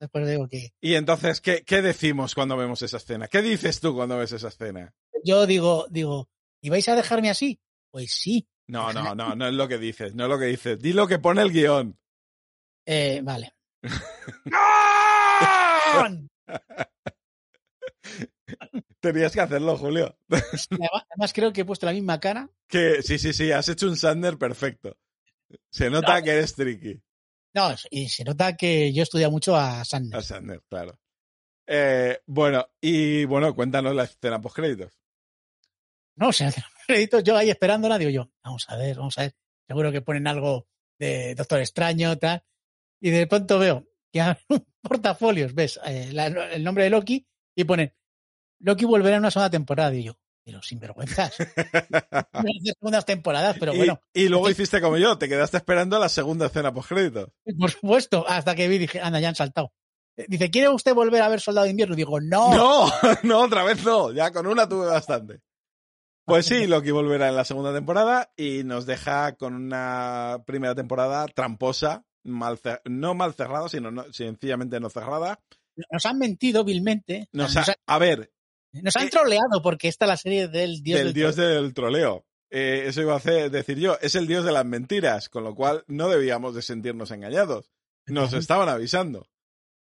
Después 0.00 0.28
digo 0.28 0.48
que. 0.48 0.74
Y 0.80 0.96
entonces, 0.96 1.40
¿qué, 1.40 1.62
¿qué 1.64 1.80
decimos 1.80 2.34
cuando 2.34 2.56
vemos 2.56 2.82
esa 2.82 2.98
escena? 2.98 3.28
¿Qué 3.28 3.40
dices 3.40 3.80
tú 3.80 3.94
cuando 3.94 4.18
ves 4.18 4.32
esa 4.32 4.48
escena? 4.48 4.92
Yo 5.24 5.46
digo, 5.46 5.86
digo, 5.88 6.28
¿y 6.60 6.68
vais 6.68 6.88
a 6.88 6.96
dejarme 6.96 7.30
así? 7.30 7.58
Pues 7.94 8.10
sí. 8.10 8.46
No, 8.66 8.92
no, 8.92 9.14
no, 9.14 9.36
no 9.36 9.46
es 9.46 9.54
lo 9.54 9.68
que 9.68 9.78
dices, 9.78 10.16
no 10.16 10.24
es 10.24 10.28
lo 10.28 10.36
que 10.36 10.46
dices. 10.46 10.80
Di 10.80 10.92
lo 10.92 11.06
que 11.06 11.20
pone 11.20 11.42
el 11.42 11.52
guion. 11.52 11.96
Eh, 12.84 13.20
vale. 13.22 13.54
Tenías 18.98 19.32
que 19.32 19.42
hacerlo, 19.42 19.78
Julio. 19.78 20.18
Además, 20.28 21.32
creo 21.32 21.52
que 21.52 21.60
he 21.60 21.64
puesto 21.64 21.86
la 21.86 21.92
misma 21.92 22.18
cara. 22.18 22.50
Que 22.66 23.00
sí, 23.00 23.16
sí, 23.16 23.32
sí, 23.32 23.52
has 23.52 23.68
hecho 23.68 23.86
un 23.86 23.96
Sander 23.96 24.38
perfecto. 24.38 24.98
Se 25.70 25.88
nota 25.88 26.18
no, 26.18 26.24
que 26.24 26.32
eres 26.32 26.56
tricky. 26.56 27.00
No, 27.54 27.76
y 27.90 28.08
se 28.08 28.24
nota 28.24 28.56
que 28.56 28.92
yo 28.92 29.02
he 29.02 29.04
estudiado 29.04 29.30
mucho 29.30 29.54
a 29.54 29.84
Sander. 29.84 30.18
A 30.18 30.22
Sander, 30.22 30.60
claro. 30.68 30.98
Eh, 31.64 32.18
bueno, 32.26 32.66
y 32.80 33.24
bueno, 33.24 33.54
cuéntanos 33.54 33.94
la 33.94 34.02
escena 34.02 34.40
post 34.40 34.56
créditos. 34.56 34.98
No, 36.16 36.30
o 36.30 36.32
sea, 36.32 36.50
créditos, 36.86 37.22
yo 37.24 37.36
ahí 37.36 37.50
esperándola, 37.50 37.98
digo 37.98 38.10
yo, 38.10 38.30
vamos 38.42 38.64
a 38.68 38.76
ver, 38.76 38.96
vamos 38.96 39.18
a 39.18 39.22
ver. 39.22 39.34
Seguro 39.66 39.92
que 39.92 40.02
ponen 40.02 40.26
algo 40.26 40.66
de 40.98 41.34
Doctor 41.34 41.60
Extraño, 41.60 42.18
tal. 42.18 42.44
Y 43.00 43.10
de 43.10 43.26
pronto 43.26 43.58
veo 43.58 43.86
que 44.12 44.22
portafolios, 44.82 45.54
ves 45.54 45.80
eh, 45.84 46.10
la, 46.12 46.26
el 46.26 46.64
nombre 46.64 46.84
de 46.84 46.90
Loki 46.90 47.26
y 47.56 47.64
ponen 47.64 47.92
Loki 48.60 48.84
volverá 48.84 49.16
en 49.16 49.22
una 49.22 49.30
segunda 49.30 49.50
temporada. 49.50 49.94
Y 49.94 50.04
yo, 50.04 50.18
pero 50.44 50.62
sin 50.62 50.78
vergüenzas. 50.78 51.36
segundas 52.62 53.04
temporadas, 53.04 53.56
pero 53.58 53.74
bueno. 53.74 54.00
Y, 54.12 54.22
y 54.22 54.28
luego 54.28 54.50
hiciste 54.50 54.80
como 54.80 54.96
yo, 54.96 55.18
te 55.18 55.28
quedaste 55.28 55.56
esperando 55.58 55.96
a 55.96 56.00
la 56.00 56.08
segunda 56.08 56.46
escena 56.46 56.72
post 56.72 56.88
crédito. 56.88 57.32
Por 57.58 57.70
supuesto, 57.70 58.24
hasta 58.28 58.54
que 58.54 58.68
vi 58.68 58.78
dije, 58.78 59.00
anda, 59.00 59.20
ya 59.20 59.28
han 59.28 59.34
saltado. 59.34 59.72
Dice, 60.28 60.50
¿quiere 60.50 60.68
usted 60.68 60.94
volver 60.94 61.22
a 61.22 61.28
ver 61.28 61.40
Soldado 61.40 61.64
de 61.64 61.70
Invierno? 61.70 61.96
Digo, 61.96 62.20
no. 62.20 62.54
No, 62.54 62.86
no, 63.24 63.40
otra 63.40 63.64
vez 63.64 63.84
no. 63.84 64.12
Ya 64.12 64.30
con 64.30 64.46
una 64.46 64.68
tuve 64.68 64.86
bastante. 64.86 65.40
Pues 66.26 66.46
sí, 66.46 66.66
Loki 66.66 66.90
volverá 66.90 67.28
en 67.28 67.36
la 67.36 67.44
segunda 67.44 67.72
temporada 67.74 68.32
y 68.36 68.64
nos 68.64 68.86
deja 68.86 69.36
con 69.36 69.54
una 69.54 70.42
primera 70.46 70.74
temporada 70.74 71.26
tramposa, 71.26 72.04
mal 72.22 72.58
no 72.84 73.14
mal 73.14 73.34
cerrada, 73.34 73.68
sino 73.68 73.90
no, 73.90 74.10
sencillamente 74.12 74.80
no 74.80 74.88
cerrada. 74.88 75.40
Nos 75.90 76.06
han 76.06 76.18
mentido 76.18 76.64
vilmente. 76.64 77.28
Nos 77.32 77.56
ha, 77.56 77.64
a 77.86 77.98
ver. 77.98 78.32
Nos 78.72 78.96
han 78.96 79.08
eh, 79.08 79.10
troleado 79.10 79.60
porque 79.62 79.88
esta 79.88 80.06
es 80.06 80.08
la 80.08 80.16
serie 80.16 80.48
del 80.48 80.82
dios 80.82 80.98
del, 80.98 81.06
del 81.08 81.14
dios 81.14 81.36
del 81.36 81.74
troleo. 81.74 82.24
Eh, 82.50 82.84
eso 82.86 83.02
iba 83.02 83.14
a 83.14 83.18
hacer, 83.18 83.50
decir 83.50 83.78
yo. 83.78 83.98
Es 84.00 84.14
el 84.14 84.26
dios 84.26 84.44
de 84.44 84.52
las 84.52 84.64
mentiras, 84.64 85.28
con 85.28 85.44
lo 85.44 85.54
cual 85.54 85.84
no 85.88 86.08
debíamos 86.08 86.54
de 86.54 86.62
sentirnos 86.62 87.10
engañados. 87.10 87.70
Nos 88.06 88.32
estaban 88.32 88.68
avisando. 88.68 89.28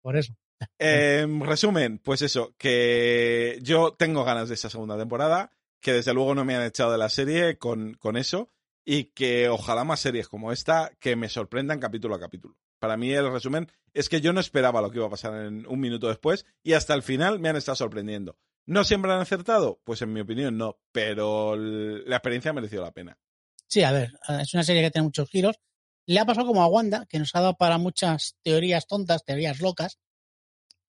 Por 0.03 0.17
eso. 0.17 0.35
Eh, 0.79 1.27
resumen, 1.41 1.99
pues 1.99 2.23
eso, 2.23 2.55
que 2.59 3.59
yo 3.63 3.95
tengo 3.95 4.25
ganas 4.25 4.49
de 4.49 4.57
esa 4.57 4.69
segunda 4.69 4.99
temporada 4.99 5.53
que 5.81 5.93
desde 5.93 6.15
luego 6.15 6.35
no 6.35 6.45
me 6.45 6.57
han 6.57 6.63
echado 6.63 6.93
de 6.93 6.99
la 6.99 7.09
serie 7.09 7.59
con, 7.59 7.95
con 7.95 8.17
eso 8.17 8.51
y 8.85 9.05
que 9.05 9.49
ojalá 9.49 9.85
más 9.85 10.01
series 10.01 10.29
como 10.29 10.51
esta 10.51 10.91
que 10.99 11.15
me 11.15 11.29
sorprendan 11.29 11.79
capítulo 11.79 12.15
a 12.15 12.21
capítulo. 12.21 12.57
Para 12.79 12.97
mí 12.97 13.13
el 13.13 13.31
resumen 13.31 13.71
es 13.93 14.09
que 14.09 14.21
yo 14.21 14.33
no 14.33 14.41
esperaba 14.41 14.81
lo 14.81 14.91
que 14.91 14.99
iba 14.99 15.07
a 15.07 15.11
pasar 15.11 15.45
en 15.45 15.67
un 15.67 15.81
minuto 15.81 16.09
después 16.09 16.47
y 16.63 16.73
hasta 16.73 16.95
el 16.95 17.03
final 17.03 17.39
me 17.39 17.49
han 17.49 17.57
estado 17.57 17.77
sorprendiendo. 17.77 18.39
¿No 18.67 18.85
siempre 18.85 19.13
han 19.13 19.21
acertado? 19.21 19.81
Pues 19.85 20.03
en 20.03 20.13
mi 20.13 20.21
opinión 20.21 20.57
no, 20.57 20.79
pero 20.93 21.57
la 21.57 22.17
experiencia 22.17 22.51
ha 22.51 22.55
merecido 22.55 22.83
la 22.83 22.93
pena. 22.93 23.19
Sí, 23.67 23.83
a 23.83 23.93
ver, 23.93 24.13
es 24.41 24.55
una 24.55 24.63
serie 24.63 24.83
que 24.83 24.91
tiene 24.91 25.05
muchos 25.05 25.29
giros. 25.29 25.59
Le 26.07 26.21
ha 26.21 26.25
pasado 26.25 26.47
como 26.47 26.63
a 26.63 26.67
Wanda, 26.67 27.07
que 27.07 27.19
nos 27.19 27.35
ha 27.35 27.41
dado 27.41 27.57
para 27.57 27.77
muchas 27.77 28.37
teorías 28.43 28.87
tontas, 28.87 29.25
teorías 29.25 29.61
locas. 29.61 29.99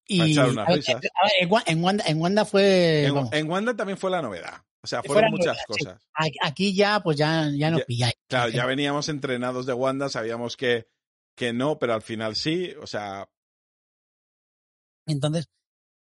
Y 0.06 0.38
a 0.38 0.46
ver, 0.46 0.56
risas. 0.66 1.02
En, 1.66 1.82
Wanda, 1.82 2.04
en 2.06 2.20
Wanda 2.20 2.44
fue. 2.44 3.04
En, 3.04 3.28
en 3.32 3.50
Wanda 3.50 3.76
también 3.76 3.98
fue 3.98 4.10
la 4.10 4.22
novedad. 4.22 4.62
O 4.82 4.86
sea, 4.86 5.02
fueron 5.02 5.30
muchas 5.30 5.58
cosas. 5.66 6.00
Sí. 6.00 6.32
Aquí 6.42 6.74
ya, 6.74 7.00
pues 7.00 7.16
ya, 7.16 7.50
ya 7.52 7.70
nos 7.70 7.80
ya, 7.80 7.86
pilláis. 7.86 8.14
Claro, 8.26 8.50
ya 8.50 8.64
veníamos 8.64 9.08
entrenados 9.08 9.66
de 9.66 9.74
Wanda, 9.74 10.08
sabíamos 10.08 10.56
que, 10.56 10.88
que 11.34 11.52
no, 11.52 11.78
pero 11.78 11.94
al 11.94 12.02
final 12.02 12.34
sí. 12.34 12.72
O 12.80 12.86
sea. 12.86 13.28
Entonces, 15.06 15.50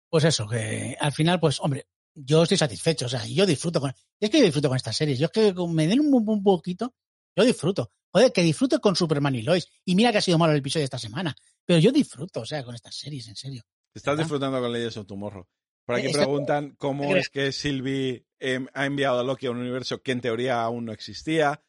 pues 0.09 0.23
eso, 0.23 0.47
que 0.47 0.95
al 0.99 1.11
final, 1.11 1.39
pues, 1.39 1.59
hombre, 1.59 1.87
yo 2.13 2.43
estoy 2.43 2.57
satisfecho. 2.57 3.07
O 3.07 3.09
sea, 3.09 3.25
yo 3.25 3.45
disfruto 3.45 3.81
con. 3.81 3.93
Es 4.19 4.29
que 4.29 4.39
yo 4.39 4.45
disfruto 4.45 4.69
con 4.69 4.77
estas 4.77 4.95
series. 4.95 5.19
Yo 5.19 5.25
es 5.25 5.31
que 5.31 5.53
me 5.67 5.87
den 5.87 5.99
un, 5.99 6.27
un 6.27 6.43
poquito, 6.43 6.93
yo 7.35 7.43
disfruto. 7.43 7.91
Joder, 8.13 8.31
que 8.31 8.43
disfruto 8.43 8.79
con 8.79 8.95
Superman 8.95 9.35
y 9.35 9.41
Lois. 9.41 9.67
Y 9.85 9.95
mira 9.95 10.11
que 10.11 10.17
ha 10.17 10.21
sido 10.21 10.37
malo 10.37 10.53
el 10.53 10.59
episodio 10.59 10.81
de 10.81 10.85
esta 10.85 10.99
semana. 10.99 11.35
Pero 11.65 11.79
yo 11.79 11.91
disfruto, 11.91 12.41
o 12.41 12.45
sea, 12.45 12.63
con 12.63 12.75
estas 12.75 12.95
series, 12.95 13.27
en 13.27 13.35
serio. 13.35 13.63
Estás 13.93 14.13
¿verdad? 14.13 14.23
disfrutando 14.23 14.59
con 14.59 14.71
Leyes 14.71 14.97
of 14.97 15.07
Tomorrow. 15.07 15.47
Por 15.85 15.95
aquí 15.95 16.11
preguntan 16.13 16.75
cómo 16.77 17.15
es 17.15 17.29
que 17.29 17.51
Sylvie 17.51 18.25
eh, 18.39 18.65
ha 18.73 18.85
enviado 18.85 19.19
a 19.19 19.23
Loki 19.23 19.47
a 19.47 19.51
un 19.51 19.57
universo 19.57 20.01
que 20.01 20.11
en 20.11 20.21
teoría 20.21 20.61
aún 20.61 20.85
no 20.85 20.91
existía. 20.91 21.61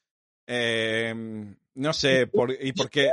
Eh, 0.47 1.15
no 1.75 1.93
sé, 1.93 2.27
por, 2.27 2.53
¿y 2.61 2.73
por 2.73 2.91
qué? 2.91 3.11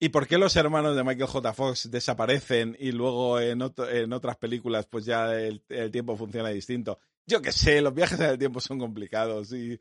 ¿Y 0.00 0.10
por 0.10 0.26
qué 0.28 0.38
los 0.38 0.54
hermanos 0.56 0.94
de 0.96 1.02
Michael 1.04 1.26
J. 1.28 1.52
Fox 1.52 1.90
desaparecen 1.90 2.76
y 2.78 2.92
luego 2.92 3.40
en, 3.40 3.60
otro- 3.62 3.90
en 3.90 4.12
otras 4.12 4.36
películas 4.36 4.86
pues 4.86 5.04
ya 5.04 5.34
el, 5.34 5.62
el 5.68 5.90
tiempo 5.90 6.16
funciona 6.16 6.48
distinto? 6.50 6.98
Yo 7.26 7.42
qué 7.42 7.52
sé, 7.52 7.80
los 7.82 7.92
viajes 7.94 8.18
en 8.20 8.26
el 8.30 8.38
tiempo 8.38 8.60
son 8.60 8.78
complicados 8.78 9.52
y 9.52 9.78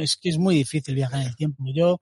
Es 0.00 0.16
que 0.16 0.28
es 0.30 0.38
muy 0.38 0.54
difícil 0.54 0.94
viajar 0.94 1.22
en 1.22 1.26
el 1.28 1.36
tiempo. 1.36 1.64
Yo, 1.74 2.00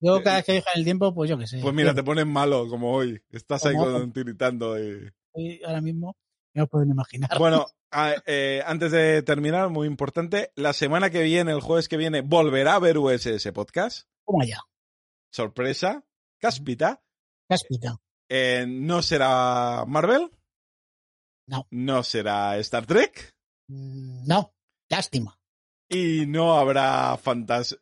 yo 0.00 0.22
cada 0.22 0.36
vez 0.36 0.44
que 0.44 0.52
viajo 0.52 0.68
en 0.74 0.78
el 0.78 0.84
tiempo, 0.84 1.14
pues 1.14 1.30
yo 1.30 1.38
qué 1.38 1.46
sé. 1.46 1.58
pues 1.60 1.74
mira, 1.74 1.94
te 1.94 2.04
pones 2.04 2.26
malo 2.26 2.68
como 2.68 2.92
hoy. 2.92 3.20
Estás 3.30 3.64
ahí 3.66 3.74
Como- 3.74 4.12
tiritando 4.12 4.78
y... 4.78 5.10
hoy 5.32 5.60
ahora 5.64 5.80
mismo 5.80 6.14
no 6.58 6.64
os 6.64 6.70
pueden 6.70 6.90
imaginar. 6.90 7.30
Bueno, 7.38 7.66
a- 7.92 8.14
eh, 8.26 8.62
antes 8.66 8.92
de 8.92 9.22
terminar, 9.22 9.70
muy 9.70 9.86
importante, 9.86 10.52
la 10.56 10.72
semana 10.72 11.10
que 11.10 11.22
viene, 11.22 11.52
el 11.52 11.60
jueves 11.60 11.88
que 11.88 11.96
viene, 11.96 12.20
volverá 12.20 12.74
a 12.74 12.78
ver 12.78 12.98
USS 12.98 13.50
Podcast. 13.52 14.06
Toma 14.26 14.44
ya. 14.44 14.60
Sorpresa, 15.32 16.04
cáspita. 16.40 17.02
Cáspita. 17.48 17.96
Eh, 18.28 18.66
no 18.68 19.00
será 19.02 19.84
Marvel. 19.86 20.30
No. 21.46 21.66
No 21.70 22.02
será 22.02 22.58
Star 22.58 22.84
Trek. 22.86 23.32
Mm, 23.68 24.26
No, 24.26 24.52
lástima. 24.90 25.38
Y 25.88 26.26
no 26.26 26.58
habrá 26.58 27.16
fantasía. 27.16 27.78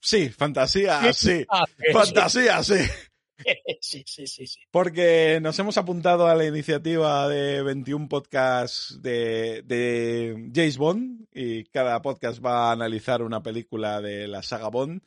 Sí, 0.00 0.28
fantasía, 0.30 1.12
sí. 1.12 1.44
Ah, 1.48 1.64
Fantasía, 1.92 2.62
sí. 2.62 2.76
Sí, 3.80 4.04
sí, 4.06 4.26
sí, 4.26 4.46
sí. 4.46 4.60
Porque 4.70 5.38
nos 5.40 5.58
hemos 5.58 5.78
apuntado 5.78 6.26
a 6.26 6.34
la 6.34 6.44
iniciativa 6.44 7.28
de 7.28 7.62
21 7.62 8.08
podcasts 8.08 9.00
de, 9.00 9.62
de 9.62 10.50
James 10.54 10.76
Bond 10.76 11.26
y 11.32 11.64
cada 11.64 12.02
podcast 12.02 12.44
va 12.44 12.68
a 12.68 12.72
analizar 12.72 13.22
una 13.22 13.42
película 13.42 14.00
de 14.00 14.28
la 14.28 14.42
saga 14.42 14.68
Bond. 14.68 15.02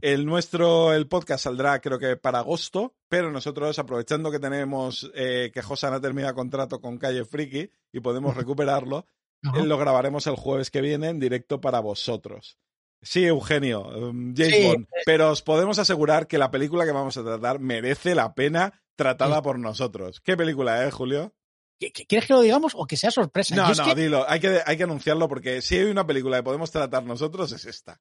El 0.00 0.26
nuestro, 0.26 0.92
el 0.92 1.08
podcast 1.08 1.44
saldrá 1.44 1.80
creo 1.80 1.98
que 1.98 2.16
para 2.16 2.38
agosto, 2.38 2.94
pero 3.08 3.32
nosotros 3.32 3.78
aprovechando 3.78 4.30
que 4.30 4.38
tenemos 4.38 5.10
eh, 5.14 5.50
que 5.52 5.62
Josan 5.62 5.94
ha 5.94 6.00
terminado 6.00 6.34
contrato 6.34 6.80
con 6.80 6.98
Calle 6.98 7.24
Friki 7.24 7.70
y 7.92 8.00
podemos 8.00 8.36
recuperarlo, 8.36 9.06
lo 9.42 9.78
grabaremos 9.78 10.26
el 10.26 10.36
jueves 10.36 10.70
que 10.70 10.80
viene 10.80 11.08
en 11.08 11.18
directo 11.18 11.60
para 11.60 11.80
vosotros. 11.80 12.58
Sí, 13.02 13.24
Eugenio, 13.24 13.82
um, 13.88 14.34
James 14.36 14.54
Sí. 14.54 14.64
Bond, 14.66 14.86
pero 15.06 15.30
os 15.30 15.42
podemos 15.42 15.78
asegurar 15.78 16.26
que 16.26 16.36
la 16.38 16.50
película 16.50 16.84
que 16.84 16.90
vamos 16.92 17.16
a 17.16 17.22
tratar 17.22 17.60
merece 17.60 18.14
la 18.14 18.34
pena 18.34 18.82
tratada 18.96 19.40
por 19.42 19.58
nosotros. 19.58 20.20
¿Qué 20.20 20.36
película 20.36 20.84
es, 20.86 20.92
Julio? 20.92 21.32
¿Qu- 21.80 21.92
qu- 21.92 22.06
¿Quieres 22.08 22.26
que 22.26 22.32
lo 22.34 22.40
digamos 22.40 22.72
o 22.74 22.86
que 22.86 22.96
sea 22.96 23.12
sorpresa? 23.12 23.54
No, 23.54 23.72
no, 23.72 23.84
que- 23.84 23.94
dilo, 23.94 24.28
hay 24.28 24.40
que, 24.40 24.60
hay 24.66 24.76
que 24.76 24.82
anunciarlo 24.82 25.28
porque 25.28 25.62
si 25.62 25.76
hay 25.78 25.84
una 25.84 26.04
película 26.06 26.38
que 26.38 26.42
podemos 26.42 26.72
tratar 26.72 27.04
nosotros 27.04 27.52
es 27.52 27.64
esta. 27.66 28.00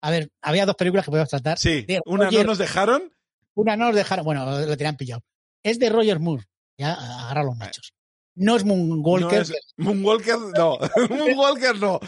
A 0.00 0.10
ver, 0.10 0.30
había 0.40 0.64
dos 0.64 0.76
películas 0.76 1.04
que 1.04 1.10
podíamos 1.10 1.28
tratar. 1.28 1.58
Sí, 1.58 1.82
De 1.82 2.00
una 2.06 2.30
no 2.30 2.44
nos 2.44 2.58
dejaron. 2.58 3.12
Una 3.54 3.76
no 3.76 3.86
nos 3.86 3.94
dejaron, 3.94 4.24
bueno, 4.24 4.46
lo 4.64 4.76
tenían 4.78 4.96
pillado. 4.96 5.22
Es 5.62 5.78
de 5.78 5.90
Roger 5.90 6.18
Moore. 6.20 6.44
Ya, 6.78 6.94
agarra 6.94 7.44
los 7.44 7.56
machos. 7.56 7.92
No 8.34 8.56
es 8.56 8.64
Moonwalker, 8.64 9.38
No 9.38 9.40
es- 9.42 9.74
Moonwalker, 9.76 10.38
no. 10.56 10.78
Moonwalker 11.10 11.76
no. 11.78 12.00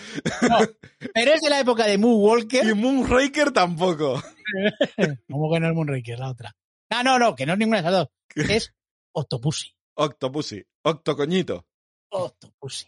pero 1.14 1.33
es 1.35 1.41
de 1.43 1.51
la 1.51 1.61
época 1.61 1.87
de 1.87 1.99
Moonwalker. 1.99 2.66
Y 2.66 2.75
Moonraker 2.75 3.51
tampoco. 3.53 4.22
¿Cómo 5.31 5.53
que 5.53 5.61
no 5.61 5.68
es 5.68 5.75
Moonraker? 5.75 6.18
La 6.18 6.31
otra. 6.31 6.57
No, 6.91 7.03
no, 7.03 7.18
no, 7.18 7.35
que 7.35 7.45
no 7.47 7.53
es 7.53 7.59
ninguna 7.59 7.83
de 7.83 7.89
esas 7.89 7.99
dos. 8.01 8.09
Es 8.51 8.75
Octopussy. 9.12 9.75
Octopussy. 9.97 10.64
Octocoñito. 10.83 11.66
Octopussy. 12.11 12.87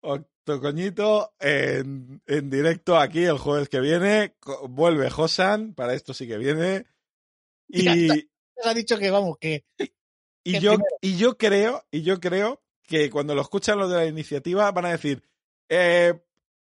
Octocoñito 0.00 1.34
en, 1.40 2.22
en 2.26 2.50
directo 2.50 2.96
aquí 2.98 3.24
el 3.24 3.38
jueves 3.38 3.68
que 3.68 3.80
viene. 3.80 4.34
Vuelve 4.68 5.10
Josan, 5.10 5.74
para 5.74 5.94
esto 5.94 6.14
sí 6.14 6.26
que 6.26 6.38
viene. 6.38 6.86
Ya 7.68 7.94
Y, 7.96 8.06
Nos 8.56 8.66
ha 8.66 8.74
dicho 8.74 8.98
que 8.98 9.10
vamos, 9.10 9.36
que 9.38 9.64
y 10.56 10.60
yo, 10.60 10.70
primero- 10.72 10.96
y 11.00 11.16
yo 11.16 11.36
creo, 11.38 11.84
y 11.90 12.02
yo 12.02 12.20
creo 12.20 12.60
que 12.86 13.10
cuando 13.10 13.34
lo 13.34 13.42
escuchan 13.42 13.78
los 13.78 13.90
de 13.90 13.96
la 13.96 14.06
iniciativa 14.06 14.70
van 14.72 14.86
a 14.86 14.90
decir, 14.90 15.22
eh, 15.68 16.14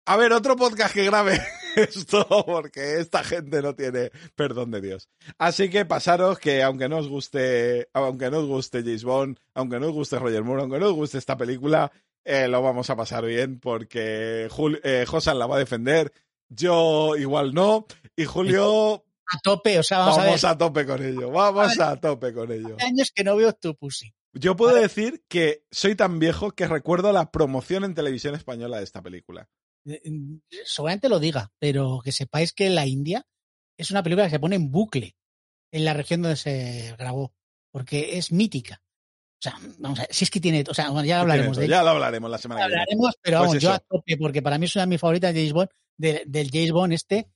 a 0.05 0.17
ver, 0.17 0.33
otro 0.33 0.55
podcast 0.55 0.93
que 0.93 1.05
grabe 1.05 1.39
esto, 1.75 2.25
porque 2.45 2.99
esta 2.99 3.23
gente 3.23 3.61
no 3.61 3.75
tiene 3.75 4.11
perdón 4.35 4.71
de 4.71 4.81
Dios. 4.81 5.07
Así 5.37 5.69
que 5.69 5.85
pasaros 5.85 6.39
que 6.39 6.63
aunque 6.63 6.89
no 6.89 6.97
os 6.97 7.07
guste, 7.07 7.87
aunque 7.93 8.29
no 8.31 8.39
os 8.39 8.45
guste 8.47 8.81
James 8.81 9.03
Bond, 9.03 9.39
aunque 9.53 9.79
no 9.79 9.87
os 9.87 9.93
guste 9.93 10.19
Roger 10.19 10.43
Moore, 10.43 10.63
aunque 10.63 10.79
no 10.79 10.87
os 10.87 10.93
guste 10.93 11.17
esta 11.17 11.37
película, 11.37 11.91
eh, 12.25 12.47
lo 12.47 12.61
vamos 12.61 12.89
a 12.89 12.95
pasar 12.95 13.25
bien 13.25 13.59
porque 13.59 14.47
Jul- 14.49 14.81
eh, 14.83 15.05
Josan 15.07 15.39
la 15.39 15.47
va 15.47 15.55
a 15.55 15.59
defender, 15.59 16.11
yo 16.49 17.15
igual 17.15 17.53
no, 17.53 17.85
y 18.15 18.25
Julio 18.25 19.03
a 19.31 19.39
tope, 19.43 19.79
o 19.79 19.83
sea, 19.83 19.99
vamos, 19.99 20.17
vamos, 20.17 20.43
a 20.43 20.47
ver. 20.49 20.55
a 20.55 20.57
tope 20.57 20.85
con 20.85 21.03
ello, 21.05 21.31
vamos 21.31 21.79
a 21.79 21.95
tope 21.99 22.33
con 22.33 22.51
ello. 22.51 22.75
Hace 22.77 22.87
años 22.87 23.11
que 23.13 23.23
no 23.23 23.35
veo 23.35 23.49
Octopussy. 23.49 24.13
Yo 24.33 24.55
puedo 24.55 24.75
decir 24.75 25.23
que 25.27 25.63
soy 25.71 25.95
tan 25.95 26.19
viejo 26.19 26.51
que 26.51 26.67
recuerdo 26.67 27.11
la 27.11 27.31
promoción 27.31 27.83
en 27.83 27.95
televisión 27.95 28.35
española 28.35 28.77
de 28.77 28.83
esta 28.83 29.01
película. 29.01 29.47
Eh, 29.85 30.01
Seguramente 30.65 31.09
lo 31.09 31.19
diga, 31.19 31.51
pero 31.59 31.99
que 32.03 32.11
sepáis 32.11 32.53
que 32.53 32.69
la 32.69 32.85
India 32.85 33.25
es 33.77 33.89
una 33.91 34.03
película 34.03 34.25
que 34.25 34.31
se 34.31 34.39
pone 34.39 34.55
en 34.55 34.69
bucle 34.71 35.15
en 35.71 35.85
la 35.85 35.93
región 35.93 36.21
donde 36.21 36.35
se 36.37 36.95
grabó, 36.97 37.33
porque 37.71 38.17
es 38.17 38.31
mítica. 38.31 38.81
O 39.39 39.41
sea, 39.41 39.55
vamos 39.79 39.99
a 39.99 40.01
ver, 40.03 40.13
si 40.13 40.25
es 40.25 40.29
que 40.31 40.39
tiene, 40.41 40.63
o 40.69 40.73
sea, 40.73 40.89
bueno, 40.89 41.05
ya 41.07 41.21
hablaremos 41.21 41.55
de 41.57 41.67
Ya 41.67 41.81
lo 41.81 41.89
hablaremos 41.91 42.29
la 42.29 42.37
semana 42.37 42.61
que 42.61 42.67
viene. 42.67 42.81
hablaremos, 42.81 43.15
pero 43.21 43.37
Pues 43.39 43.47
vamos, 43.49 43.63
yo 43.63 43.71
a 43.71 43.79
tope, 43.79 44.17
porque 44.17 44.41
para 44.41 44.57
mí 44.57 44.65
es 44.65 44.75
una 44.75 44.83
de 44.83 44.89
mis 44.89 44.99
favoritas 44.99 45.33
de 45.33 45.39
James 45.39 45.53
Bond, 45.53 45.69
de- 45.97 46.23
del 46.27 46.49
James 46.51 46.71
Bond 46.71 46.93
este 46.93 47.31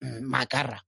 mm, 0.00 0.22
macarra. 0.22 0.84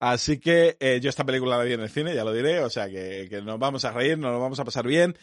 Así 0.00 0.40
que 0.40 0.78
eh, 0.80 0.98
yo 1.02 1.10
esta 1.10 1.24
película 1.24 1.58
la 1.58 1.64
vi 1.64 1.74
en 1.74 1.82
el 1.82 1.90
cine, 1.90 2.14
ya 2.14 2.24
lo 2.24 2.32
diré, 2.32 2.60
o 2.60 2.70
sea 2.70 2.88
que, 2.88 3.26
que 3.28 3.42
nos 3.42 3.58
vamos 3.58 3.84
a 3.84 3.92
reír, 3.92 4.18
nos 4.18 4.32
lo 4.32 4.40
vamos 4.40 4.58
a 4.58 4.64
pasar 4.64 4.86
bien. 4.86 5.14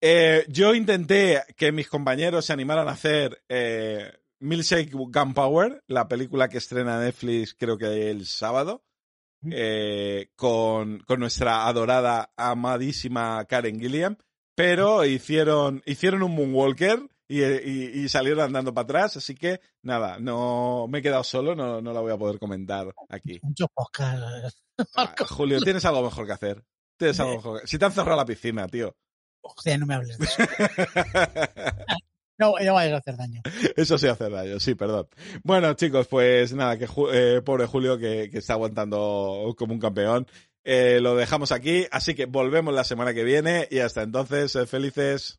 Eh, 0.00 0.46
yo 0.48 0.74
intenté 0.74 1.42
que 1.56 1.72
mis 1.72 1.88
compañeros 1.88 2.46
se 2.46 2.52
animaran 2.52 2.88
a 2.88 2.92
hacer 2.92 3.42
eh, 3.48 4.10
Milkshake 4.38 4.92
Gunpowder, 4.92 5.82
la 5.88 6.08
película 6.08 6.48
que 6.48 6.58
estrena 6.58 7.00
Netflix 7.00 7.54
creo 7.54 7.76
que 7.76 8.10
el 8.10 8.24
sábado, 8.24 8.84
eh, 9.50 10.30
con, 10.36 11.00
con 11.00 11.20
nuestra 11.20 11.66
adorada, 11.66 12.32
amadísima 12.36 13.44
Karen 13.46 13.80
Gilliam, 13.80 14.16
pero 14.54 15.04
hicieron, 15.04 15.82
hicieron 15.84 16.22
un 16.22 16.34
Moonwalker 16.36 17.09
y, 17.30 17.42
y- 17.44 18.04
y 18.04 18.08
salieron 18.08 18.40
andando 18.44 18.74
para 18.74 18.84
atrás, 18.84 19.16
así 19.16 19.34
que 19.34 19.60
nada, 19.82 20.18
no 20.18 20.86
me 20.88 20.98
he 20.98 21.02
quedado 21.02 21.22
solo, 21.24 21.54
no, 21.54 21.80
no 21.80 21.92
la 21.92 22.00
voy 22.00 22.12
a 22.12 22.18
poder 22.18 22.38
comentar 22.38 22.92
aquí. 23.08 23.38
muchos 23.42 23.68
podcasts. 23.74 24.62
Ah, 24.96 25.14
Julio, 25.28 25.60
tienes 25.60 25.84
algo 25.84 26.02
mejor 26.02 26.26
que 26.26 26.32
hacer. 26.32 26.64
Tienes 26.98 27.18
algo 27.20 27.36
mejor 27.36 27.60
que... 27.60 27.66
Si 27.66 27.78
te 27.78 27.84
han 27.84 27.92
cerrado 27.92 28.16
la 28.16 28.24
piscina, 28.26 28.66
tío. 28.66 28.94
Hostia, 29.42 29.78
no 29.78 29.86
me 29.86 29.94
hables 29.94 30.18
de 30.18 30.24
eso. 30.24 30.42
No, 32.38 32.54
no 32.58 32.72
vayas 32.72 32.94
a 32.94 32.96
hacer 32.96 33.16
daño. 33.18 33.42
Eso 33.76 33.98
sí 33.98 34.06
hace 34.06 34.30
daño, 34.30 34.58
sí, 34.60 34.74
perdón. 34.74 35.06
Bueno, 35.44 35.74
chicos, 35.74 36.08
pues 36.08 36.54
nada, 36.54 36.78
que 36.78 36.88
eh, 37.12 37.42
pobre 37.44 37.66
Julio 37.66 37.98
que, 37.98 38.30
que 38.30 38.38
está 38.38 38.54
aguantando 38.54 39.54
como 39.58 39.74
un 39.74 39.78
campeón. 39.78 40.26
Eh, 40.64 41.00
lo 41.02 41.16
dejamos 41.16 41.52
aquí, 41.52 41.86
así 41.90 42.14
que 42.14 42.24
volvemos 42.24 42.72
la 42.72 42.84
semana 42.84 43.12
que 43.12 43.24
viene 43.24 43.68
y 43.70 43.80
hasta 43.80 44.00
entonces, 44.02 44.52
sed 44.52 44.64
felices. 44.64 45.38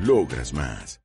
Logras 0.00 0.54
más. 0.54 1.00